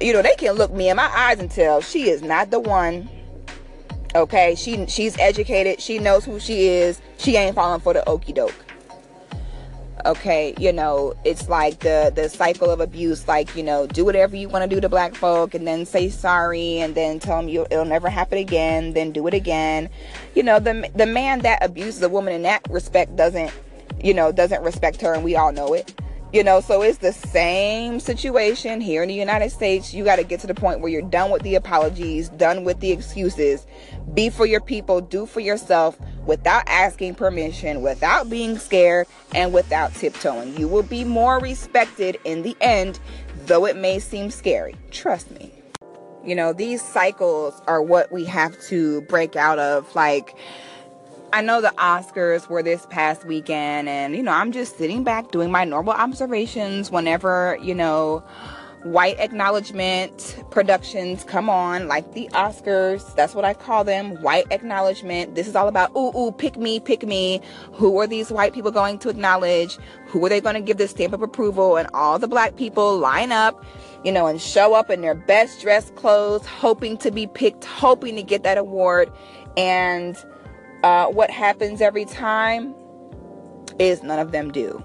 You 0.00 0.12
know, 0.12 0.22
they 0.22 0.34
can 0.36 0.54
look 0.54 0.72
me 0.72 0.88
in 0.88 0.96
my 0.96 1.10
eyes 1.14 1.38
and 1.38 1.50
tell 1.50 1.80
she 1.80 2.08
is 2.08 2.22
not 2.22 2.50
the 2.50 2.60
one. 2.60 3.08
Okay, 4.14 4.54
she 4.56 4.86
she's 4.86 5.16
educated. 5.18 5.80
She 5.80 5.98
knows 5.98 6.24
who 6.24 6.40
she 6.40 6.66
is. 6.66 7.00
She 7.18 7.36
ain't 7.36 7.54
falling 7.54 7.80
for 7.80 7.92
the 7.92 8.06
okey 8.08 8.32
doke 8.32 8.69
okay 10.06 10.54
you 10.58 10.72
know 10.72 11.14
it's 11.24 11.48
like 11.48 11.78
the 11.80 12.12
the 12.14 12.28
cycle 12.28 12.70
of 12.70 12.80
abuse 12.80 13.26
like 13.28 13.54
you 13.56 13.62
know 13.62 13.86
do 13.86 14.04
whatever 14.04 14.36
you 14.36 14.48
want 14.48 14.68
to 14.68 14.74
do 14.74 14.80
to 14.80 14.88
black 14.88 15.14
folk 15.14 15.54
and 15.54 15.66
then 15.66 15.84
say 15.84 16.08
sorry 16.08 16.78
and 16.78 16.94
then 16.94 17.18
tell 17.18 17.36
them 17.36 17.48
you 17.48 17.66
it'll 17.70 17.84
never 17.84 18.08
happen 18.08 18.38
again 18.38 18.92
then 18.92 19.12
do 19.12 19.26
it 19.26 19.34
again. 19.34 19.88
You 20.34 20.42
know 20.42 20.58
the 20.58 20.90
the 20.94 21.06
man 21.06 21.40
that 21.40 21.64
abuses 21.64 22.02
a 22.02 22.08
woman 22.08 22.32
in 22.32 22.42
that 22.42 22.62
respect 22.70 23.16
doesn't 23.16 23.52
you 24.02 24.14
know 24.14 24.32
doesn't 24.32 24.62
respect 24.62 25.00
her 25.00 25.12
and 25.14 25.24
we 25.24 25.36
all 25.36 25.52
know 25.52 25.74
it 25.74 25.94
you 26.32 26.44
know, 26.44 26.60
so 26.60 26.82
it's 26.82 26.98
the 26.98 27.12
same 27.12 27.98
situation 27.98 28.80
here 28.80 29.02
in 29.02 29.08
the 29.08 29.14
United 29.14 29.50
States. 29.50 29.92
You 29.92 30.04
got 30.04 30.16
to 30.16 30.24
get 30.24 30.40
to 30.40 30.46
the 30.46 30.54
point 30.54 30.80
where 30.80 30.90
you're 30.90 31.02
done 31.02 31.30
with 31.30 31.42
the 31.42 31.56
apologies, 31.56 32.28
done 32.30 32.62
with 32.62 32.78
the 32.80 32.92
excuses. 32.92 33.66
Be 34.14 34.30
for 34.30 34.46
your 34.46 34.60
people, 34.60 35.00
do 35.00 35.26
for 35.26 35.40
yourself 35.40 35.98
without 36.26 36.62
asking 36.66 37.16
permission, 37.16 37.82
without 37.82 38.30
being 38.30 38.58
scared, 38.58 39.08
and 39.34 39.52
without 39.52 39.92
tiptoeing. 39.94 40.56
You 40.56 40.68
will 40.68 40.84
be 40.84 41.04
more 41.04 41.40
respected 41.40 42.18
in 42.24 42.42
the 42.42 42.56
end, 42.60 43.00
though 43.46 43.66
it 43.66 43.76
may 43.76 43.98
seem 43.98 44.30
scary. 44.30 44.76
Trust 44.92 45.30
me. 45.32 45.52
You 46.24 46.34
know, 46.34 46.52
these 46.52 46.82
cycles 46.82 47.60
are 47.66 47.82
what 47.82 48.12
we 48.12 48.24
have 48.26 48.60
to 48.64 49.00
break 49.02 49.36
out 49.36 49.58
of. 49.58 49.92
Like, 49.96 50.36
I 51.32 51.42
know 51.42 51.60
the 51.60 51.72
Oscars 51.78 52.48
were 52.48 52.62
this 52.62 52.86
past 52.86 53.24
weekend, 53.24 53.88
and 53.88 54.16
you 54.16 54.22
know, 54.22 54.32
I'm 54.32 54.50
just 54.50 54.76
sitting 54.76 55.04
back 55.04 55.30
doing 55.30 55.50
my 55.50 55.64
normal 55.64 55.92
observations 55.92 56.90
whenever, 56.90 57.56
you 57.62 57.74
know, 57.74 58.24
white 58.82 59.18
acknowledgement 59.20 60.42
productions 60.50 61.22
come 61.22 61.48
on, 61.48 61.86
like 61.86 62.14
the 62.14 62.28
Oscars. 62.32 63.14
That's 63.14 63.34
what 63.34 63.44
I 63.44 63.54
call 63.54 63.84
them 63.84 64.20
white 64.22 64.46
acknowledgement. 64.50 65.36
This 65.36 65.46
is 65.46 65.54
all 65.54 65.68
about, 65.68 65.94
ooh, 65.96 66.16
ooh, 66.18 66.32
pick 66.32 66.56
me, 66.56 66.80
pick 66.80 67.04
me. 67.04 67.40
Who 67.74 67.98
are 68.00 68.08
these 68.08 68.32
white 68.32 68.52
people 68.52 68.72
going 68.72 68.98
to 69.00 69.08
acknowledge? 69.08 69.78
Who 70.06 70.24
are 70.24 70.28
they 70.28 70.40
going 70.40 70.54
to 70.54 70.60
give 70.60 70.78
the 70.78 70.88
stamp 70.88 71.12
of 71.12 71.22
approval? 71.22 71.76
And 71.76 71.88
all 71.94 72.18
the 72.18 72.28
black 72.28 72.56
people 72.56 72.98
line 72.98 73.30
up, 73.30 73.64
you 74.02 74.10
know, 74.10 74.26
and 74.26 74.40
show 74.40 74.74
up 74.74 74.90
in 74.90 75.02
their 75.02 75.14
best 75.14 75.60
dress 75.60 75.90
clothes, 75.92 76.44
hoping 76.46 76.96
to 76.98 77.12
be 77.12 77.26
picked, 77.28 77.64
hoping 77.64 78.16
to 78.16 78.22
get 78.22 78.42
that 78.42 78.58
award. 78.58 79.12
And 79.56 80.16
uh, 80.82 81.06
what 81.06 81.30
happens 81.30 81.80
every 81.80 82.04
time 82.04 82.74
is 83.78 84.02
none 84.02 84.18
of 84.18 84.32
them 84.32 84.50
do. 84.50 84.82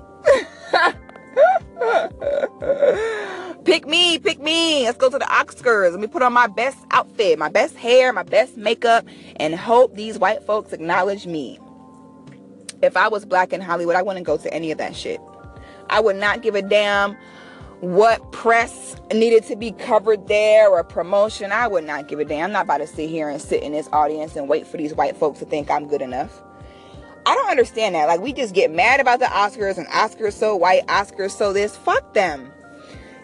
pick 3.66 3.88
me, 3.88 4.20
pick 4.20 4.40
me. 4.40 4.84
Let's 4.84 4.98
go 4.98 5.10
to 5.10 5.18
the 5.18 5.26
Oscars. 5.26 5.92
Let 5.92 6.00
me 6.00 6.08
put 6.08 6.22
on 6.22 6.34
my 6.34 6.48
best 6.48 6.78
outfit, 6.92 7.40
my 7.40 7.50
best 7.50 7.76
hair, 7.76 8.14
my 8.14 8.24
best 8.24 8.58
makeup, 8.58 9.06
and 9.38 9.56
hope 9.56 9.96
these 9.96 10.18
white 10.18 10.44
folks 10.44 10.74
acknowledge 10.74 11.26
me. 11.26 11.60
If 12.82 12.98
I 12.98 13.08
was 13.08 13.26
black 13.26 13.54
in 13.54 13.62
Hollywood, 13.62 13.96
I 13.96 14.02
wouldn't 14.02 14.26
go 14.26 14.38
to 14.38 14.54
any 14.54 14.72
of 14.72 14.78
that 14.78 14.96
shit. 14.96 15.20
I 15.90 16.00
would 16.00 16.16
not 16.16 16.42
give 16.42 16.56
a 16.56 16.62
damn 16.62 17.16
what 17.82 18.32
press 18.32 18.96
needed 19.14 19.44
to 19.46 19.56
be 19.56 19.72
covered 19.72 20.28
there 20.28 20.70
or 20.70 20.84
promotion. 20.84 21.52
I 21.52 21.68
would 21.68 21.84
not 21.84 22.08
give 22.08 22.20
a 22.20 22.26
damn. 22.26 22.46
I'm 22.46 22.52
not 22.52 22.66
about 22.66 22.78
to 22.78 22.88
sit 22.88 23.10
here 23.10 23.30
and 23.30 23.42
sit 23.42 23.64
in 23.64 23.72
this 23.72 23.90
audience 23.92 24.36
and 24.36 24.48
wait 24.48 24.66
for 24.66 24.78
these 24.78 24.94
white 24.94 25.18
folks 25.18 25.40
to 25.40 25.46
think 25.46 25.70
I'm 25.70 25.88
good 25.88 26.02
enough. 26.02 26.42
I 27.26 27.34
don't 27.34 27.50
understand 27.50 27.96
that. 27.96 28.06
Like, 28.06 28.22
we 28.22 28.34
just 28.34 28.54
get 28.54 28.72
mad 28.72 29.00
about 29.00 29.20
the 29.20 29.26
Oscars 29.26 29.78
and 29.78 29.88
Oscars 29.88 30.34
so 30.34 30.56
white, 30.56 30.86
Oscars 30.88 31.32
so 31.32 31.54
this. 31.54 31.76
Fuck 31.76 32.14
them. 32.14 32.52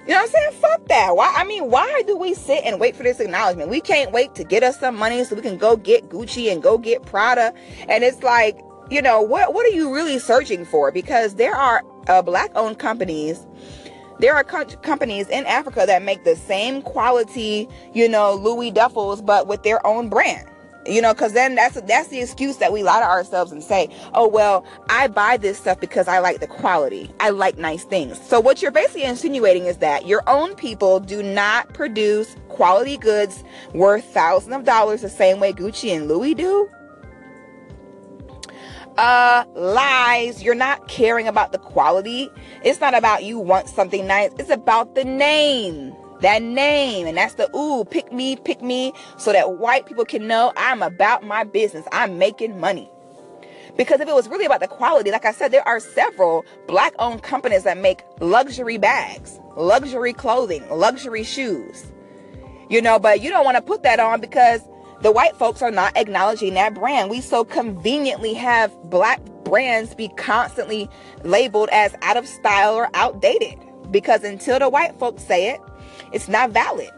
You 0.07 0.13
know 0.13 0.21
what 0.21 0.23
I'm 0.23 0.29
saying? 0.29 0.51
Fuck 0.53 0.87
that. 0.87 1.15
Why? 1.15 1.31
I 1.37 1.43
mean, 1.43 1.69
why 1.69 2.01
do 2.07 2.17
we 2.17 2.33
sit 2.33 2.63
and 2.65 2.79
wait 2.79 2.95
for 2.95 3.03
this 3.03 3.19
acknowledgement? 3.19 3.69
We 3.69 3.79
can't 3.81 4.11
wait 4.11 4.33
to 4.35 4.43
get 4.43 4.63
us 4.63 4.79
some 4.79 4.95
money 4.95 5.23
so 5.23 5.35
we 5.35 5.43
can 5.43 5.57
go 5.57 5.77
get 5.77 6.09
Gucci 6.09 6.51
and 6.51 6.63
go 6.63 6.79
get 6.79 7.05
Prada. 7.05 7.53
And 7.87 8.03
it's 8.03 8.23
like, 8.23 8.59
you 8.89 9.01
know, 9.01 9.21
what 9.21 9.53
what 9.53 9.65
are 9.67 9.75
you 9.75 9.93
really 9.93 10.17
searching 10.17 10.65
for? 10.65 10.91
Because 10.91 11.35
there 11.35 11.55
are 11.55 11.83
uh, 12.07 12.23
black-owned 12.23 12.79
companies. 12.79 13.45
There 14.21 14.35
are 14.35 14.43
co- 14.43 14.65
companies 14.83 15.27
in 15.29 15.47
Africa 15.47 15.83
that 15.87 16.03
make 16.03 16.23
the 16.25 16.35
same 16.35 16.83
quality, 16.83 17.67
you 17.93 18.07
know, 18.07 18.35
Louis 18.35 18.71
Duffels, 18.71 19.25
but 19.25 19.47
with 19.47 19.63
their 19.63 19.85
own 19.85 20.09
brand. 20.09 20.47
You 20.87 20.99
know 20.99 21.13
because 21.13 21.33
then 21.33 21.53
that's 21.53 21.79
that's 21.81 22.07
the 22.07 22.21
excuse 22.21 22.57
that 22.57 22.73
we 22.73 22.81
lie 22.81 23.01
to 23.01 23.05
ourselves 23.05 23.51
and 23.51 23.63
say 23.63 23.87
oh 24.15 24.27
well 24.27 24.65
i 24.89 25.07
buy 25.07 25.37
this 25.37 25.59
stuff 25.59 25.79
because 25.79 26.07
i 26.07 26.17
like 26.17 26.39
the 26.39 26.47
quality. 26.47 27.11
I 27.19 27.29
like 27.29 27.59
nice 27.59 27.83
things. 27.83 28.19
So 28.19 28.39
what 28.39 28.63
you're 28.63 28.71
basically 28.71 29.03
insinuating 29.03 29.65
is 29.67 29.77
that 29.77 30.07
your 30.07 30.23
own 30.25 30.55
people 30.55 30.99
do 30.99 31.21
not 31.21 31.71
produce 31.75 32.35
quality 32.49 32.97
goods 32.97 33.43
worth 33.75 34.05
thousands 34.05 34.55
of 34.55 34.63
dollars 34.63 35.01
the 35.03 35.09
same 35.09 35.39
way 35.39 35.53
gucci 35.53 35.95
and 35.95 36.07
louis 36.07 36.33
do 36.33 36.67
uh 38.97 39.45
lies. 39.55 40.43
You're 40.43 40.55
not 40.55 40.87
caring 40.87 41.27
about 41.27 41.51
the 41.51 41.57
quality. 41.57 42.29
It's 42.63 42.79
not 42.79 42.93
about 42.93 43.23
you 43.23 43.39
want 43.39 43.69
something 43.69 44.07
nice. 44.07 44.31
It's 44.37 44.49
about 44.49 44.95
the 44.95 45.05
name. 45.05 45.93
That 46.21 46.41
name. 46.41 47.07
And 47.07 47.17
that's 47.17 47.35
the 47.35 47.49
ooh 47.55 47.83
pick 47.85 48.11
me 48.11 48.35
pick 48.35 48.61
me 48.61 48.93
so 49.17 49.31
that 49.31 49.57
white 49.57 49.85
people 49.85 50.05
can 50.05 50.27
know 50.27 50.53
i'm 50.57 50.81
about 50.81 51.23
my 51.23 51.43
business. 51.43 51.85
I'm 51.91 52.17
making 52.17 52.59
money. 52.59 52.89
Because 53.77 54.01
if 54.01 54.09
it 54.09 54.13
was 54.13 54.27
really 54.27 54.45
about 54.45 54.59
the 54.59 54.67
quality 54.67 55.11
like 55.11 55.25
i 55.25 55.31
said 55.31 55.51
there 55.51 55.67
are 55.67 55.79
several 55.79 56.45
black 56.67 56.93
owned 56.99 57.23
companies 57.23 57.63
that 57.63 57.77
make 57.77 58.03
luxury 58.19 58.77
bags 58.77 59.39
luxury 59.55 60.13
clothing 60.13 60.67
luxury 60.69 61.23
shoes. 61.23 61.85
You 62.69 62.81
know 62.81 62.99
but 62.99 63.21
you 63.21 63.29
don't 63.29 63.45
want 63.45 63.57
to 63.57 63.61
put 63.63 63.83
that 63.83 63.99
on 63.99 64.21
because 64.21 64.61
the 65.01 65.11
white 65.11 65.35
folks 65.35 65.61
are 65.61 65.71
not 65.71 65.95
acknowledging 65.97 66.53
that 66.53 66.73
brand 66.73 67.09
we 67.09 67.21
so 67.21 67.43
conveniently 67.43 68.33
have 68.33 68.75
black 68.83 69.19
brands 69.43 69.95
be 69.95 70.07
constantly 70.09 70.89
labeled 71.23 71.69
as 71.71 71.95
out 72.01 72.17
of 72.17 72.27
style 72.27 72.75
or 72.75 72.89
outdated 72.93 73.57
because 73.89 74.23
until 74.23 74.59
the 74.59 74.69
white 74.69 74.97
folks 74.99 75.23
say 75.23 75.49
it 75.49 75.59
it's 76.11 76.27
not 76.27 76.51
valid. 76.51 76.89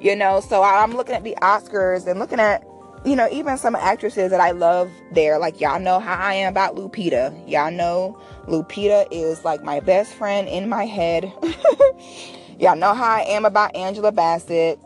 You 0.00 0.14
know, 0.14 0.40
so 0.40 0.62
I'm 0.62 0.92
looking 0.94 1.14
at 1.14 1.24
the 1.24 1.36
Oscars 1.42 2.06
and 2.06 2.20
looking 2.20 2.38
at, 2.38 2.64
you 3.04 3.16
know, 3.16 3.28
even 3.32 3.58
some 3.58 3.74
actresses 3.74 4.30
that 4.30 4.40
I 4.40 4.52
love 4.52 4.90
there. 5.12 5.38
Like, 5.38 5.60
y'all 5.60 5.80
know 5.80 5.98
how 5.98 6.14
I 6.14 6.34
am 6.34 6.52
about 6.52 6.76
Lupita. 6.76 7.48
Y'all 7.48 7.72
know 7.72 8.20
Lupita 8.46 9.06
is 9.10 9.44
like 9.44 9.62
my 9.62 9.80
best 9.80 10.14
friend 10.14 10.48
in 10.48 10.68
my 10.68 10.84
head. 10.84 11.24
y'all 12.60 12.76
know 12.76 12.94
how 12.94 13.16
I 13.16 13.22
am 13.22 13.44
about 13.44 13.74
Angela 13.74 14.12
Bassett 14.12 14.78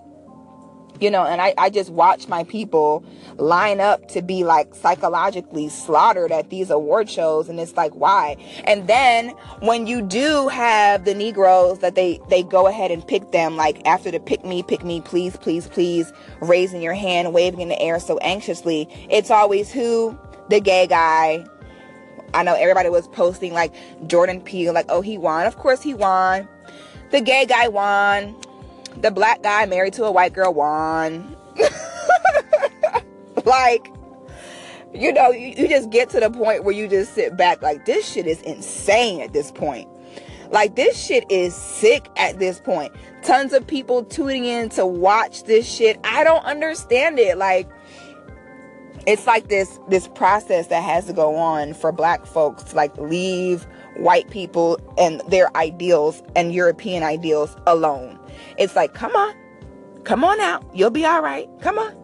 you 1.02 1.10
know 1.10 1.24
and 1.24 1.40
I, 1.40 1.52
I 1.58 1.68
just 1.68 1.90
watch 1.90 2.28
my 2.28 2.44
people 2.44 3.04
line 3.36 3.80
up 3.80 4.06
to 4.08 4.22
be 4.22 4.44
like 4.44 4.74
psychologically 4.74 5.68
slaughtered 5.68 6.30
at 6.30 6.50
these 6.50 6.70
award 6.70 7.10
shows 7.10 7.48
and 7.48 7.58
it's 7.58 7.76
like 7.76 7.92
why? 7.94 8.36
And 8.64 8.86
then 8.86 9.30
when 9.60 9.86
you 9.86 10.00
do 10.00 10.48
have 10.48 11.04
the 11.04 11.14
negroes 11.14 11.80
that 11.80 11.96
they 11.96 12.20
they 12.28 12.42
go 12.44 12.68
ahead 12.68 12.90
and 12.90 13.06
pick 13.06 13.32
them 13.32 13.56
like 13.56 13.84
after 13.86 14.10
the 14.10 14.20
pick 14.20 14.44
me 14.44 14.62
pick 14.62 14.84
me 14.84 15.00
please 15.00 15.36
please 15.36 15.66
please 15.68 16.12
raising 16.40 16.80
your 16.80 16.94
hand 16.94 17.32
waving 17.32 17.60
in 17.60 17.68
the 17.68 17.80
air 17.80 17.98
so 17.98 18.18
anxiously 18.18 18.88
it's 19.10 19.30
always 19.30 19.72
who? 19.72 20.16
The 20.48 20.60
gay 20.60 20.86
guy. 20.86 21.44
I 22.34 22.42
know 22.44 22.54
everybody 22.54 22.88
was 22.88 23.08
posting 23.08 23.52
like 23.52 23.74
jordan 24.06 24.40
peele 24.40 24.72
like 24.72 24.86
oh 24.88 25.00
he 25.00 25.18
won. 25.18 25.46
Of 25.46 25.58
course 25.58 25.82
he 25.82 25.94
won. 25.94 26.48
The 27.10 27.20
gay 27.20 27.44
guy 27.44 27.68
won 27.68 28.36
the 28.96 29.10
black 29.10 29.42
guy 29.42 29.66
married 29.66 29.94
to 29.94 30.04
a 30.04 30.12
white 30.12 30.32
girl 30.32 30.52
won. 30.52 31.36
like, 33.44 33.88
you 34.94 35.12
know, 35.12 35.30
you, 35.30 35.48
you 35.56 35.68
just 35.68 35.90
get 35.90 36.10
to 36.10 36.20
the 36.20 36.30
point 36.30 36.64
where 36.64 36.74
you 36.74 36.88
just 36.88 37.14
sit 37.14 37.36
back 37.36 37.62
like, 37.62 37.84
this 37.86 38.10
shit 38.10 38.26
is 38.26 38.40
insane 38.42 39.20
at 39.20 39.32
this 39.32 39.50
point. 39.50 39.88
Like, 40.50 40.76
this 40.76 41.02
shit 41.02 41.24
is 41.30 41.54
sick 41.54 42.08
at 42.16 42.38
this 42.38 42.60
point. 42.60 42.92
Tons 43.22 43.54
of 43.54 43.66
people 43.66 44.04
tuning 44.04 44.44
in 44.44 44.68
to 44.70 44.84
watch 44.84 45.44
this 45.44 45.66
shit. 45.66 45.98
I 46.04 46.24
don't 46.24 46.44
understand 46.44 47.18
it. 47.18 47.38
Like, 47.38 47.70
it's 49.06 49.26
like 49.26 49.48
this 49.48 49.80
this 49.88 50.06
process 50.08 50.68
that 50.68 50.82
has 50.82 51.06
to 51.06 51.12
go 51.12 51.34
on 51.34 51.74
for 51.74 51.90
black 51.90 52.24
folks 52.24 52.62
to 52.64 52.76
like 52.76 52.96
leave 52.98 53.66
white 53.96 54.30
people 54.30 54.78
and 54.96 55.20
their 55.28 55.54
ideals 55.56 56.22
and 56.36 56.54
European 56.54 57.02
ideals 57.02 57.56
alone. 57.66 58.18
It's 58.58 58.76
like, 58.76 58.94
come 58.94 59.14
on, 59.14 59.34
come 60.04 60.24
on 60.24 60.40
out. 60.40 60.64
You'll 60.74 60.90
be 60.90 61.04
all 61.04 61.22
right. 61.22 61.48
Come 61.60 61.78
on. 61.78 61.94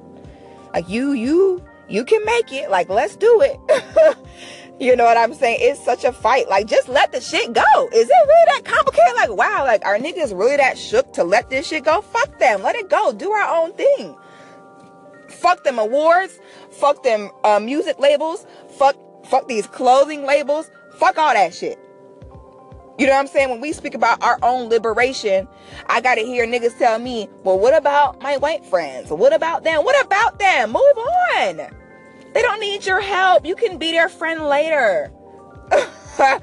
Like 0.72 0.88
you, 0.88 1.12
you, 1.12 1.64
you 1.88 2.04
can 2.04 2.24
make 2.24 2.52
it. 2.52 2.70
Like, 2.70 2.88
let's 2.88 3.16
do 3.16 3.40
it. 3.42 4.16
you 4.80 4.94
know 4.94 5.04
what 5.04 5.16
I'm 5.16 5.34
saying? 5.34 5.58
It's 5.60 5.82
such 5.82 6.04
a 6.04 6.12
fight. 6.12 6.48
Like, 6.48 6.66
just 6.66 6.88
let 6.88 7.12
the 7.12 7.20
shit 7.20 7.52
go. 7.52 7.88
Is 7.92 8.08
it 8.08 8.28
really 8.28 8.44
that 8.46 8.62
complicated? 8.64 9.14
Like, 9.16 9.30
wow, 9.30 9.64
like, 9.64 9.84
our 9.84 9.98
niggas 9.98 10.38
really 10.38 10.56
that 10.56 10.78
shook 10.78 11.12
to 11.14 11.24
let 11.24 11.50
this 11.50 11.66
shit 11.66 11.84
go? 11.84 12.00
Fuck 12.00 12.38
them. 12.38 12.62
Let 12.62 12.76
it 12.76 12.90
go. 12.90 13.12
Do 13.12 13.30
our 13.30 13.62
own 13.62 13.72
thing. 13.74 14.16
Fuck 15.28 15.64
them 15.64 15.78
awards. 15.78 16.38
Fuck 16.70 17.02
them 17.02 17.30
uh, 17.44 17.60
music 17.60 17.98
labels. 17.98 18.46
Fuck, 18.78 18.96
fuck 19.26 19.48
these 19.48 19.66
clothing 19.66 20.24
labels. 20.24 20.70
Fuck 20.96 21.16
all 21.18 21.32
that 21.32 21.54
shit. 21.54 21.78
You 22.98 23.06
know 23.06 23.12
what 23.12 23.20
I'm 23.20 23.26
saying? 23.28 23.50
When 23.50 23.60
we 23.60 23.72
speak 23.72 23.94
about 23.94 24.20
our 24.24 24.38
own 24.42 24.68
liberation, 24.68 25.46
I 25.86 26.00
gotta 26.00 26.22
hear 26.22 26.44
niggas 26.46 26.76
tell 26.78 26.98
me, 26.98 27.28
well, 27.44 27.56
what 27.56 27.76
about 27.76 28.20
my 28.20 28.36
white 28.38 28.66
friends? 28.66 29.10
What 29.10 29.32
about 29.32 29.62
them? 29.62 29.84
What 29.84 30.04
about 30.04 30.40
them? 30.40 30.72
Move 30.72 30.98
on. 30.98 31.56
They 32.34 32.42
don't 32.42 32.60
need 32.60 32.84
your 32.84 33.00
help. 33.00 33.46
You 33.46 33.54
can 33.54 33.78
be 33.78 33.92
their 33.92 34.08
friend 34.08 34.42
later. 34.46 35.12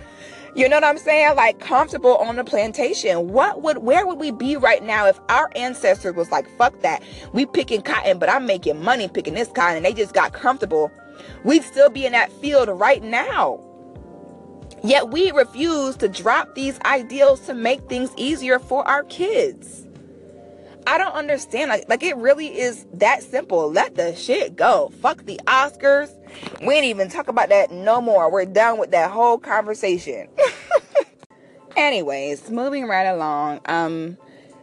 you 0.56 0.70
know 0.70 0.78
what 0.78 0.86
I'm 0.86 0.98
saying? 0.98 1.36
Like 1.36 1.60
comfortable 1.60 2.16
on 2.18 2.38
the 2.38 2.46
plantation. 2.46 3.28
What 3.34 3.62
would 3.62 3.80
where 3.80 4.08
would 4.08 4.18
we 4.18 4.32
be 4.32 4.56
right 4.56 4.82
now 4.82 5.08
if 5.08 5.20
our 5.28 5.52
ancestors 5.58 6.16
was 6.16 6.32
like, 6.32 6.48
fuck 6.58 6.80
that. 6.82 7.04
We 7.34 7.46
picking 7.46 7.82
cotton, 7.82 8.18
but 8.18 8.30
I'm 8.30 8.46
making 8.46 8.82
money 8.82 9.10
picking 9.10 9.34
this 9.34 9.50
cotton 9.50 9.78
and 9.78 9.86
they 9.86 9.94
just 9.94 10.14
got 10.14 10.32
comfortable. 10.32 10.90
We'd 11.44 11.64
still 11.64 11.90
be 11.90 12.06
in 12.06 12.14
that 12.14 12.32
field 12.32 12.70
right 12.70 13.04
now. 13.04 13.60
Yet 14.86 15.10
we 15.10 15.32
refuse 15.32 15.98
to 15.98 16.08
drop 16.08 16.54
these 16.54 16.80
ideals 16.86 17.40
to 17.48 17.56
make 17.56 17.90
things 17.90 18.12
easier 18.18 18.60
for 18.60 18.88
our 18.88 19.04
kids. 19.06 19.88
I 20.86 21.00
don't 21.00 21.14
understand. 21.14 21.70
Like, 21.70 21.90
like 21.90 22.04
it 22.04 22.16
really 22.18 22.58
is 22.58 22.86
that 22.94 23.24
simple. 23.24 23.72
Let 23.72 23.96
the 23.96 24.16
shit 24.16 24.56
go. 24.56 24.92
Fuck 25.02 25.26
the 25.26 25.40
Oscars. 25.48 26.12
We 26.66 26.76
ain't 26.76 26.86
even 26.86 27.10
talk 27.10 27.28
about 27.28 27.50
that 27.50 27.72
no 27.72 28.00
more. 28.00 28.32
We're 28.32 28.46
done 28.46 28.78
with 28.78 28.92
that 28.92 29.10
whole 29.10 29.40
conversation. 29.40 30.28
Anyways, 31.76 32.52
moving 32.52 32.86
right 32.88 33.08
along. 33.08 33.62
Um, 33.66 34.18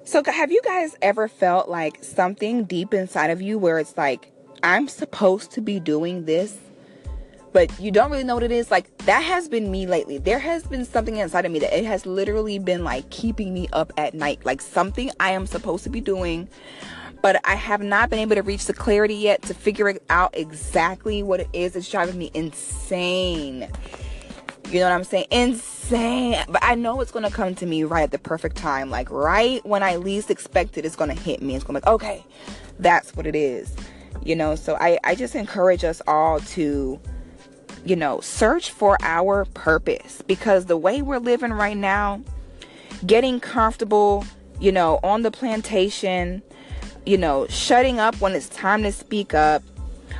So, 0.04 0.22
have 0.24 0.52
you 0.52 0.60
guys 0.64 0.96
ever 1.02 1.28
felt 1.28 1.68
like 1.68 2.02
something 2.04 2.64
deep 2.64 2.94
inside 2.94 3.30
of 3.30 3.42
you 3.42 3.58
where 3.58 3.78
it's 3.78 3.96
like, 3.96 4.30
I'm 4.62 4.86
supposed 4.88 5.52
to 5.52 5.60
be 5.60 5.80
doing 5.80 6.24
this, 6.26 6.56
but 7.52 7.78
you 7.80 7.90
don't 7.90 8.10
really 8.10 8.24
know 8.24 8.34
what 8.34 8.42
it 8.42 8.52
is? 8.52 8.70
Like, 8.70 8.96
that 8.98 9.20
has 9.20 9.48
been 9.48 9.70
me 9.70 9.86
lately. 9.86 10.18
There 10.18 10.38
has 10.38 10.64
been 10.64 10.84
something 10.84 11.16
inside 11.16 11.44
of 11.44 11.52
me 11.52 11.58
that 11.60 11.76
it 11.76 11.84
has 11.84 12.06
literally 12.06 12.58
been 12.58 12.84
like 12.84 13.08
keeping 13.10 13.52
me 13.52 13.68
up 13.72 13.92
at 13.96 14.14
night, 14.14 14.44
like 14.44 14.60
something 14.60 15.10
I 15.20 15.30
am 15.30 15.46
supposed 15.46 15.84
to 15.84 15.90
be 15.90 16.00
doing, 16.00 16.48
but 17.20 17.40
I 17.44 17.54
have 17.54 17.82
not 17.82 18.10
been 18.10 18.18
able 18.18 18.34
to 18.36 18.42
reach 18.42 18.66
the 18.66 18.72
clarity 18.72 19.14
yet 19.14 19.42
to 19.42 19.54
figure 19.54 19.94
out 20.10 20.36
exactly 20.36 21.22
what 21.22 21.40
it 21.40 21.48
is 21.52 21.72
that's 21.72 21.90
driving 21.90 22.18
me 22.18 22.30
insane. 22.34 23.68
You 24.70 24.80
know 24.80 24.86
what 24.86 24.94
I'm 24.94 25.04
saying? 25.04 25.26
Insane. 25.30 26.42
But 26.48 26.64
I 26.64 26.74
know 26.74 27.02
it's 27.02 27.12
going 27.12 27.24
to 27.24 27.30
come 27.30 27.54
to 27.56 27.66
me 27.66 27.84
right 27.84 28.04
at 28.04 28.10
the 28.10 28.18
perfect 28.18 28.56
time. 28.56 28.88
Like 28.88 29.10
right 29.10 29.64
when 29.66 29.82
I 29.82 29.96
least 29.96 30.30
expect 30.30 30.78
it, 30.78 30.86
it's 30.86 30.96
going 30.96 31.14
to 31.14 31.22
hit 31.22 31.42
me. 31.42 31.54
It's 31.54 31.62
going 31.62 31.74
to 31.74 31.82
be 31.82 31.90
like, 31.90 31.94
okay, 31.94 32.24
that's 32.78 33.14
what 33.14 33.26
it 33.26 33.36
is. 33.36 33.76
You 34.24 34.34
know, 34.34 34.54
so 34.54 34.76
I, 34.80 34.98
I 35.04 35.14
just 35.14 35.34
encourage 35.34 35.84
us 35.84 36.00
all 36.06 36.40
to, 36.40 36.98
you 37.84 37.96
know, 37.96 38.20
search 38.20 38.70
for 38.70 38.96
our 39.02 39.44
purpose 39.46 40.22
because 40.26 40.66
the 40.66 40.76
way 40.76 41.02
we're 41.02 41.18
living 41.18 41.52
right 41.52 41.76
now, 41.76 42.22
getting 43.06 43.40
comfortable, 43.40 44.24
you 44.60 44.72
know, 44.72 45.00
on 45.02 45.22
the 45.22 45.30
plantation, 45.30 46.42
you 47.04 47.18
know, 47.18 47.46
shutting 47.48 47.98
up 47.98 48.20
when 48.20 48.32
it's 48.32 48.48
time 48.48 48.82
to 48.84 48.92
speak 48.92 49.34
up, 49.34 49.62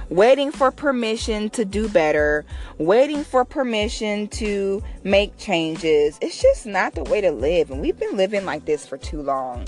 waiting 0.09 0.51
for 0.51 0.71
permission 0.71 1.49
to 1.51 1.65
do 1.65 1.89
better, 1.89 2.45
waiting 2.79 3.23
for 3.23 3.45
permission 3.45 4.27
to 4.29 4.83
make 5.05 5.37
changes. 5.39 6.19
It's 6.21 6.41
just 6.43 6.67
not 6.67 6.95
the 6.95 7.05
way 7.05 7.21
to 7.21 7.31
live. 7.31 7.71
And 7.71 7.81
we've 7.81 7.99
been 7.99 8.17
living 8.17 8.45
like 8.45 8.65
this 8.65 8.87
for 8.87 8.99
too 8.99 9.23
long. 9.23 9.67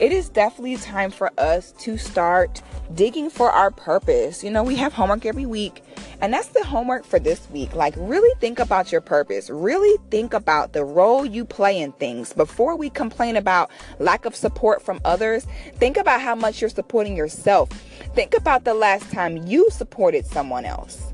It 0.00 0.12
is 0.12 0.30
definitely 0.30 0.76
time 0.78 1.10
for 1.10 1.30
us 1.38 1.72
to 1.80 1.98
start 1.98 2.62
digging 2.94 3.30
for 3.30 3.50
our 3.50 3.70
purpose. 3.70 4.42
You 4.42 4.50
know, 4.50 4.64
we 4.64 4.74
have 4.76 4.92
homework 4.92 5.26
every 5.26 5.46
week, 5.46 5.84
and 6.20 6.32
that's 6.32 6.48
the 6.48 6.64
homework 6.64 7.04
for 7.04 7.18
this 7.18 7.48
week. 7.50 7.74
Like, 7.74 7.94
really 7.96 8.34
think 8.40 8.58
about 8.58 8.90
your 8.90 9.02
purpose. 9.02 9.50
Really 9.50 9.96
think 10.10 10.32
about 10.32 10.72
the 10.72 10.84
role 10.84 11.24
you 11.24 11.44
play 11.44 11.78
in 11.78 11.92
things. 11.92 12.32
Before 12.32 12.74
we 12.76 12.90
complain 12.90 13.36
about 13.36 13.70
lack 13.98 14.24
of 14.24 14.34
support 14.34 14.82
from 14.82 15.00
others, 15.04 15.46
think 15.76 15.96
about 15.96 16.20
how 16.22 16.34
much 16.34 16.60
you're 16.60 16.70
supporting 16.70 17.16
yourself 17.16 17.68
Think 18.14 18.34
about 18.36 18.64
the 18.64 18.74
last 18.74 19.10
time 19.12 19.46
you 19.46 19.70
supported 19.70 20.26
someone 20.26 20.64
else. 20.64 21.12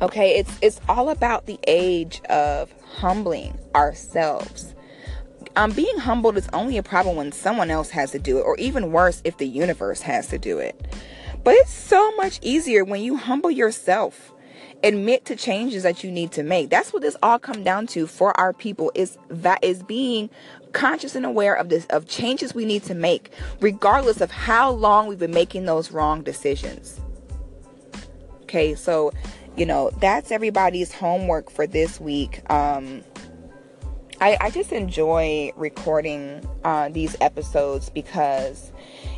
Okay, 0.00 0.36
it's 0.36 0.56
it's 0.62 0.80
all 0.88 1.08
about 1.08 1.46
the 1.46 1.58
age 1.66 2.20
of 2.26 2.72
humbling 2.98 3.58
ourselves. 3.74 4.75
Um, 5.56 5.72
being 5.72 5.98
humbled 5.98 6.36
is 6.36 6.48
only 6.52 6.76
a 6.76 6.82
problem 6.82 7.16
when 7.16 7.32
someone 7.32 7.70
else 7.70 7.90
has 7.90 8.10
to 8.12 8.18
do 8.18 8.38
it, 8.38 8.42
or 8.42 8.56
even 8.58 8.92
worse, 8.92 9.22
if 9.24 9.38
the 9.38 9.46
universe 9.46 10.02
has 10.02 10.28
to 10.28 10.38
do 10.38 10.58
it. 10.58 10.78
But 11.42 11.54
it's 11.54 11.72
so 11.72 12.14
much 12.16 12.38
easier 12.42 12.84
when 12.84 13.00
you 13.00 13.16
humble 13.16 13.50
yourself 13.50 14.32
admit 14.82 15.24
to 15.26 15.36
changes 15.36 15.82
that 15.82 16.04
you 16.04 16.10
need 16.10 16.32
to 16.32 16.42
make. 16.42 16.70
That's 16.70 16.92
what 16.92 17.02
this 17.02 17.16
all 17.22 17.38
come 17.38 17.64
down 17.64 17.86
to 17.88 18.06
for 18.06 18.38
our 18.38 18.52
people 18.52 18.92
is 18.94 19.18
that 19.28 19.62
is 19.62 19.82
being 19.82 20.30
conscious 20.72 21.14
and 21.14 21.24
aware 21.24 21.54
of 21.54 21.68
this 21.70 21.86
of 21.86 22.06
changes 22.06 22.54
we 22.54 22.64
need 22.66 22.82
to 22.82 22.94
make 22.94 23.32
regardless 23.60 24.20
of 24.20 24.30
how 24.30 24.70
long 24.70 25.06
we've 25.06 25.18
been 25.18 25.30
making 25.30 25.64
those 25.64 25.90
wrong 25.90 26.22
decisions. 26.22 27.00
Okay 28.42 28.74
so 28.74 29.12
you 29.56 29.64
know 29.64 29.90
that's 30.00 30.30
everybody's 30.30 30.92
homework 30.92 31.50
for 31.50 31.66
this 31.66 31.98
week. 31.98 32.42
Um 32.50 33.02
I, 34.20 34.38
I 34.40 34.50
just 34.50 34.72
enjoy 34.72 35.52
recording 35.56 36.42
uh, 36.64 36.88
these 36.88 37.16
episodes 37.20 37.90
because 37.90 38.72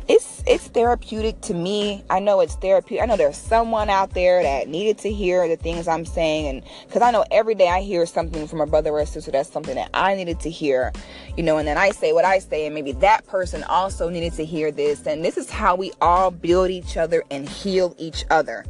it's 0.09 0.43
it's 0.45 0.67
therapeutic 0.67 1.39
to 1.41 1.53
me. 1.53 2.03
I 2.09 2.19
know 2.19 2.41
it's 2.41 2.55
therapeutic. 2.55 3.03
I 3.03 3.05
know 3.05 3.15
there's 3.15 3.37
someone 3.37 3.89
out 3.89 4.13
there 4.13 4.43
that 4.43 4.67
needed 4.67 4.97
to 4.99 5.11
hear 5.11 5.47
the 5.47 5.55
things 5.55 5.87
I'm 5.87 6.03
saying, 6.03 6.47
and 6.47 6.63
because 6.85 7.01
I 7.01 7.11
know 7.11 7.23
every 7.31 7.55
day 7.55 7.69
I 7.69 7.81
hear 7.81 8.05
something 8.05 8.45
from 8.45 8.59
a 8.59 8.65
brother 8.65 8.89
or 8.89 8.99
a 8.99 9.05
sister 9.05 9.31
that's 9.31 9.49
something 9.49 9.75
that 9.75 9.89
I 9.93 10.15
needed 10.15 10.41
to 10.41 10.49
hear, 10.49 10.91
you 11.37 11.43
know, 11.43 11.57
and 11.57 11.67
then 11.67 11.77
I 11.77 11.91
say 11.91 12.11
what 12.11 12.25
I 12.25 12.39
say, 12.39 12.65
and 12.65 12.75
maybe 12.75 12.91
that 12.93 13.25
person 13.25 13.63
also 13.63 14.09
needed 14.09 14.33
to 14.33 14.43
hear 14.43 14.69
this, 14.69 15.05
and 15.05 15.23
this 15.23 15.37
is 15.37 15.49
how 15.49 15.75
we 15.75 15.93
all 16.01 16.29
build 16.29 16.71
each 16.71 16.97
other 16.97 17.23
and 17.31 17.47
heal 17.47 17.95
each 17.97 18.25
other. 18.29 18.65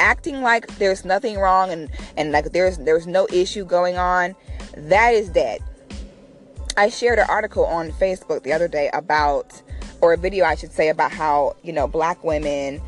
Acting 0.00 0.40
like 0.42 0.66
there's 0.78 1.04
nothing 1.04 1.38
wrong 1.38 1.70
and 1.70 1.90
and 2.16 2.32
like 2.32 2.52
there's 2.52 2.78
there's 2.78 3.06
no 3.06 3.28
issue 3.30 3.64
going 3.64 3.98
on, 3.98 4.34
that 4.76 5.14
is 5.14 5.28
dead. 5.28 5.60
I 6.76 6.88
shared 6.88 7.18
an 7.18 7.26
article 7.28 7.66
on 7.66 7.92
Facebook 7.92 8.42
the 8.42 8.52
other 8.52 8.66
day 8.66 8.88
about 8.94 9.60
or 10.00 10.14
a 10.14 10.16
video 10.16 10.46
I 10.46 10.54
should 10.54 10.72
say 10.72 10.88
about 10.88 11.12
how, 11.12 11.54
you 11.62 11.72
know, 11.72 11.86
black 11.86 12.24
women 12.24 12.80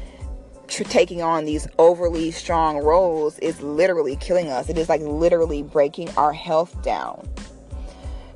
tr- 0.68 0.84
taking 0.84 1.22
on 1.22 1.44
these 1.44 1.68
overly 1.78 2.30
strong 2.30 2.78
roles 2.78 3.38
is 3.40 3.60
literally 3.60 4.16
killing 4.16 4.48
us. 4.48 4.68
It 4.68 4.78
is 4.78 4.88
like 4.88 5.02
literally 5.02 5.62
breaking 5.62 6.10
our 6.16 6.32
health 6.32 6.80
down. 6.82 7.28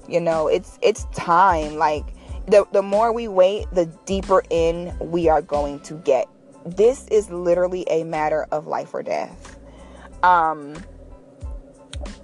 You 0.09 0.21
know, 0.21 0.47
it's 0.47 0.79
it's 0.83 1.05
time 1.15 1.77
like 1.77 2.05
the 2.47 2.67
the 2.73 2.83
more 2.83 3.13
we 3.13 3.29
wait, 3.29 3.67
the 3.73 3.87
deeper 4.05 4.43
in 4.51 4.97
we 5.01 5.29
are 5.29 5.43
going 5.43 5.81
to 5.81 5.95
get. 5.95 6.29
This 6.67 7.07
is 7.09 7.31
literally 7.31 7.85
a 7.89 8.05
matter 8.05 8.47
of 8.51 8.67
life 8.67 8.93
or 8.93 9.03
death. 9.03 9.59
Um 10.23 10.75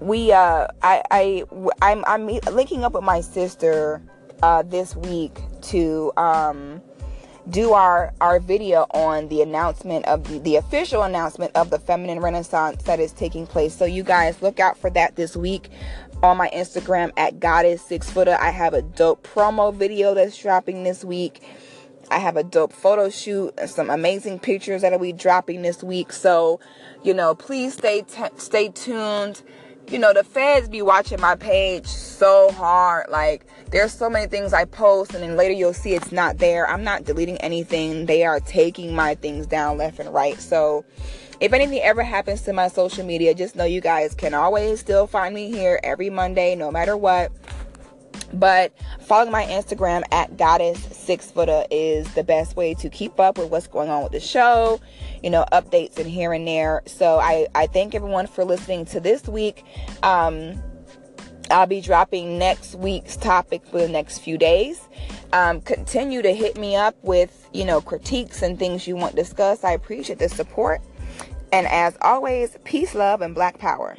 we 0.00 0.32
uh 0.32 0.66
I 0.82 1.02
I 1.10 1.44
I'm 1.80 2.04
I'm 2.06 2.26
linking 2.26 2.84
up 2.84 2.92
with 2.92 3.04
my 3.04 3.20
sister 3.20 4.02
uh 4.42 4.62
this 4.62 4.96
week 4.96 5.38
to 5.62 6.12
um, 6.16 6.82
do 7.50 7.72
our 7.72 8.12
our 8.20 8.38
video 8.38 8.86
on 8.90 9.28
the 9.28 9.42
announcement 9.42 10.04
of 10.06 10.24
the, 10.28 10.38
the 10.40 10.56
official 10.56 11.02
announcement 11.02 11.52
of 11.56 11.70
the 11.70 11.78
feminine 11.78 12.20
renaissance 12.20 12.82
that 12.84 13.00
is 13.00 13.12
taking 13.12 13.46
place. 13.46 13.74
So 13.74 13.84
you 13.84 14.02
guys 14.02 14.42
look 14.42 14.60
out 14.60 14.76
for 14.76 14.90
that 14.90 15.16
this 15.16 15.36
week 15.36 15.70
on 16.22 16.36
my 16.36 16.48
instagram 16.54 17.10
at 17.16 17.40
goddess 17.40 17.82
six 17.82 18.10
footer. 18.10 18.36
I 18.40 18.50
have 18.50 18.74
a 18.74 18.82
dope 18.82 19.26
promo 19.26 19.74
video 19.74 20.14
that's 20.14 20.36
dropping 20.36 20.84
this 20.84 21.04
week 21.04 21.42
i 22.10 22.18
have 22.18 22.36
a 22.36 22.42
dope 22.42 22.72
photo 22.72 23.08
shoot 23.08 23.52
and 23.58 23.70
some 23.70 23.90
amazing 23.90 24.38
pictures 24.38 24.82
that'll 24.82 24.98
be 24.98 25.12
dropping 25.12 25.62
this 25.62 25.82
week 25.82 26.12
so 26.12 26.60
you 27.02 27.14
know 27.14 27.34
please 27.34 27.74
stay 27.74 28.02
t- 28.02 28.24
stay 28.36 28.68
tuned 28.68 29.42
you 29.90 29.98
know, 29.98 30.12
the 30.12 30.24
feds 30.24 30.68
be 30.68 30.82
watching 30.82 31.20
my 31.20 31.34
page 31.34 31.86
so 31.86 32.50
hard. 32.52 33.06
Like, 33.10 33.46
there's 33.70 33.92
so 33.92 34.08
many 34.08 34.26
things 34.26 34.52
I 34.52 34.64
post, 34.64 35.14
and 35.14 35.22
then 35.22 35.36
later 35.36 35.52
you'll 35.52 35.74
see 35.74 35.94
it's 35.94 36.12
not 36.12 36.38
there. 36.38 36.68
I'm 36.68 36.84
not 36.84 37.04
deleting 37.04 37.36
anything. 37.38 38.06
They 38.06 38.24
are 38.24 38.40
taking 38.40 38.94
my 38.94 39.14
things 39.16 39.46
down 39.46 39.78
left 39.78 39.98
and 39.98 40.12
right. 40.12 40.40
So, 40.40 40.84
if 41.40 41.52
anything 41.52 41.80
ever 41.80 42.02
happens 42.02 42.42
to 42.42 42.52
my 42.52 42.68
social 42.68 43.04
media, 43.04 43.34
just 43.34 43.56
know 43.56 43.64
you 43.64 43.80
guys 43.80 44.14
can 44.14 44.32
always 44.32 44.80
still 44.80 45.06
find 45.06 45.34
me 45.34 45.50
here 45.50 45.80
every 45.82 46.08
Monday, 46.08 46.54
no 46.54 46.70
matter 46.70 46.96
what. 46.96 47.32
But 48.32 48.72
following 49.00 49.30
my 49.30 49.44
Instagram 49.44 50.02
at 50.10 50.36
goddess 50.36 50.82
six 50.82 51.30
footer 51.30 51.64
is 51.70 52.12
the 52.14 52.24
best 52.24 52.56
way 52.56 52.74
to 52.74 52.88
keep 52.88 53.20
up 53.20 53.38
with 53.38 53.50
what's 53.50 53.66
going 53.66 53.90
on 53.90 54.02
with 54.02 54.12
the 54.12 54.20
show, 54.20 54.80
you 55.22 55.30
know, 55.30 55.44
updates 55.52 55.98
and 55.98 56.08
here 56.08 56.32
and 56.32 56.46
there. 56.46 56.82
So 56.86 57.18
I, 57.18 57.46
I 57.54 57.66
thank 57.66 57.94
everyone 57.94 58.26
for 58.26 58.44
listening 58.44 58.84
to 58.86 59.00
this 59.00 59.26
week. 59.28 59.64
Um, 60.02 60.62
I'll 61.50 61.66
be 61.66 61.80
dropping 61.80 62.38
next 62.38 62.74
week's 62.76 63.16
topic 63.16 63.66
for 63.66 63.78
the 63.78 63.88
next 63.88 64.18
few 64.18 64.38
days. 64.38 64.88
Um, 65.34 65.60
continue 65.60 66.22
to 66.22 66.32
hit 66.32 66.56
me 66.56 66.76
up 66.76 66.96
with, 67.02 67.48
you 67.52 67.64
know, 67.64 67.80
critiques 67.80 68.42
and 68.42 68.58
things 68.58 68.86
you 68.86 68.96
want 68.96 69.16
discussed. 69.16 69.64
I 69.64 69.72
appreciate 69.72 70.18
the 70.18 70.28
support. 70.28 70.80
And 71.52 71.66
as 71.66 71.98
always, 72.00 72.56
peace, 72.64 72.94
love, 72.94 73.20
and 73.20 73.34
black 73.34 73.58
power. 73.58 73.96